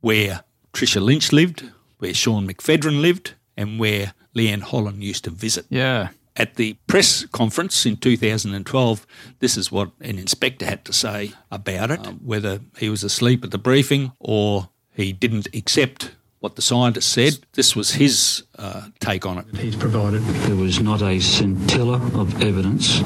where 0.00 0.44
Tricia 0.72 1.00
Lynch 1.00 1.32
lived, 1.32 1.70
where 1.98 2.14
Sean 2.14 2.48
McPhedran 2.48 3.00
lived, 3.00 3.34
and 3.56 3.78
where 3.78 4.14
Leanne 4.34 4.62
Holland 4.62 5.02
used 5.02 5.24
to 5.24 5.30
visit. 5.30 5.66
Yeah. 5.68 6.10
At 6.36 6.54
the 6.54 6.74
press 6.86 7.26
conference 7.26 7.84
in 7.84 7.96
2012, 7.96 9.06
this 9.40 9.56
is 9.56 9.70
what 9.70 9.90
an 10.00 10.18
inspector 10.18 10.64
had 10.64 10.84
to 10.86 10.92
say 10.92 11.32
about 11.50 11.90
it, 11.90 12.06
um, 12.06 12.20
whether 12.24 12.60
he 12.78 12.88
was 12.88 13.04
asleep 13.04 13.44
at 13.44 13.50
the 13.50 13.58
briefing 13.58 14.12
or 14.18 14.70
he 14.94 15.12
didn't 15.12 15.48
accept 15.54 16.12
what 16.40 16.56
the 16.56 16.62
scientist 16.62 17.12
said. 17.12 17.38
This 17.52 17.76
was 17.76 17.92
his 17.92 18.44
uh, 18.58 18.88
take 18.98 19.26
on 19.26 19.38
it. 19.38 19.56
He's 19.56 19.76
provided 19.76 20.22
there 20.22 20.56
was 20.56 20.80
not 20.80 21.02
a 21.02 21.20
scintilla 21.20 21.96
of 22.14 22.42
evidence 22.42 23.00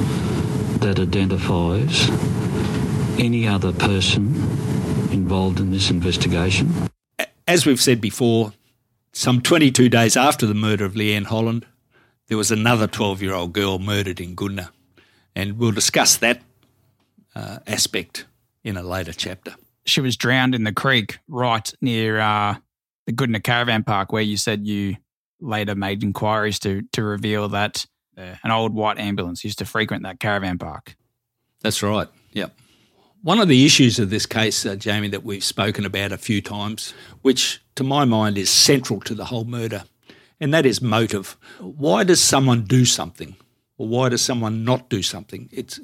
that 0.79 0.99
identifies 0.99 2.09
any 3.19 3.47
other 3.47 3.73
person 3.73 4.35
involved 5.13 5.61
in 5.61 5.71
this 5.71 5.91
investigation. 5.91 6.73
As 7.47 7.67
we've 7.67 7.81
said 7.81 8.01
before, 8.01 8.53
some 9.13 9.41
22 9.41 9.89
days 9.89 10.17
after 10.17 10.47
the 10.47 10.55
murder 10.55 10.85
of 10.85 10.95
Leanne 10.95 11.27
Holland, 11.27 11.67
there 12.29 12.39
was 12.39 12.51
another 12.51 12.87
12 12.87 13.23
year 13.23 13.35
old 13.35 13.53
girl 13.53 13.79
murdered 13.79 14.21
in 14.21 14.35
Goodna. 14.35 14.71
And 15.37 15.59
we'll 15.59 15.73
discuss 15.73 16.17
that 16.19 16.41
uh, 17.35 17.59
aspect 17.67 18.25
in 18.63 18.77
a 18.77 18.83
later 18.83 19.13
chapter. 19.13 19.55
She 19.87 20.01
was 20.01 20.17
drowned 20.17 20.55
in 20.55 20.65
the 20.65 20.73
creek 20.73 21.19
right 21.29 21.73
near 21.81 22.19
uh, 22.19 22.57
the 23.07 23.13
Goodna 23.13 23.41
Caravan 23.41 23.85
Park, 23.85 24.13
where 24.13 24.23
you 24.23 24.37
said 24.37 24.67
you 24.67 24.97
later 25.41 25.75
made 25.75 26.03
inquiries 26.03 26.59
to, 26.61 26.83
to 26.93 27.03
reveal 27.03 27.49
that 27.51 27.87
uh, 28.17 28.35
an 28.43 28.51
old 28.51 28.75
white 28.75 28.99
ambulance 28.99 29.45
used 29.45 29.59
to 29.59 29.65
frequent 29.65 30.05
that 30.05 30.21
caravan 30.21 30.59
park. 30.59 30.97
That's 31.61 31.83
right. 31.83 32.09
Yep. 32.33 32.55
One 33.23 33.41
of 33.41 33.49
the 33.49 33.65
issues 33.65 33.99
of 33.99 34.11
this 34.11 34.27
case, 34.27 34.67
uh, 34.67 34.77
Jamie, 34.77 35.09
that 35.09 35.25
we've 35.25 35.45
spoken 35.45 35.87
about 35.87 36.13
a 36.13 36.19
few 36.19 36.43
times, 36.43 36.93
which 37.23 37.63
to 37.77 37.83
my 37.83 38.05
mind 38.05 38.37
is 38.37 38.51
central 38.51 39.01
to 39.01 39.15
the 39.15 39.25
whole 39.25 39.45
murder, 39.45 39.85
and 40.41 40.53
that 40.53 40.67
is 40.67 40.83
motive. 40.83 41.37
Why 41.59 42.05
does 42.05 42.21
someone 42.21 42.65
do 42.65 42.85
something? 42.85 43.37
Or 43.77 43.89
why 43.89 44.09
does 44.09 44.23
someone 44.23 44.65
not 44.65 44.89
do 44.89 45.03
something? 45.03 45.49
It's 45.51 45.81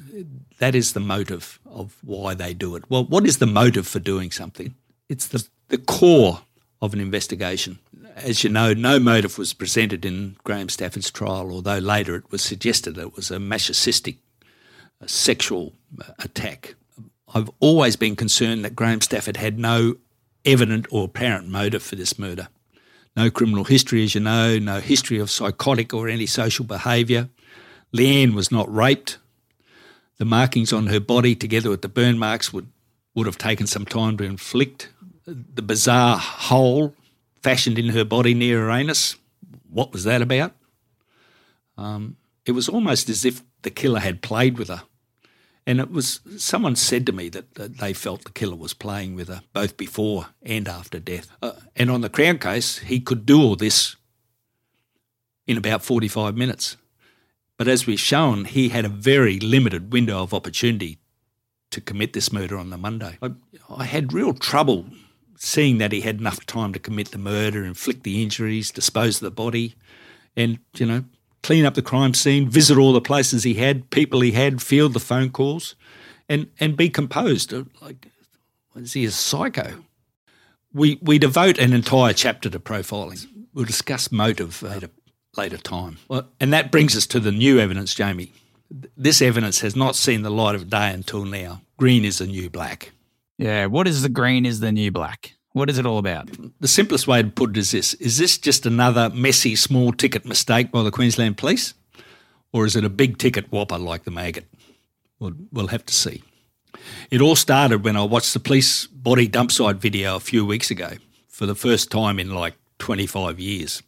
that 0.59 0.75
is 0.75 0.93
the 0.93 1.01
motive 1.01 1.59
of 1.67 1.97
why 2.03 2.35
they 2.35 2.55
do 2.55 2.77
it. 2.77 2.85
Well, 2.89 3.05
what 3.05 3.27
is 3.27 3.39
the 3.39 3.47
motive 3.47 3.87
for 3.87 3.99
doing 3.99 4.31
something? 4.31 4.75
It's 5.09 5.27
the 5.27 5.47
the 5.69 5.79
core 5.79 6.41
of 6.81 6.95
an 6.95 7.01
investigation. 7.01 7.79
As 8.17 8.45
you 8.45 8.51
know, 8.51 8.75
no 8.75 8.99
motive 8.99 9.39
was 9.39 9.53
presented 9.55 10.05
in 10.05 10.37
Graham 10.45 10.69
Stafford's 10.69 11.11
trial, 11.11 11.51
although 11.51 11.79
later 11.79 12.17
it 12.17 12.31
was 12.31 12.43
suggested 12.43 12.99
it 12.99 13.17
was 13.17 13.31
a 13.31 13.39
masochistic 13.39 14.17
a 15.01 15.09
sexual 15.09 15.73
uh, 16.01 16.13
attack. 16.19 16.75
I've 17.35 17.51
always 17.61 17.97
been 17.97 18.17
concerned 18.17 18.65
that 18.65 18.77
Graham 18.77 19.01
Stafford 19.01 19.37
had 19.37 19.59
no 19.59 19.95
evident 20.45 20.87
or 20.91 21.05
apparent 21.05 21.49
motive 21.49 21.83
for 21.83 21.97
this 21.97 22.19
murder. 22.19 22.49
No 23.17 23.31
criminal 23.31 23.65
history, 23.65 24.05
as 24.05 24.15
you 24.15 24.21
know, 24.21 24.59
no 24.59 24.81
history 24.81 25.19
of 25.19 25.31
psychotic 25.31 25.93
or 25.93 26.09
antisocial 26.09 26.65
behaviour. 26.65 27.29
Leanne 27.95 28.35
was 28.35 28.51
not 28.51 28.73
raped. 28.73 29.19
The 30.19 30.25
markings 30.25 30.73
on 30.73 30.89
her 30.89 31.01
body, 31.01 31.35
together 31.35 31.71
with 31.71 31.83
the 31.83 31.89
burn 31.89 32.19
marks, 32.19 32.53
would, 32.53 32.69
would 33.15 33.27
have 33.27 33.39
taken 33.39 33.67
some 33.67 33.85
time 33.85 34.17
to 34.19 34.25
inflict. 34.25 34.91
The 35.27 35.63
bizarre 35.63 36.19
hole 36.19 36.95
fashioned 37.43 37.79
in 37.79 37.89
her 37.89 38.05
body 38.05 38.35
near 38.35 38.61
her 38.61 38.71
anus, 38.71 39.17
what 39.69 39.93
was 39.93 40.05
that 40.05 40.23
about? 40.23 40.53
Um, 41.77 42.17
it 42.45 42.53
was 42.53 42.69
almost 42.69 43.09
as 43.09 43.25
if 43.25 43.43
the 43.63 43.71
killer 43.71 44.01
had 44.01 44.23
played 44.23 44.59
with 44.59 44.69
her. 44.69 44.83
And 45.67 45.79
it 45.79 45.91
was 45.91 46.21
someone 46.37 46.75
said 46.75 47.07
to 47.07 47.13
me 47.13 47.29
that, 47.29 47.55
that 47.55 47.79
they 47.79 47.93
felt 47.93 48.25
the 48.25 48.33
killer 48.33 48.57
was 48.57 48.75
playing 48.75 49.15
with 49.15 49.29
her 49.29 49.43
both 49.53 49.77
before 49.77 50.29
and 50.43 50.67
after 50.67 50.99
death. 50.99 51.31
Uh, 51.43 51.53
and 51.77 51.91
on 51.91 52.01
the 52.01 52.09
Crown 52.09 52.39
case, 52.39 52.79
he 52.79 52.99
could 52.99 53.25
do 53.27 53.41
all 53.41 53.57
this 53.57 53.97
in 55.47 55.57
about 55.57 55.85
45 55.85 56.37
minutes. 56.37 56.77
But 57.61 57.69
as 57.69 57.87
we've 57.87 58.01
shown, 58.01 58.47
he 58.47 58.71
had 58.71 58.87
a 58.87 58.89
very 58.89 59.39
limited 59.39 59.93
window 59.93 60.23
of 60.23 60.33
opportunity 60.33 60.97
to 61.73 61.83
commit 61.83 62.15
this 62.15 62.33
murder 62.33 62.57
on 62.57 62.71
the 62.71 62.79
Monday. 62.79 63.19
I, 63.21 63.33
I 63.69 63.85
had 63.85 64.15
real 64.15 64.33
trouble 64.33 64.87
seeing 65.37 65.77
that 65.77 65.93
he 65.93 66.01
had 66.01 66.21
enough 66.21 66.47
time 66.47 66.73
to 66.73 66.79
commit 66.79 67.11
the 67.11 67.19
murder, 67.19 67.63
inflict 67.63 68.03
the 68.03 68.23
injuries, 68.23 68.71
dispose 68.71 69.17
of 69.17 69.25
the 69.25 69.31
body, 69.31 69.75
and, 70.35 70.59
you 70.79 70.87
know, 70.87 71.05
clean 71.43 71.67
up 71.67 71.75
the 71.75 71.83
crime 71.83 72.15
scene, 72.15 72.49
visit 72.49 72.79
all 72.79 72.95
the 72.95 73.01
places 73.03 73.43
he 73.43 73.53
had, 73.53 73.91
people 73.91 74.23
he 74.23 74.33
had, 74.33 74.63
field 74.63 74.95
the 74.95 74.99
phone 74.99 75.29
calls, 75.29 75.75
and 76.31 76.49
and 76.61 76.79
be 76.79 76.89
composed. 76.89 77.53
Like, 77.83 78.09
is 78.75 78.95
he 78.95 79.05
a 79.05 79.11
psycho? 79.11 79.85
We 80.73 80.99
we 81.03 81.19
devote 81.19 81.59
an 81.59 81.75
entire 81.75 82.15
chapter 82.15 82.49
to 82.49 82.59
profiling. 82.59 83.27
We'll 83.53 83.67
discuss 83.67 84.11
motive 84.11 84.65
at 84.65 84.83
a 84.83 84.91
later 85.37 85.59
time. 85.59 85.99
Well, 86.09 86.29
and 86.41 86.53
that 86.53 86.71
brings 86.71 86.97
us 86.97 87.07
to 87.09 87.21
the 87.21 87.33
new 87.33 87.59
evidence, 87.59 87.95
Jamie. 87.95 88.33
This 88.97 89.21
evidence 89.21 89.61
has 89.61 89.75
not 89.75 89.97
seen 89.97 90.23
the 90.23 90.31
light 90.31 90.55
of 90.55 90.71
day 90.71 90.93
until 90.93 91.25
now. 91.25 91.63
Green 91.77 92.05
is 92.05 92.19
the 92.19 92.27
new 92.27 92.51
black. 92.51 92.93
Yeah, 93.39 93.67
what 93.67 93.89
is 93.89 94.03
the 94.03 94.09
green 94.09 94.47
is 94.47 94.61
the 94.61 94.71
new 94.71 94.91
black? 94.91 95.35
What 95.53 95.69
is 95.69 95.79
it 95.79 95.87
all 95.87 95.99
about? 95.99 96.29
The 96.61 96.69
simplest 96.69 97.09
way 97.09 97.23
to 97.23 97.29
put 97.29 97.51
it 97.51 97.57
is 97.57 97.73
this 97.73 97.95
Is 97.95 98.19
this 98.19 98.39
just 98.39 98.67
another 98.67 99.11
messy 99.11 99.57
small 99.57 99.93
ticket 99.93 100.25
mistake 100.25 100.71
by 100.71 100.83
the 100.83 100.93
Queensland 100.93 101.39
Police? 101.39 101.75
Or 102.53 102.67
is 102.67 102.77
it 102.77 102.85
a 102.85 102.91
big 102.91 103.19
ticket 103.19 103.51
whopper 103.51 103.79
like 103.79 104.05
the 104.05 104.11
maggot? 104.11 104.47
We'll, 105.19 105.35
we'll 105.53 105.69
have 105.69 105.87
to 105.87 105.95
see. 105.95 106.23
It 107.11 107.21
all 107.21 107.37
started 107.37 107.85
when 107.85 107.97
I 107.97 108.03
watched 108.05 108.33
the 108.33 108.41
police 108.41 108.87
body 108.87 109.27
dump 109.27 109.53
site 109.53 109.77
video 109.77 110.17
a 110.17 110.21
few 110.21 110.47
weeks 110.47 110.71
ago 110.71 110.93
for 111.29 111.47
the 111.47 111.55
first 111.55 111.91
time 111.91 112.19
in 112.19 112.35
like 112.35 112.55
25 112.79 113.41
years. 113.41 113.83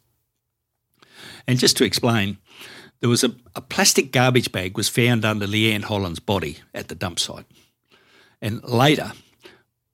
And 1.47 1.59
just 1.59 1.77
to 1.77 1.83
explain, 1.83 2.37
there 2.99 3.09
was 3.09 3.23
a, 3.23 3.35
a 3.55 3.61
plastic 3.61 4.11
garbage 4.11 4.51
bag 4.51 4.77
was 4.77 4.89
found 4.89 5.25
under 5.25 5.45
Leanne 5.45 5.83
Holland's 5.83 6.19
body 6.19 6.59
at 6.73 6.87
the 6.87 6.95
dump 6.95 7.19
site. 7.19 7.45
And 8.41 8.63
later, 8.63 9.13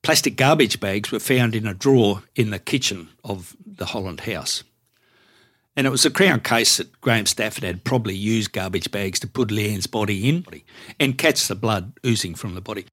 Plastic 0.02 0.38
garbage 0.38 0.80
bags 0.80 1.12
were 1.12 1.20
found 1.20 1.56
in 1.56 1.68
a 1.68 1.74
drawer 1.74 2.24
in 2.36 2.52
the 2.52 2.60
kitchen 2.60 3.10
of 3.24 3.56
the 3.66 3.88
Holland 3.88 4.22
house. 4.22 4.64
And 5.76 5.86
it 5.86 5.92
was 5.92 6.06
a 6.06 6.10
Crown 6.10 6.40
case 6.40 6.78
that 6.78 7.00
Graham 7.02 7.26
Stafford 7.26 7.64
had 7.64 7.84
probably 7.84 8.16
used 8.16 8.54
garbage 8.54 8.92
bags 8.92 9.20
to 9.20 9.28
put 9.28 9.50
Leanne's 9.50 9.88
body 9.88 10.28
in 10.28 10.46
and 11.00 11.18
catch 11.18 11.48
the 11.48 11.56
blood 11.56 11.94
oozing 12.06 12.36
from 12.36 12.56
the 12.56 12.62
body. 12.62 12.86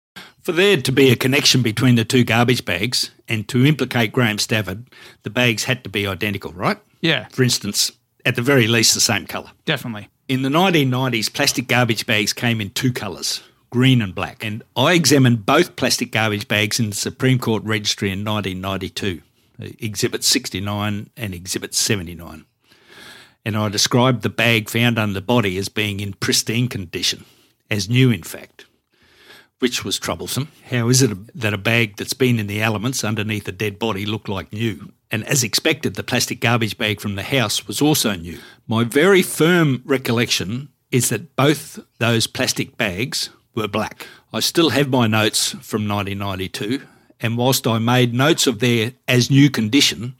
For 0.43 0.53
there 0.53 0.81
to 0.81 0.93
be 0.93 1.11
a 1.11 1.17
connection 1.17 1.63
between 1.63 1.95
the 1.95 2.05
two 2.05 2.23
garbage 2.23 2.65
bags 2.65 3.11
and 3.29 3.49
to 3.49 3.65
implicate 3.65 4.13
Graham 4.13 4.39
Stafford, 4.39 4.89
the 5.23 5.31
bags 5.31 5.65
had 5.65 5.85
to 5.85 5.91
be 5.91 6.07
identical, 6.07 6.53
right? 6.53 6.79
Yeah. 7.01 7.27
For 7.31 7.43
instance, 7.43 7.93
at 8.27 8.35
the 8.35 8.43
very 8.43 8.67
least, 8.67 8.93
the 8.93 9.01
same 9.01 9.27
colour. 9.27 9.53
Definitely. 9.65 10.09
In 10.29 10.43
the 10.43 10.49
1990s, 10.51 11.33
plastic 11.33 11.69
garbage 11.69 12.05
bags 12.05 12.33
came 12.35 12.61
in 12.61 12.71
two 12.71 12.93
colours 12.93 13.43
green 13.71 14.01
and 14.01 14.15
black. 14.15 14.45
And 14.45 14.63
I 14.77 14.95
examined 14.95 15.45
both 15.45 15.77
plastic 15.77 16.13
garbage 16.13 16.49
bags 16.49 16.81
in 16.81 16.91
the 16.91 16.97
Supreme 16.97 17.39
Court 17.39 17.63
Registry 17.65 18.11
in 18.11 18.25
1992, 18.25 19.21
Exhibit 19.85 20.25
69 20.25 21.11
and 21.17 21.35
Exhibit 21.35 21.75
79. 21.75 22.47
And 23.45 23.57
I 23.57 23.69
described 23.69 24.23
the 24.23 24.29
bag 24.29 24.69
found 24.69 24.99
under 24.99 25.15
the 25.15 25.21
body 25.21 25.59
as 25.59 25.69
being 25.69 26.01
in 26.01 26.15
pristine 26.15 26.69
condition, 26.69 27.25
as 27.71 27.89
new 27.89 28.11
in 28.11 28.23
fact, 28.23 28.67
which 29.59 29.85
was 29.85 29.99
troublesome. 29.99 30.49
How 30.71 30.89
is 30.89 31.03
it 31.03 31.37
that 31.39 31.55
a 31.55 31.59
bag 31.59 31.97
that's 31.97 32.15
been 32.15 32.39
in 32.39 32.47
the 32.47 32.63
elements 32.63 33.05
underneath 33.05 33.47
a 33.47 33.53
dead 33.53 33.79
body 33.79 34.07
looked 34.07 34.29
like 34.29 34.53
new? 34.53 34.93
And 35.11 35.25
as 35.25 35.45
expected, 35.45 35.95
the 35.95 36.03
plastic 36.03 36.41
garbage 36.41 36.77
bag 36.79 37.01
from 37.01 37.15
the 37.15 37.23
house 37.23 37.67
was 37.67 37.81
also 37.81 38.15
new. 38.15 38.39
My 38.67 38.83
very 38.85 39.23
firm 39.23 39.83
recollection 39.85 40.69
is 40.91 41.09
that 41.11 41.37
both 41.37 41.79
those 41.99 42.27
plastic 42.27 42.77
bags 42.77 43.31
were 43.55 43.69
black. 43.69 44.07
I 44.33 44.41
still 44.41 44.71
have 44.71 44.89
my 44.89 45.07
notes 45.07 45.51
from 45.63 45.87
1992, 45.89 46.83
And 47.21 47.39
whilst 47.39 47.67
I 47.67 47.79
made 47.79 48.13
notes 48.13 48.47
of 48.47 48.59
their 48.59 48.93
as 49.09 49.31
new 49.31 49.49
condition, 49.49 50.17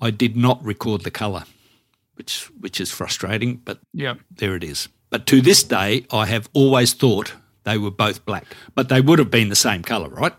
I 0.00 0.10
did 0.10 0.36
not 0.36 0.62
record 0.62 1.02
the 1.02 1.10
colour, 1.10 1.44
which 2.16 2.50
which 2.60 2.80
is 2.80 2.90
frustrating, 2.90 3.56
but 3.64 3.78
Yeah. 3.94 4.14
there 4.30 4.54
it 4.54 4.62
is. 4.62 4.88
But 5.10 5.26
to 5.28 5.40
this 5.40 5.62
day, 5.62 6.04
I 6.10 6.26
have 6.26 6.50
always 6.52 6.92
thought 6.92 7.32
they 7.64 7.78
were 7.78 7.90
both 7.90 8.26
black, 8.26 8.44
but 8.74 8.88
they 8.90 9.00
would 9.00 9.18
have 9.18 9.30
been 9.30 9.48
the 9.48 9.56
same 9.56 9.82
colour, 9.82 10.10
right? 10.10 10.34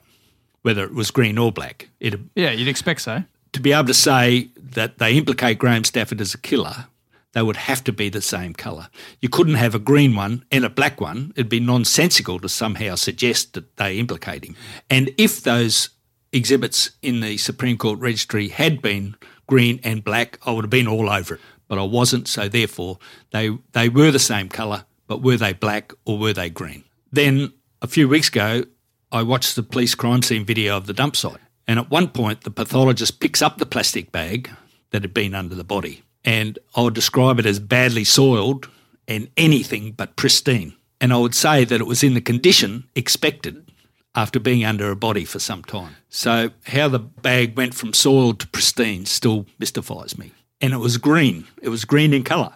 Whether 0.62 0.84
it 0.84 0.94
was 0.94 1.10
green 1.12 1.38
or 1.40 1.52
black. 1.52 1.90
It, 2.00 2.20
Yeah, 2.36 2.52
you'd 2.52 2.68
expect 2.68 3.02
so. 3.02 3.24
To 3.54 3.60
be 3.60 3.72
able 3.72 3.88
to 3.88 3.94
say 3.94 4.50
that 4.58 4.98
they 5.00 5.18
implicate 5.18 5.60
Graham 5.60 5.84
Stafford 5.84 6.22
as 6.22 6.34
a 6.34 6.38
killer, 6.38 6.88
they 7.34 7.42
would 7.42 7.56
have 7.58 7.84
to 7.84 7.94
be 7.94 8.10
the 8.10 8.22
same 8.22 8.54
colour. 8.54 8.90
You 9.22 9.30
couldn't 9.30 9.56
have 9.56 9.76
a 9.76 9.80
green 9.80 10.16
one 10.16 10.44
and 10.52 10.66
a 10.66 10.70
black 10.70 11.00
one. 11.00 11.32
It'd 11.36 11.50
be 11.50 11.60
nonsensical 11.60 12.40
to 12.40 12.50
somehow 12.50 12.96
suggest 12.96 13.54
that 13.54 13.78
they 13.78 14.00
implicate 14.00 14.46
him. 14.46 14.56
And 14.90 15.12
if 15.18 15.42
those 15.42 15.90
exhibits 16.32 16.92
in 17.02 17.20
the 17.22 17.38
Supreme 17.38 17.78
Court 17.78 18.00
registry 18.00 18.50
had 18.50 18.82
been 18.82 19.16
green 19.48 19.80
and 19.84 20.04
black, 20.04 20.40
I 20.46 20.52
would 20.52 20.66
have 20.66 20.72
been 20.72 20.88
all 20.88 21.10
over 21.10 21.36
it. 21.36 21.42
But 21.68 21.78
I 21.78 21.84
wasn't, 21.84 22.28
so 22.28 22.48
therefore 22.48 22.98
they 23.32 23.52
they 23.74 23.90
were 23.90 24.10
the 24.10 24.18
same 24.20 24.50
colour, 24.50 24.86
but 25.06 25.22
were 25.22 25.38
they 25.38 25.54
black 25.54 25.94
or 26.06 26.18
were 26.18 26.34
they 26.34 26.50
green? 26.50 26.84
Then 27.12 27.54
a 27.82 27.88
few 27.88 28.08
weeks 28.08 28.30
ago, 28.30 28.64
I 29.12 29.22
watched 29.22 29.56
the 29.56 29.64
police 29.64 29.94
crime 29.94 30.24
scene 30.24 30.46
video 30.46 30.78
of 30.78 30.88
the 30.88 30.94
dump 30.94 31.16
site. 31.16 31.38
And 31.70 31.78
at 31.78 31.92
one 31.92 32.08
point, 32.08 32.42
the 32.42 32.50
pathologist 32.50 33.20
picks 33.20 33.44
up 33.44 33.60
the 33.60 33.66
plastic 33.68 34.12
bag 34.12 34.50
that 34.90 35.04
had 35.04 35.14
been 35.14 35.36
under 35.36 35.54
the 35.54 35.64
body. 35.64 36.02
And 36.26 36.58
I 36.76 36.82
would 36.82 36.96
describe 36.96 37.38
it 37.38 37.46
as 37.46 37.60
badly 37.60 38.04
soiled 38.04 38.68
and 39.08 39.30
anything 39.38 39.92
but 39.92 40.16
pristine. 40.16 40.74
And 41.00 41.14
I 41.14 41.18
would 41.18 41.36
say 41.36 41.66
that 41.66 41.80
it 41.80 41.86
was 41.86 42.02
in 42.02 42.16
the 42.16 42.22
condition 42.22 42.86
expected 42.96 43.72
after 44.16 44.40
being 44.40 44.66
under 44.66 44.90
a 44.90 44.96
body 44.96 45.26
for 45.26 45.38
some 45.38 45.64
time. 45.64 45.96
So, 46.10 46.50
how 46.66 46.88
the 46.88 46.98
bag 46.98 47.56
went 47.56 47.76
from 47.76 47.94
soiled 47.94 48.40
to 48.40 48.48
pristine 48.48 49.06
still 49.06 49.46
mystifies 49.60 50.18
me. 50.18 50.32
And 50.60 50.74
it 50.74 50.78
was 50.78 50.98
green, 50.98 51.46
it 51.62 51.70
was 51.70 51.86
green 51.86 52.14
in 52.16 52.24
colour. 52.24 52.56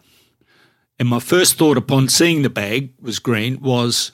And 0.98 1.08
my 1.08 1.20
first 1.20 1.60
thought 1.60 1.78
upon 1.78 2.10
seeing 2.10 2.42
the 2.42 2.50
bag 2.50 2.92
was 3.00 3.20
green 3.20 3.62
was 3.62 4.14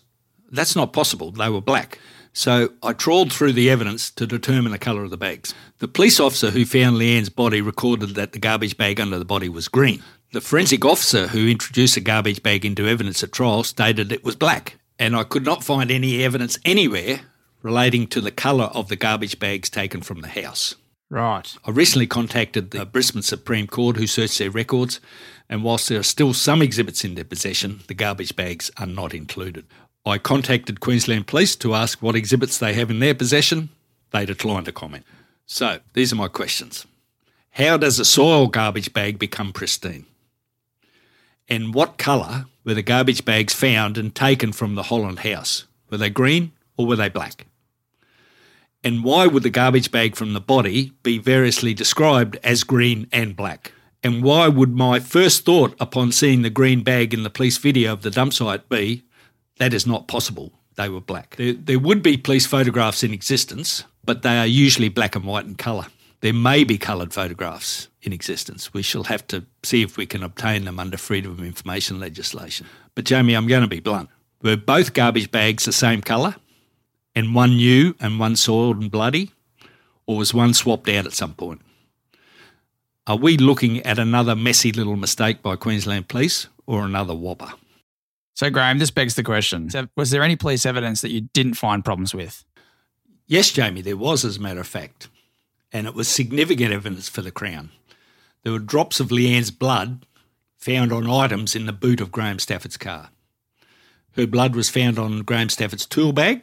that's 0.51 0.75
not 0.75 0.91
possible. 0.91 1.31
They 1.31 1.47
were 1.47 1.61
black. 1.61 1.99
So 2.39 2.71
I 2.81 2.93
trawled 2.93 3.33
through 3.33 3.51
the 3.51 3.69
evidence 3.69 4.09
to 4.11 4.25
determine 4.25 4.71
the 4.71 4.77
colour 4.77 5.03
of 5.03 5.09
the 5.09 5.17
bags. 5.17 5.53
The 5.79 5.89
police 5.89 6.21
officer 6.21 6.51
who 6.51 6.63
found 6.63 6.95
Leanne's 6.95 7.27
body 7.27 7.59
recorded 7.59 8.15
that 8.15 8.31
the 8.31 8.39
garbage 8.39 8.77
bag 8.77 9.01
under 9.01 9.19
the 9.19 9.25
body 9.25 9.49
was 9.49 9.67
green. 9.67 10.01
The 10.31 10.39
forensic 10.39 10.85
officer 10.85 11.27
who 11.27 11.49
introduced 11.49 11.95
the 11.95 11.99
garbage 11.99 12.41
bag 12.41 12.63
into 12.63 12.87
evidence 12.87 13.21
at 13.23 13.33
trial 13.33 13.65
stated 13.65 14.13
it 14.13 14.23
was 14.23 14.37
black. 14.37 14.77
And 14.97 15.17
I 15.17 15.25
could 15.25 15.43
not 15.43 15.65
find 15.65 15.91
any 15.91 16.23
evidence 16.23 16.57
anywhere 16.63 17.19
relating 17.61 18.07
to 18.07 18.21
the 18.21 18.31
colour 18.31 18.71
of 18.73 18.87
the 18.87 18.95
garbage 18.95 19.37
bags 19.37 19.69
taken 19.69 19.99
from 19.99 20.21
the 20.21 20.29
house. 20.29 20.75
Right. 21.09 21.53
I 21.65 21.71
recently 21.71 22.07
contacted 22.07 22.71
the 22.71 22.85
Brisbane 22.85 23.21
Supreme 23.21 23.67
Court 23.67 23.97
who 23.97 24.07
searched 24.07 24.39
their 24.39 24.49
records, 24.49 25.01
and 25.49 25.61
whilst 25.61 25.89
there 25.89 25.99
are 25.99 26.03
still 26.03 26.33
some 26.33 26.61
exhibits 26.61 27.03
in 27.03 27.15
their 27.15 27.25
possession, 27.25 27.81
the 27.87 27.93
garbage 27.93 28.37
bags 28.37 28.71
are 28.77 28.87
not 28.87 29.13
included. 29.13 29.65
I 30.05 30.17
contacted 30.17 30.79
Queensland 30.79 31.27
Police 31.27 31.55
to 31.57 31.75
ask 31.75 32.01
what 32.01 32.15
exhibits 32.15 32.57
they 32.57 32.73
have 32.73 32.89
in 32.89 32.99
their 32.99 33.13
possession. 33.13 33.69
They 34.11 34.25
declined 34.25 34.65
to 34.65 34.71
comment. 34.71 35.05
So, 35.45 35.79
these 35.93 36.13
are 36.13 36.15
my 36.15 36.27
questions. 36.27 36.85
How 37.51 37.77
does 37.77 37.99
a 37.99 38.05
soil 38.05 38.47
garbage 38.47 38.93
bag 38.93 39.19
become 39.19 39.51
pristine? 39.51 40.05
And 41.47 41.73
what 41.73 41.97
colour 41.97 42.45
were 42.63 42.75
the 42.75 42.83
garbage 42.83 43.25
bags 43.25 43.53
found 43.53 43.97
and 43.97 44.13
taken 44.13 44.51
from 44.51 44.75
the 44.75 44.83
Holland 44.83 45.19
house? 45.19 45.65
Were 45.89 45.97
they 45.97 46.09
green 46.09 46.51
or 46.77 46.85
were 46.85 46.95
they 46.95 47.09
black? 47.09 47.47
And 48.83 49.03
why 49.03 49.27
would 49.27 49.43
the 49.43 49.49
garbage 49.49 49.91
bag 49.91 50.15
from 50.15 50.33
the 50.33 50.39
body 50.39 50.93
be 51.03 51.17
variously 51.17 51.73
described 51.73 52.37
as 52.43 52.63
green 52.63 53.07
and 53.11 53.35
black? 53.35 53.73
And 54.03 54.23
why 54.23 54.47
would 54.47 54.73
my 54.73 54.99
first 54.99 55.43
thought 55.43 55.75
upon 55.79 56.13
seeing 56.13 56.43
the 56.43 56.49
green 56.49 56.83
bag 56.83 57.13
in 57.13 57.23
the 57.23 57.29
police 57.29 57.57
video 57.57 57.91
of 57.91 58.03
the 58.03 58.11
dump 58.11 58.33
site 58.33 58.69
be 58.69 59.03
that 59.59 59.73
is 59.73 59.85
not 59.85 60.07
possible? 60.07 60.51
They 60.75 60.89
were 60.89 61.01
black. 61.01 61.35
There, 61.35 61.53
there 61.53 61.79
would 61.79 62.01
be 62.01 62.17
police 62.17 62.45
photographs 62.45 63.03
in 63.03 63.13
existence, 63.13 63.83
but 64.03 64.21
they 64.21 64.37
are 64.37 64.45
usually 64.45 64.89
black 64.89 65.15
and 65.15 65.25
white 65.25 65.45
in 65.45 65.55
colour. 65.55 65.87
There 66.21 66.33
may 66.33 66.63
be 66.63 66.77
coloured 66.77 67.13
photographs 67.13 67.87
in 68.01 68.11
existence. 68.11 68.73
We 68.73 68.81
shall 68.81 69.03
have 69.05 69.25
to 69.27 69.45
see 69.63 69.81
if 69.81 69.95
we 69.95 70.05
can 70.05 70.23
obtain 70.23 70.65
them 70.65 70.79
under 70.79 70.97
freedom 70.97 71.31
of 71.31 71.43
information 71.43 71.99
legislation. 71.99 72.65
But 72.95 73.05
Jamie, 73.05 73.35
I'm 73.35 73.47
going 73.47 73.61
to 73.61 73.67
be 73.67 73.79
blunt. 73.79 74.09
Were 74.41 74.57
both 74.57 74.93
garbage 74.93 75.31
bags 75.31 75.65
the 75.65 75.71
same 75.71 76.01
colour? 76.01 76.35
and 77.19 77.35
one 77.35 77.57
new 77.57 77.95
and 77.99 78.19
one 78.19 78.35
soiled 78.35 78.81
and 78.81 78.89
bloody? 78.89 79.31
Or 80.05 80.17
was 80.17 80.33
one 80.33 80.53
swapped 80.53 80.89
out 80.89 81.05
at 81.05 81.13
some 81.13 81.33
point? 81.33 81.61
Are 83.05 83.17
we 83.17 83.37
looking 83.37 83.79
at 83.81 83.99
another 83.99 84.35
messy 84.35 84.71
little 84.71 84.95
mistake 84.95 85.41
by 85.41 85.55
Queensland 85.55 86.07
Police 86.07 86.47
or 86.65 86.85
another 86.85 87.13
whopper? 87.13 87.51
So, 88.39 88.49
Graeme, 88.49 88.77
this 88.77 88.89
begs 88.89 89.15
the 89.15 89.23
question 89.23 89.69
Was 89.97 90.11
there 90.11 90.23
any 90.23 90.37
police 90.37 90.65
evidence 90.65 91.01
that 91.01 91.11
you 91.11 91.27
didn't 91.33 91.55
find 91.55 91.83
problems 91.83 92.15
with? 92.15 92.45
Yes, 93.27 93.51
Jamie, 93.51 93.81
there 93.81 93.97
was, 93.97 94.23
as 94.23 94.37
a 94.37 94.41
matter 94.41 94.61
of 94.61 94.67
fact. 94.67 95.09
And 95.73 95.85
it 95.85 95.93
was 95.93 96.07
significant 96.07 96.71
evidence 96.71 97.09
for 97.09 97.21
the 97.21 97.33
Crown. 97.33 97.71
There 98.43 98.53
were 98.53 98.59
drops 98.59 99.01
of 99.01 99.11
Leanne's 99.11 99.51
blood 99.51 100.05
found 100.55 100.93
on 100.93 101.09
items 101.09 101.53
in 101.53 101.65
the 101.65 101.73
boot 101.73 101.99
of 101.99 102.13
Graham 102.13 102.39
Stafford's 102.39 102.77
car. 102.77 103.09
Her 104.13 104.25
blood 104.25 104.55
was 104.55 104.69
found 104.69 104.97
on 104.97 105.23
Graham 105.23 105.49
Stafford's 105.49 105.85
tool 105.85 106.13
bag, 106.13 106.41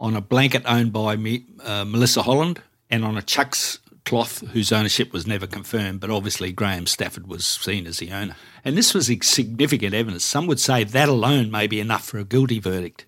on 0.00 0.16
a 0.16 0.22
blanket 0.22 0.62
owned 0.64 0.94
by 0.94 1.16
me, 1.16 1.44
uh, 1.62 1.84
Melissa 1.84 2.22
Holland, 2.22 2.62
and 2.88 3.04
on 3.04 3.18
a 3.18 3.22
Chux 3.22 3.78
cloth 4.08 4.40
whose 4.52 4.72
ownership 4.72 5.12
was 5.12 5.26
never 5.26 5.46
confirmed, 5.46 6.00
but 6.00 6.08
obviously 6.08 6.50
Graham 6.50 6.86
Stafford 6.86 7.26
was 7.26 7.46
seen 7.46 7.86
as 7.86 7.98
the 7.98 8.10
owner. 8.10 8.36
And 8.64 8.74
this 8.74 8.94
was 8.94 9.12
significant 9.22 9.92
evidence. 9.92 10.24
Some 10.24 10.46
would 10.46 10.58
say 10.58 10.82
that 10.82 11.10
alone 11.10 11.50
may 11.50 11.66
be 11.66 11.78
enough 11.78 12.06
for 12.06 12.18
a 12.18 12.24
guilty 12.24 12.58
verdict, 12.58 13.04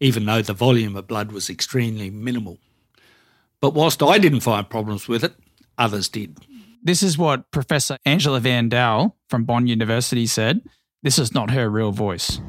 even 0.00 0.24
though 0.24 0.40
the 0.40 0.54
volume 0.54 0.96
of 0.96 1.06
blood 1.06 1.30
was 1.30 1.50
extremely 1.50 2.08
minimal. 2.08 2.56
But 3.60 3.74
whilst 3.74 4.02
I 4.02 4.16
didn't 4.16 4.40
find 4.40 4.68
problems 4.68 5.08
with 5.08 5.22
it, 5.22 5.34
others 5.76 6.08
did. 6.08 6.38
This 6.82 7.02
is 7.02 7.18
what 7.18 7.50
Professor 7.50 7.98
Angela 8.06 8.40
Van 8.40 8.70
Daal 8.70 9.18
from 9.28 9.44
Bond 9.44 9.68
University 9.68 10.26
said. 10.26 10.62
This 11.02 11.18
is 11.18 11.34
not 11.34 11.50
her 11.50 11.68
real 11.68 11.92
voice. 11.92 12.40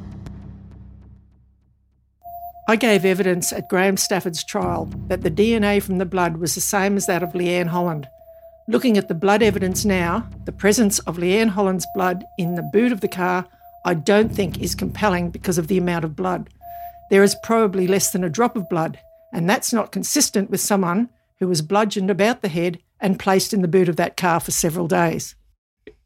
I 2.68 2.76
gave 2.76 3.04
evidence 3.04 3.52
at 3.52 3.68
Graham 3.68 3.96
Stafford's 3.96 4.44
trial 4.44 4.88
that 5.08 5.22
the 5.22 5.30
DNA 5.30 5.82
from 5.82 5.98
the 5.98 6.06
blood 6.06 6.36
was 6.36 6.54
the 6.54 6.60
same 6.60 6.96
as 6.96 7.06
that 7.06 7.22
of 7.22 7.32
Leanne 7.32 7.66
Holland. 7.66 8.08
Looking 8.68 8.96
at 8.96 9.08
the 9.08 9.14
blood 9.14 9.42
evidence 9.42 9.84
now, 9.84 10.28
the 10.44 10.52
presence 10.52 11.00
of 11.00 11.16
Leanne 11.16 11.48
Holland's 11.48 11.86
blood 11.92 12.24
in 12.38 12.54
the 12.54 12.62
boot 12.62 12.92
of 12.92 13.00
the 13.00 13.08
car, 13.08 13.48
I 13.84 13.94
don't 13.94 14.32
think 14.32 14.60
is 14.60 14.76
compelling 14.76 15.30
because 15.30 15.58
of 15.58 15.66
the 15.66 15.76
amount 15.76 16.04
of 16.04 16.14
blood. 16.14 16.50
There 17.10 17.24
is 17.24 17.34
probably 17.42 17.88
less 17.88 18.12
than 18.12 18.22
a 18.22 18.30
drop 18.30 18.56
of 18.56 18.68
blood, 18.68 18.96
and 19.32 19.50
that's 19.50 19.72
not 19.72 19.90
consistent 19.90 20.48
with 20.48 20.60
someone 20.60 21.08
who 21.40 21.48
was 21.48 21.62
bludgeoned 21.62 22.10
about 22.10 22.42
the 22.42 22.48
head 22.48 22.78
and 23.00 23.18
placed 23.18 23.52
in 23.52 23.62
the 23.62 23.68
boot 23.68 23.88
of 23.88 23.96
that 23.96 24.16
car 24.16 24.38
for 24.38 24.52
several 24.52 24.86
days. 24.86 25.34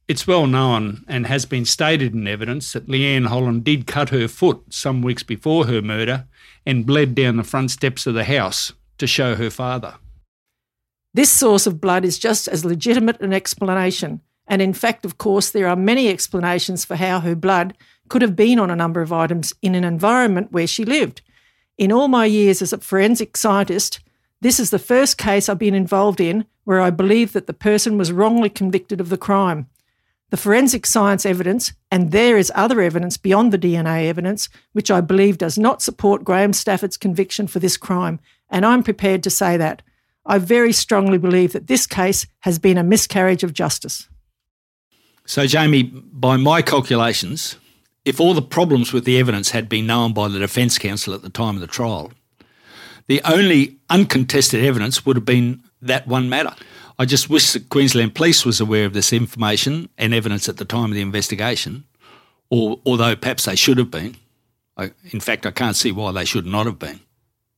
It's 0.09 0.27
well 0.27 0.47
known 0.47 1.05
and 1.07 1.27
has 1.27 1.45
been 1.45 1.67
stated 1.67 2.15
in 2.15 2.27
evidence 2.27 2.73
that 2.73 2.87
Leanne 2.87 3.27
Holland 3.27 3.65
did 3.65 3.87
cut 3.87 4.09
her 4.09 4.29
foot 4.29 4.63
some 4.71 5.03
weeks 5.03 5.23
before 5.23 5.67
her 5.67 5.83
murder 5.83 6.27
and 6.67 6.85
bled 6.85 7.15
down 7.15 7.37
the 7.37 7.45
front 7.45 7.71
steps 7.71 8.07
of 8.07 8.15
the 8.15 8.25
house 8.25 8.73
to 8.99 9.07
show 9.07 9.37
her 9.37 9.51
father. 9.51 9.95
This 11.15 11.31
source 11.31 11.67
of 11.67 11.81
blood 11.81 12.05
is 12.05 12.19
just 12.19 12.49
as 12.49 12.65
legitimate 12.65 13.21
an 13.21 13.33
explanation, 13.33 14.21
and 14.47 14.61
in 14.61 14.75
fact, 14.75 15.05
of 15.05 15.17
course, 15.17 15.51
there 15.51 15.69
are 15.69 15.77
many 15.77 16.09
explanations 16.09 16.85
for 16.85 16.97
how 16.97 17.21
her 17.21 17.35
blood 17.35 17.75
could 18.09 18.23
have 18.23 18.37
been 18.37 18.59
on 18.59 18.71
a 18.71 18.77
number 18.77 19.01
of 19.01 19.13
items 19.13 19.55
in 19.63 19.75
an 19.75 19.85
environment 19.85 20.53
where 20.53 20.67
she 20.67 20.85
lived. 20.85 21.23
In 21.79 21.93
all 21.93 22.09
my 22.09 22.27
years 22.27 22.63
as 22.63 22.73
a 22.73 22.79
forensic 22.79 23.37
scientist, 23.37 24.01
this 24.41 24.61
is 24.61 24.71
the 24.71 24.79
first 24.79 25.19
case 25.19 25.49
I've 25.49 25.59
been 25.59 25.75
involved 25.75 26.21
in 26.21 26.45
where 26.65 26.81
I 26.81 26.91
believe 26.91 27.33
that 27.33 27.47
the 27.47 27.55
person 27.55 27.97
was 27.97 28.13
wrongly 28.13 28.51
convicted 28.51 29.01
of 29.01 29.09
the 29.09 29.17
crime. 29.17 29.69
The 30.31 30.37
forensic 30.37 30.87
science 30.87 31.25
evidence, 31.25 31.73
and 31.91 32.11
there 32.11 32.37
is 32.37 32.51
other 32.55 32.81
evidence 32.81 33.17
beyond 33.17 33.53
the 33.53 33.59
DNA 33.59 34.07
evidence, 34.09 34.49
which 34.73 34.91
I 34.91 35.01
believe 35.01 35.39
does 35.39 35.57
not 35.57 35.83
support 35.83 36.25
Graham 36.25 36.53
Stafford's 36.53 36.97
conviction 36.97 37.47
for 37.47 37.61
this 37.61 37.77
crime, 37.77 38.19
and 38.51 38.67
I'm 38.67 38.83
prepared 38.83 39.23
to 39.23 39.31
say 39.31 39.57
that. 39.57 39.83
I 40.25 40.39
very 40.39 40.73
strongly 40.73 41.19
believe 41.19 41.53
that 41.53 41.69
this 41.69 41.87
case 41.87 42.27
has 42.41 42.59
been 42.59 42.77
a 42.77 42.83
miscarriage 42.83 43.45
of 43.45 43.55
justice. 43.55 44.09
So, 45.25 45.47
Jamie, 45.47 45.85
by 45.85 46.37
my 46.37 46.63
calculations, 46.63 47.57
if 48.05 48.21
all 48.21 48.35
the 48.35 48.43
problems 48.43 48.93
with 48.93 49.05
the 49.05 49.19
evidence 49.19 49.51
had 49.51 49.69
been 49.69 49.87
known 49.87 50.13
by 50.13 50.27
the 50.27 50.41
Defence 50.41 50.79
Counsel 50.79 51.15
at 51.15 51.23
the 51.23 51.31
time 51.31 51.55
of 51.55 51.61
the 51.61 51.67
trial, 51.69 52.13
the 53.07 53.21
only 53.25 53.79
uncontested 53.89 54.65
evidence 54.65 55.07
would 55.07 55.17
have 55.17 55.25
been 55.25 55.63
that 55.83 56.09
one 56.09 56.29
matter. 56.29 56.55
I 56.99 57.05
just 57.05 57.29
wish 57.29 57.53
that 57.53 57.69
Queensland 57.69 58.15
Police 58.15 58.47
was 58.47 58.61
aware 58.61 58.87
of 58.87 58.95
this 58.95 59.13
information 59.13 59.91
and 59.99 60.15
evidence 60.15 60.49
at 60.49 60.57
the 60.57 60.65
time 60.65 60.87
of 60.87 60.95
the 60.95 61.03
investigation, 61.03 61.85
or 62.49 62.81
although 62.87 63.15
perhaps 63.15 63.45
they 63.45 63.57
should 63.57 63.77
have 63.77 63.91
been. 63.91 64.17
I, 64.79 64.93
in 65.11 65.21
fact, 65.21 65.45
I 65.45 65.51
can't 65.51 65.77
see 65.77 65.93
why 65.93 66.13
they 66.13 66.25
should 66.25 66.47
not 66.47 66.67
have 66.67 66.79
been. 66.79 67.01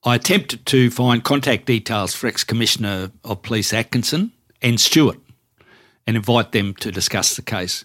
I 0.05 0.17
attempted 0.17 0.67
to 0.67 0.91
find 0.91 1.23
contact 1.23 1.67
details 1.67 2.15
for 2.15 2.27
ex 2.27 2.45
Commissioner 2.45 3.11
of 3.25 3.43
Police 3.43 3.73
Atkinson 3.73 4.33
and 4.61 4.81
Stewart 4.81 5.19
and 6.07 6.17
invite 6.17 6.53
them 6.53 6.75
to 6.75 6.91
discuss 6.91 7.37
the 7.37 7.43
case. 7.43 7.85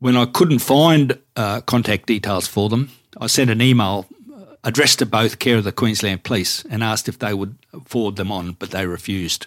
When 0.00 0.16
I 0.16 0.26
couldn't 0.26 0.60
find 0.60 1.18
uh, 1.36 1.60
contact 1.62 2.06
details 2.06 2.46
for 2.46 2.68
them, 2.68 2.90
I 3.20 3.26
sent 3.26 3.50
an 3.50 3.60
email 3.60 4.06
addressed 4.64 5.00
to 5.00 5.06
both 5.06 5.38
care 5.38 5.56
of 5.56 5.64
the 5.64 5.72
Queensland 5.72 6.24
Police 6.24 6.64
and 6.70 6.82
asked 6.82 7.08
if 7.08 7.18
they 7.18 7.34
would 7.34 7.56
forward 7.84 8.16
them 8.16 8.32
on, 8.32 8.52
but 8.52 8.70
they 8.70 8.86
refused. 8.86 9.46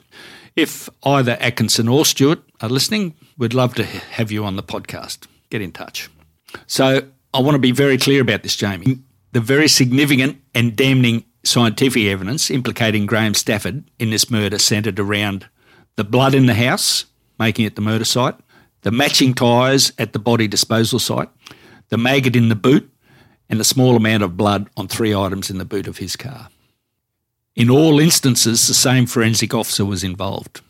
If 0.55 0.89
either 1.03 1.37
Atkinson 1.39 1.87
or 1.87 2.05
Stewart 2.05 2.39
are 2.59 2.69
listening, 2.69 3.15
we'd 3.37 3.53
love 3.53 3.73
to 3.75 3.85
have 3.85 4.31
you 4.31 4.43
on 4.43 4.57
the 4.57 4.63
podcast. 4.63 5.27
Get 5.49 5.61
in 5.61 5.71
touch. 5.71 6.09
So 6.67 7.07
I 7.33 7.39
want 7.39 7.55
to 7.55 7.59
be 7.59 7.71
very 7.71 7.97
clear 7.97 8.21
about 8.21 8.43
this, 8.43 8.55
Jamie. 8.55 8.99
The 9.31 9.39
very 9.39 9.69
significant 9.69 10.41
and 10.53 10.75
damning 10.75 11.23
scientific 11.43 12.03
evidence 12.03 12.51
implicating 12.51 13.05
Graham 13.05 13.33
Stafford 13.33 13.89
in 13.97 14.09
this 14.09 14.29
murder 14.29 14.59
centred 14.59 14.99
around 14.99 15.47
the 15.95 16.03
blood 16.03 16.35
in 16.35 16.45
the 16.45 16.53
house, 16.53 17.05
making 17.39 17.65
it 17.65 17.75
the 17.75 17.81
murder 17.81 18.05
site, 18.05 18.35
the 18.81 18.91
matching 18.91 19.33
tyres 19.33 19.93
at 19.97 20.13
the 20.13 20.19
body 20.19 20.47
disposal 20.47 20.99
site, 20.99 21.29
the 21.89 21.97
maggot 21.97 22.35
in 22.35 22.49
the 22.49 22.55
boot, 22.55 22.91
and 23.49 23.59
a 23.59 23.65
small 23.65 23.95
amount 23.95 24.23
of 24.23 24.37
blood 24.37 24.69
on 24.77 24.87
three 24.87 25.15
items 25.15 25.49
in 25.49 25.57
the 25.57 25.65
boot 25.65 25.87
of 25.87 25.97
his 25.97 26.15
car. 26.15 26.49
In 27.55 27.69
all 27.69 27.99
instances, 27.99 28.67
the 28.67 28.73
same 28.73 29.05
forensic 29.05 29.53
officer 29.53 29.83
was 29.83 30.03
involved. 30.03 30.61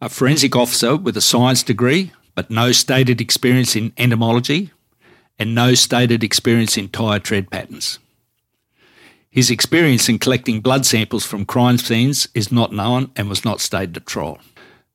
A 0.00 0.08
forensic 0.08 0.56
officer 0.56 0.96
with 0.96 1.16
a 1.16 1.20
science 1.20 1.62
degree, 1.62 2.12
but 2.34 2.50
no 2.50 2.72
stated 2.72 3.20
experience 3.20 3.76
in 3.76 3.92
entomology 3.98 4.70
and 5.38 5.54
no 5.54 5.74
stated 5.74 6.24
experience 6.24 6.76
in 6.76 6.88
tyre 6.88 7.18
tread 7.18 7.50
patterns. 7.50 7.98
His 9.30 9.50
experience 9.50 10.08
in 10.08 10.18
collecting 10.18 10.60
blood 10.60 10.86
samples 10.86 11.26
from 11.26 11.44
crime 11.44 11.78
scenes 11.78 12.28
is 12.34 12.52
not 12.52 12.72
known 12.72 13.10
and 13.16 13.28
was 13.28 13.44
not 13.44 13.60
stated 13.60 13.96
at 13.96 14.06
trial. 14.06 14.38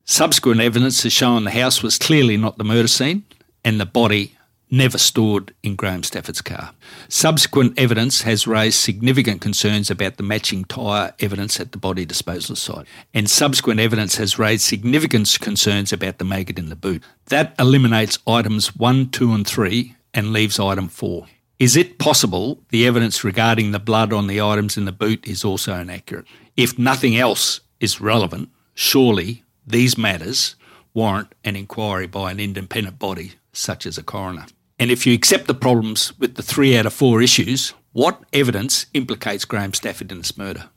Subsequent 0.04 0.60
evidence 0.60 1.02
has 1.02 1.12
shown 1.12 1.44
the 1.44 1.50
house 1.50 1.82
was 1.82 1.98
clearly 1.98 2.36
not 2.36 2.58
the 2.58 2.64
murder 2.64 2.88
scene 2.88 3.24
and 3.64 3.78
the 3.78 3.86
body 3.86 4.34
never 4.70 4.98
stored 4.98 5.52
in 5.62 5.74
Graham 5.74 6.02
Stafford's 6.02 6.40
car. 6.40 6.72
Subsequent 7.08 7.78
evidence 7.78 8.22
has 8.22 8.46
raised 8.46 8.78
significant 8.78 9.40
concerns 9.40 9.90
about 9.90 10.16
the 10.16 10.22
matching 10.22 10.64
tyre 10.64 11.12
evidence 11.18 11.58
at 11.58 11.72
the 11.72 11.78
body 11.78 12.04
disposal 12.04 12.56
site, 12.56 12.86
and 13.12 13.28
subsequent 13.28 13.80
evidence 13.80 14.16
has 14.16 14.38
raised 14.38 14.62
significant 14.62 15.38
concerns 15.40 15.92
about 15.92 16.18
the 16.18 16.24
maggot 16.24 16.58
in 16.58 16.68
the 16.68 16.76
boot. 16.76 17.02
That 17.26 17.54
eliminates 17.58 18.18
items 18.26 18.76
1, 18.76 19.10
2, 19.10 19.32
and 19.32 19.46
3 19.46 19.96
and 20.14 20.32
leaves 20.32 20.58
item 20.58 20.88
4. 20.88 21.26
Is 21.58 21.76
it 21.76 21.98
possible 21.98 22.58
the 22.70 22.86
evidence 22.86 23.22
regarding 23.22 23.72
the 23.72 23.78
blood 23.78 24.12
on 24.12 24.28
the 24.28 24.40
items 24.40 24.78
in 24.78 24.86
the 24.86 24.92
boot 24.92 25.26
is 25.26 25.44
also 25.44 25.74
inaccurate? 25.74 26.24
If 26.56 26.78
nothing 26.78 27.16
else 27.16 27.60
is 27.80 28.00
relevant, 28.00 28.48
surely 28.74 29.44
these 29.66 29.98
matters 29.98 30.56
warrant 30.94 31.34
an 31.44 31.56
inquiry 31.56 32.06
by 32.06 32.30
an 32.30 32.40
independent 32.40 32.98
body 32.98 33.32
such 33.52 33.84
as 33.84 33.98
a 33.98 34.02
coroner. 34.02 34.46
And 34.80 34.90
if 34.90 35.06
you 35.06 35.12
accept 35.12 35.46
the 35.46 35.52
problems 35.52 36.18
with 36.18 36.36
the 36.36 36.42
three 36.42 36.74
out 36.74 36.86
of 36.86 36.94
four 36.94 37.20
issues, 37.20 37.74
what 37.92 38.22
evidence 38.32 38.86
implicates 38.94 39.44
Graham 39.44 39.74
Stafford 39.74 40.10
in 40.10 40.18
this 40.18 40.38
murder? 40.38 40.70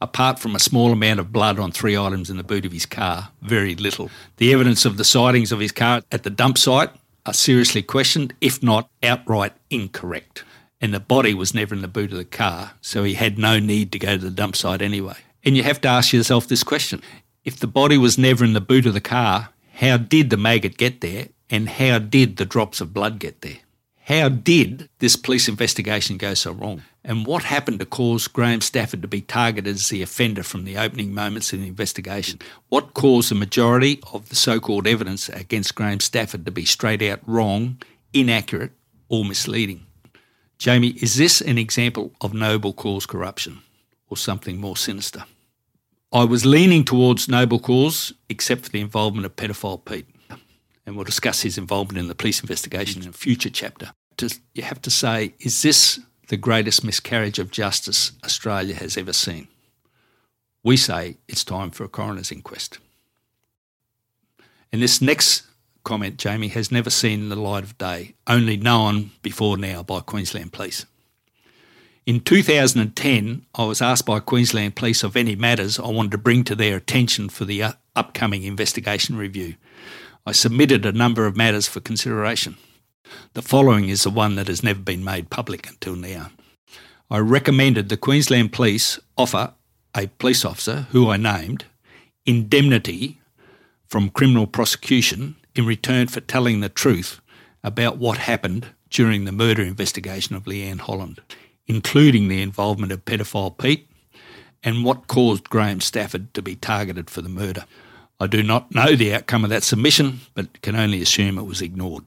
Apart 0.00 0.38
from 0.38 0.54
a 0.54 0.60
small 0.60 0.92
amount 0.92 1.18
of 1.18 1.32
blood 1.32 1.58
on 1.58 1.72
three 1.72 1.98
items 1.98 2.30
in 2.30 2.36
the 2.36 2.44
boot 2.44 2.64
of 2.64 2.70
his 2.70 2.86
car, 2.86 3.30
very 3.42 3.74
little. 3.74 4.10
The 4.36 4.52
evidence 4.52 4.84
of 4.84 4.96
the 4.96 5.04
sightings 5.04 5.50
of 5.50 5.58
his 5.58 5.72
car 5.72 6.02
at 6.12 6.22
the 6.22 6.30
dump 6.30 6.56
site 6.56 6.90
are 7.26 7.34
seriously 7.34 7.82
questioned, 7.82 8.32
if 8.40 8.62
not 8.62 8.88
outright 9.02 9.54
incorrect. 9.70 10.44
And 10.80 10.94
the 10.94 11.00
body 11.00 11.34
was 11.34 11.52
never 11.52 11.74
in 11.74 11.82
the 11.82 11.88
boot 11.88 12.12
of 12.12 12.18
the 12.18 12.24
car, 12.24 12.74
so 12.80 13.02
he 13.02 13.14
had 13.14 13.38
no 13.38 13.58
need 13.58 13.90
to 13.90 13.98
go 13.98 14.16
to 14.16 14.24
the 14.24 14.30
dump 14.30 14.54
site 14.54 14.80
anyway. 14.80 15.16
And 15.44 15.56
you 15.56 15.64
have 15.64 15.80
to 15.80 15.88
ask 15.88 16.12
yourself 16.12 16.46
this 16.46 16.62
question 16.62 17.02
if 17.44 17.58
the 17.58 17.66
body 17.66 17.98
was 17.98 18.16
never 18.16 18.44
in 18.44 18.52
the 18.52 18.60
boot 18.60 18.86
of 18.86 18.94
the 18.94 19.00
car, 19.00 19.48
how 19.74 19.96
did 19.96 20.30
the 20.30 20.36
maggot 20.36 20.78
get 20.78 21.00
there 21.00 21.26
and 21.50 21.68
how 21.68 21.98
did 21.98 22.36
the 22.36 22.46
drops 22.46 22.80
of 22.80 22.94
blood 22.94 23.18
get 23.18 23.40
there? 23.42 23.58
How 24.04 24.28
did 24.28 24.88
this 24.98 25.16
police 25.16 25.48
investigation 25.48 26.16
go 26.16 26.34
so 26.34 26.52
wrong? 26.52 26.82
And 27.04 27.26
what 27.26 27.44
happened 27.44 27.80
to 27.80 27.86
cause 27.86 28.28
Graham 28.28 28.60
Stafford 28.60 29.02
to 29.02 29.08
be 29.08 29.20
targeted 29.20 29.74
as 29.74 29.88
the 29.88 30.02
offender 30.02 30.42
from 30.42 30.64
the 30.64 30.76
opening 30.76 31.14
moments 31.14 31.52
of 31.52 31.60
the 31.60 31.68
investigation? 31.68 32.40
What 32.68 32.94
caused 32.94 33.30
the 33.30 33.36
majority 33.36 34.00
of 34.12 34.28
the 34.28 34.36
so 34.36 34.60
called 34.60 34.86
evidence 34.86 35.28
against 35.28 35.74
Graham 35.74 36.00
Stafford 36.00 36.44
to 36.44 36.50
be 36.50 36.64
straight 36.64 37.02
out 37.02 37.20
wrong, 37.26 37.80
inaccurate, 38.12 38.72
or 39.08 39.24
misleading? 39.24 39.86
Jamie, 40.58 40.94
is 41.00 41.16
this 41.16 41.40
an 41.40 41.56
example 41.56 42.12
of 42.20 42.34
noble 42.34 42.72
cause 42.72 43.06
corruption 43.06 43.60
or 44.08 44.16
something 44.16 44.60
more 44.60 44.76
sinister? 44.76 45.24
I 46.12 46.24
was 46.24 46.44
leaning 46.44 46.84
towards 46.84 47.28
noble 47.28 47.60
cause, 47.60 48.12
except 48.28 48.64
for 48.64 48.70
the 48.70 48.80
involvement 48.80 49.24
of 49.24 49.36
pedophile 49.36 49.84
Pete 49.84 50.08
and 50.90 50.96
we'll 50.96 51.04
discuss 51.04 51.42
his 51.42 51.56
involvement 51.56 52.00
in 52.00 52.08
the 52.08 52.16
police 52.16 52.40
investigation 52.40 53.00
in 53.00 53.10
a 53.10 53.12
future 53.12 53.48
chapter. 53.48 53.92
You 54.54 54.64
have 54.64 54.82
to 54.82 54.90
say, 54.90 55.34
is 55.38 55.62
this 55.62 56.00
the 56.26 56.36
greatest 56.36 56.82
miscarriage 56.82 57.38
of 57.38 57.52
justice 57.52 58.10
Australia 58.24 58.74
has 58.74 58.96
ever 58.96 59.12
seen? 59.12 59.46
We 60.64 60.76
say 60.76 61.18
it's 61.28 61.44
time 61.44 61.70
for 61.70 61.84
a 61.84 61.88
coroner's 61.88 62.32
inquest. 62.32 62.80
And 64.72 64.82
this 64.82 65.00
next 65.00 65.44
comment, 65.84 66.16
Jamie, 66.16 66.48
has 66.48 66.72
never 66.72 66.90
seen 66.90 67.28
the 67.28 67.36
light 67.36 67.62
of 67.62 67.78
day, 67.78 68.16
only 68.26 68.56
known 68.56 69.12
before 69.22 69.56
now 69.56 69.84
by 69.84 70.00
Queensland 70.00 70.52
Police. 70.52 70.86
In 72.04 72.18
2010, 72.18 73.46
I 73.54 73.64
was 73.64 73.80
asked 73.80 74.06
by 74.06 74.18
Queensland 74.18 74.74
Police 74.74 75.04
of 75.04 75.16
any 75.16 75.36
matters 75.36 75.78
I 75.78 75.86
wanted 75.86 76.10
to 76.10 76.18
bring 76.18 76.42
to 76.44 76.56
their 76.56 76.76
attention 76.76 77.28
for 77.28 77.44
the 77.44 77.62
uh, 77.62 77.72
upcoming 77.94 78.42
investigation 78.42 79.16
review. 79.16 79.54
I 80.26 80.32
submitted 80.32 80.84
a 80.84 80.92
number 80.92 81.26
of 81.26 81.36
matters 81.36 81.66
for 81.66 81.80
consideration. 81.80 82.56
The 83.32 83.42
following 83.42 83.88
is 83.88 84.02
the 84.02 84.10
one 84.10 84.36
that 84.36 84.48
has 84.48 84.62
never 84.62 84.80
been 84.80 85.02
made 85.02 85.30
public 85.30 85.68
until 85.68 85.96
now. 85.96 86.30
I 87.10 87.18
recommended 87.18 87.88
the 87.88 87.96
Queensland 87.96 88.52
Police 88.52 89.00
offer 89.16 89.54
a 89.96 90.06
police 90.18 90.44
officer, 90.44 90.86
who 90.90 91.10
I 91.10 91.16
named, 91.16 91.64
indemnity 92.26 93.20
from 93.88 94.10
criminal 94.10 94.46
prosecution 94.46 95.36
in 95.56 95.66
return 95.66 96.06
for 96.06 96.20
telling 96.20 96.60
the 96.60 96.68
truth 96.68 97.20
about 97.64 97.98
what 97.98 98.18
happened 98.18 98.66
during 98.90 99.24
the 99.24 99.32
murder 99.32 99.62
investigation 99.62 100.36
of 100.36 100.44
Leanne 100.44 100.80
Holland, 100.80 101.20
including 101.66 102.28
the 102.28 102.42
involvement 102.42 102.92
of 102.92 103.04
pedophile 103.04 103.56
Pete 103.56 103.88
and 104.62 104.84
what 104.84 105.06
caused 105.06 105.50
Graham 105.50 105.80
Stafford 105.80 106.32
to 106.34 106.42
be 106.42 106.54
targeted 106.54 107.08
for 107.10 107.22
the 107.22 107.28
murder. 107.28 107.64
I 108.22 108.26
do 108.26 108.42
not 108.42 108.74
know 108.74 108.94
the 108.94 109.14
outcome 109.14 109.44
of 109.44 109.50
that 109.50 109.62
submission, 109.62 110.20
but 110.34 110.60
can 110.60 110.76
only 110.76 111.00
assume 111.00 111.38
it 111.38 111.44
was 111.46 111.62
ignored. 111.62 112.04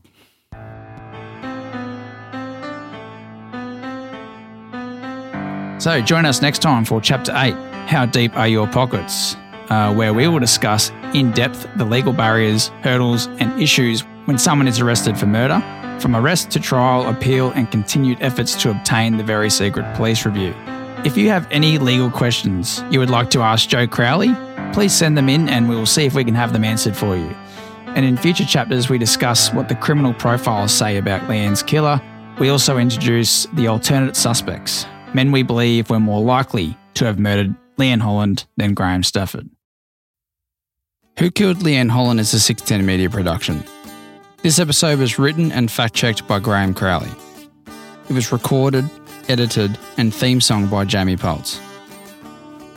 So 5.81 6.01
join 6.01 6.25
us 6.25 6.39
next 6.39 6.59
time 6.59 6.85
for 6.85 7.01
Chapter 7.01 7.33
8 7.35 7.53
How 7.87 8.05
Deep 8.05 8.37
Are 8.37 8.47
Your 8.47 8.67
Pockets? 8.67 9.35
Uh, 9.69 9.91
where 9.91 10.13
we 10.13 10.27
will 10.27 10.39
discuss 10.39 10.91
in 11.15 11.31
depth 11.31 11.67
the 11.77 11.85
legal 11.85 12.13
barriers, 12.13 12.67
hurdles, 12.83 13.25
and 13.39 13.59
issues 13.59 14.01
when 14.25 14.37
someone 14.37 14.67
is 14.67 14.79
arrested 14.79 15.17
for 15.17 15.25
murder, 15.25 15.59
from 15.99 16.15
arrest 16.15 16.51
to 16.51 16.59
trial, 16.59 17.09
appeal, 17.09 17.49
and 17.51 17.71
continued 17.71 18.19
efforts 18.21 18.61
to 18.61 18.69
obtain 18.69 19.17
the 19.17 19.23
very 19.23 19.49
secret 19.49 19.95
police 19.95 20.25
review. 20.27 20.53
If 21.05 21.17
you 21.17 21.29
have 21.29 21.47
any 21.49 21.79
legal 21.79 22.11
questions 22.11 22.83
you 22.91 22.99
would 22.99 23.09
like 23.09 23.31
to 23.31 23.41
ask 23.41 23.67
Joe 23.67 23.87
Crowley, 23.87 24.35
please 24.73 24.93
send 24.93 25.17
them 25.17 25.29
in 25.29 25.47
and 25.47 25.69
we 25.69 25.75
will 25.75 25.85
see 25.85 26.05
if 26.05 26.15
we 26.15 26.25
can 26.25 26.35
have 26.35 26.51
them 26.51 26.63
answered 26.63 26.97
for 26.97 27.15
you. 27.15 27.33
And 27.95 28.05
in 28.05 28.17
future 28.17 28.45
chapters, 28.45 28.89
we 28.89 28.97
discuss 28.97 29.53
what 29.53 29.69
the 29.69 29.75
criminal 29.75 30.13
profiles 30.13 30.73
say 30.73 30.97
about 30.97 31.21
Leanne's 31.29 31.61
killer. 31.61 32.01
We 32.39 32.49
also 32.49 32.79
introduce 32.79 33.45
the 33.53 33.67
alternate 33.67 34.15
suspects, 34.15 34.87
men 35.13 35.31
we 35.31 35.43
believe 35.43 35.91
were 35.91 35.99
more 35.99 36.21
likely 36.21 36.75
to 36.95 37.05
have 37.05 37.19
murdered 37.19 37.55
Leanne 37.77 38.01
Holland 38.01 38.45
than 38.57 38.73
Graham 38.73 39.03
Stafford. 39.03 39.49
Who 41.19 41.29
Killed 41.29 41.57
Leanne 41.57 41.91
Holland 41.91 42.19
is 42.19 42.33
a 42.33 42.37
Six10 42.37 42.83
media 42.83 43.09
production. 43.09 43.63
This 44.41 44.57
episode 44.57 44.97
was 44.97 45.19
written 45.19 45.51
and 45.51 45.69
fact 45.69 45.93
checked 45.93 46.27
by 46.27 46.39
Graeme 46.39 46.73
Crowley. 46.73 47.11
It 48.09 48.13
was 48.13 48.31
recorded, 48.31 48.89
edited, 49.29 49.77
and 49.97 50.13
theme 50.13 50.41
song 50.41 50.67
by 50.67 50.85
Jamie 50.85 51.15
Pultz. 51.15 51.59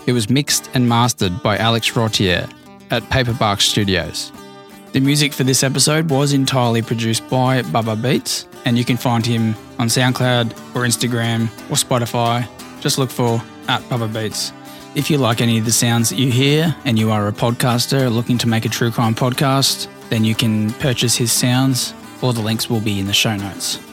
It 0.07 0.13
was 0.13 0.31
mixed 0.31 0.71
and 0.73 0.89
mastered 0.89 1.43
by 1.43 1.59
Alex 1.59 1.91
Rottier 1.91 2.49
at 2.91 3.03
Paperbark 3.05 3.61
Studios. 3.61 4.31
The 4.93 5.01
music 5.01 5.33
for 5.33 5.43
this 5.43 5.65
episode 5.65 6.09
was 6.11 6.33
entirely 6.33 6.81
produced 6.81 7.29
by 7.29 7.63
Baba 7.63 7.97
Beats, 7.97 8.47
and 8.65 8.79
you 8.79 8.85
can 8.85 8.97
find 8.97 9.27
him 9.27 9.57
on 9.79 9.89
SoundCloud 9.89 10.53
or 10.77 10.83
Instagram 10.87 11.49
or 11.69 11.75
Spotify. 11.75 12.49
Just 12.81 12.99
look 12.99 13.11
for 13.11 13.43
at 13.69 13.87
Baba 13.91 14.07
Beats. 14.07 14.53
If 14.95 15.11
you 15.11 15.19
like 15.19 15.41
any 15.41 15.59
of 15.59 15.65
the 15.65 15.73
sounds 15.73 16.09
that 16.11 16.17
you 16.19 16.31
hear 16.31 16.75
and 16.85 16.99
you 16.99 17.11
are 17.11 17.27
a 17.27 17.33
podcaster 17.33 18.11
looking 18.11 18.39
to 18.39 18.49
make 18.49 18.65
a 18.65 18.71
true 18.71 18.91
crime 18.93 19.15
podcast, 19.15 19.89
then 20.09 20.25
you 20.25 20.35
can 20.35 20.73
purchase 20.75 21.17
his 21.17 21.33
sounds. 21.33 21.93
All 22.23 22.33
the 22.33 22.41
links 22.41 22.71
will 22.71 22.81
be 22.81 23.01
in 23.01 23.07
the 23.07 23.13
show 23.13 23.37
notes. 23.37 23.86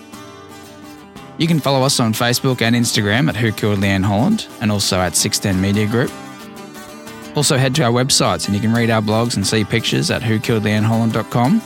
You 1.44 1.48
can 1.48 1.60
follow 1.60 1.84
us 1.84 2.00
on 2.00 2.14
Facebook 2.14 2.62
and 2.62 2.74
Instagram 2.74 3.28
at 3.28 3.36
Who 3.36 3.52
Killed 3.52 3.80
Leanne 3.80 4.06
Holland 4.06 4.48
and 4.62 4.72
also 4.72 5.02
at 5.02 5.12
Six10 5.12 5.60
Media 5.60 5.86
Group. 5.86 6.10
Also, 7.36 7.58
head 7.58 7.76
to 7.76 7.84
our 7.84 7.92
websites 7.92 8.46
and 8.46 8.56
you 8.56 8.62
can 8.62 8.72
read 8.72 8.90
our 8.90 9.02
blogs 9.02 9.36
and 9.36 9.46
see 9.46 9.66
pictures 9.66 10.10
at 10.10 10.22
whokilledleanneholland.com 10.22 11.62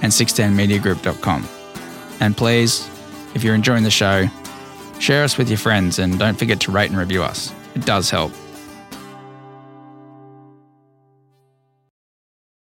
and 0.00 0.10
six10mediagroup.com. 0.10 1.46
And 2.20 2.34
please, 2.34 2.88
if 3.34 3.44
you're 3.44 3.54
enjoying 3.54 3.84
the 3.84 3.90
show, 3.90 4.26
share 5.00 5.22
us 5.22 5.36
with 5.36 5.50
your 5.50 5.58
friends 5.58 5.98
and 5.98 6.18
don't 6.18 6.38
forget 6.38 6.58
to 6.60 6.72
rate 6.72 6.88
and 6.88 6.98
review 6.98 7.22
us. 7.22 7.52
It 7.74 7.84
does 7.84 8.08
help. 8.08 8.32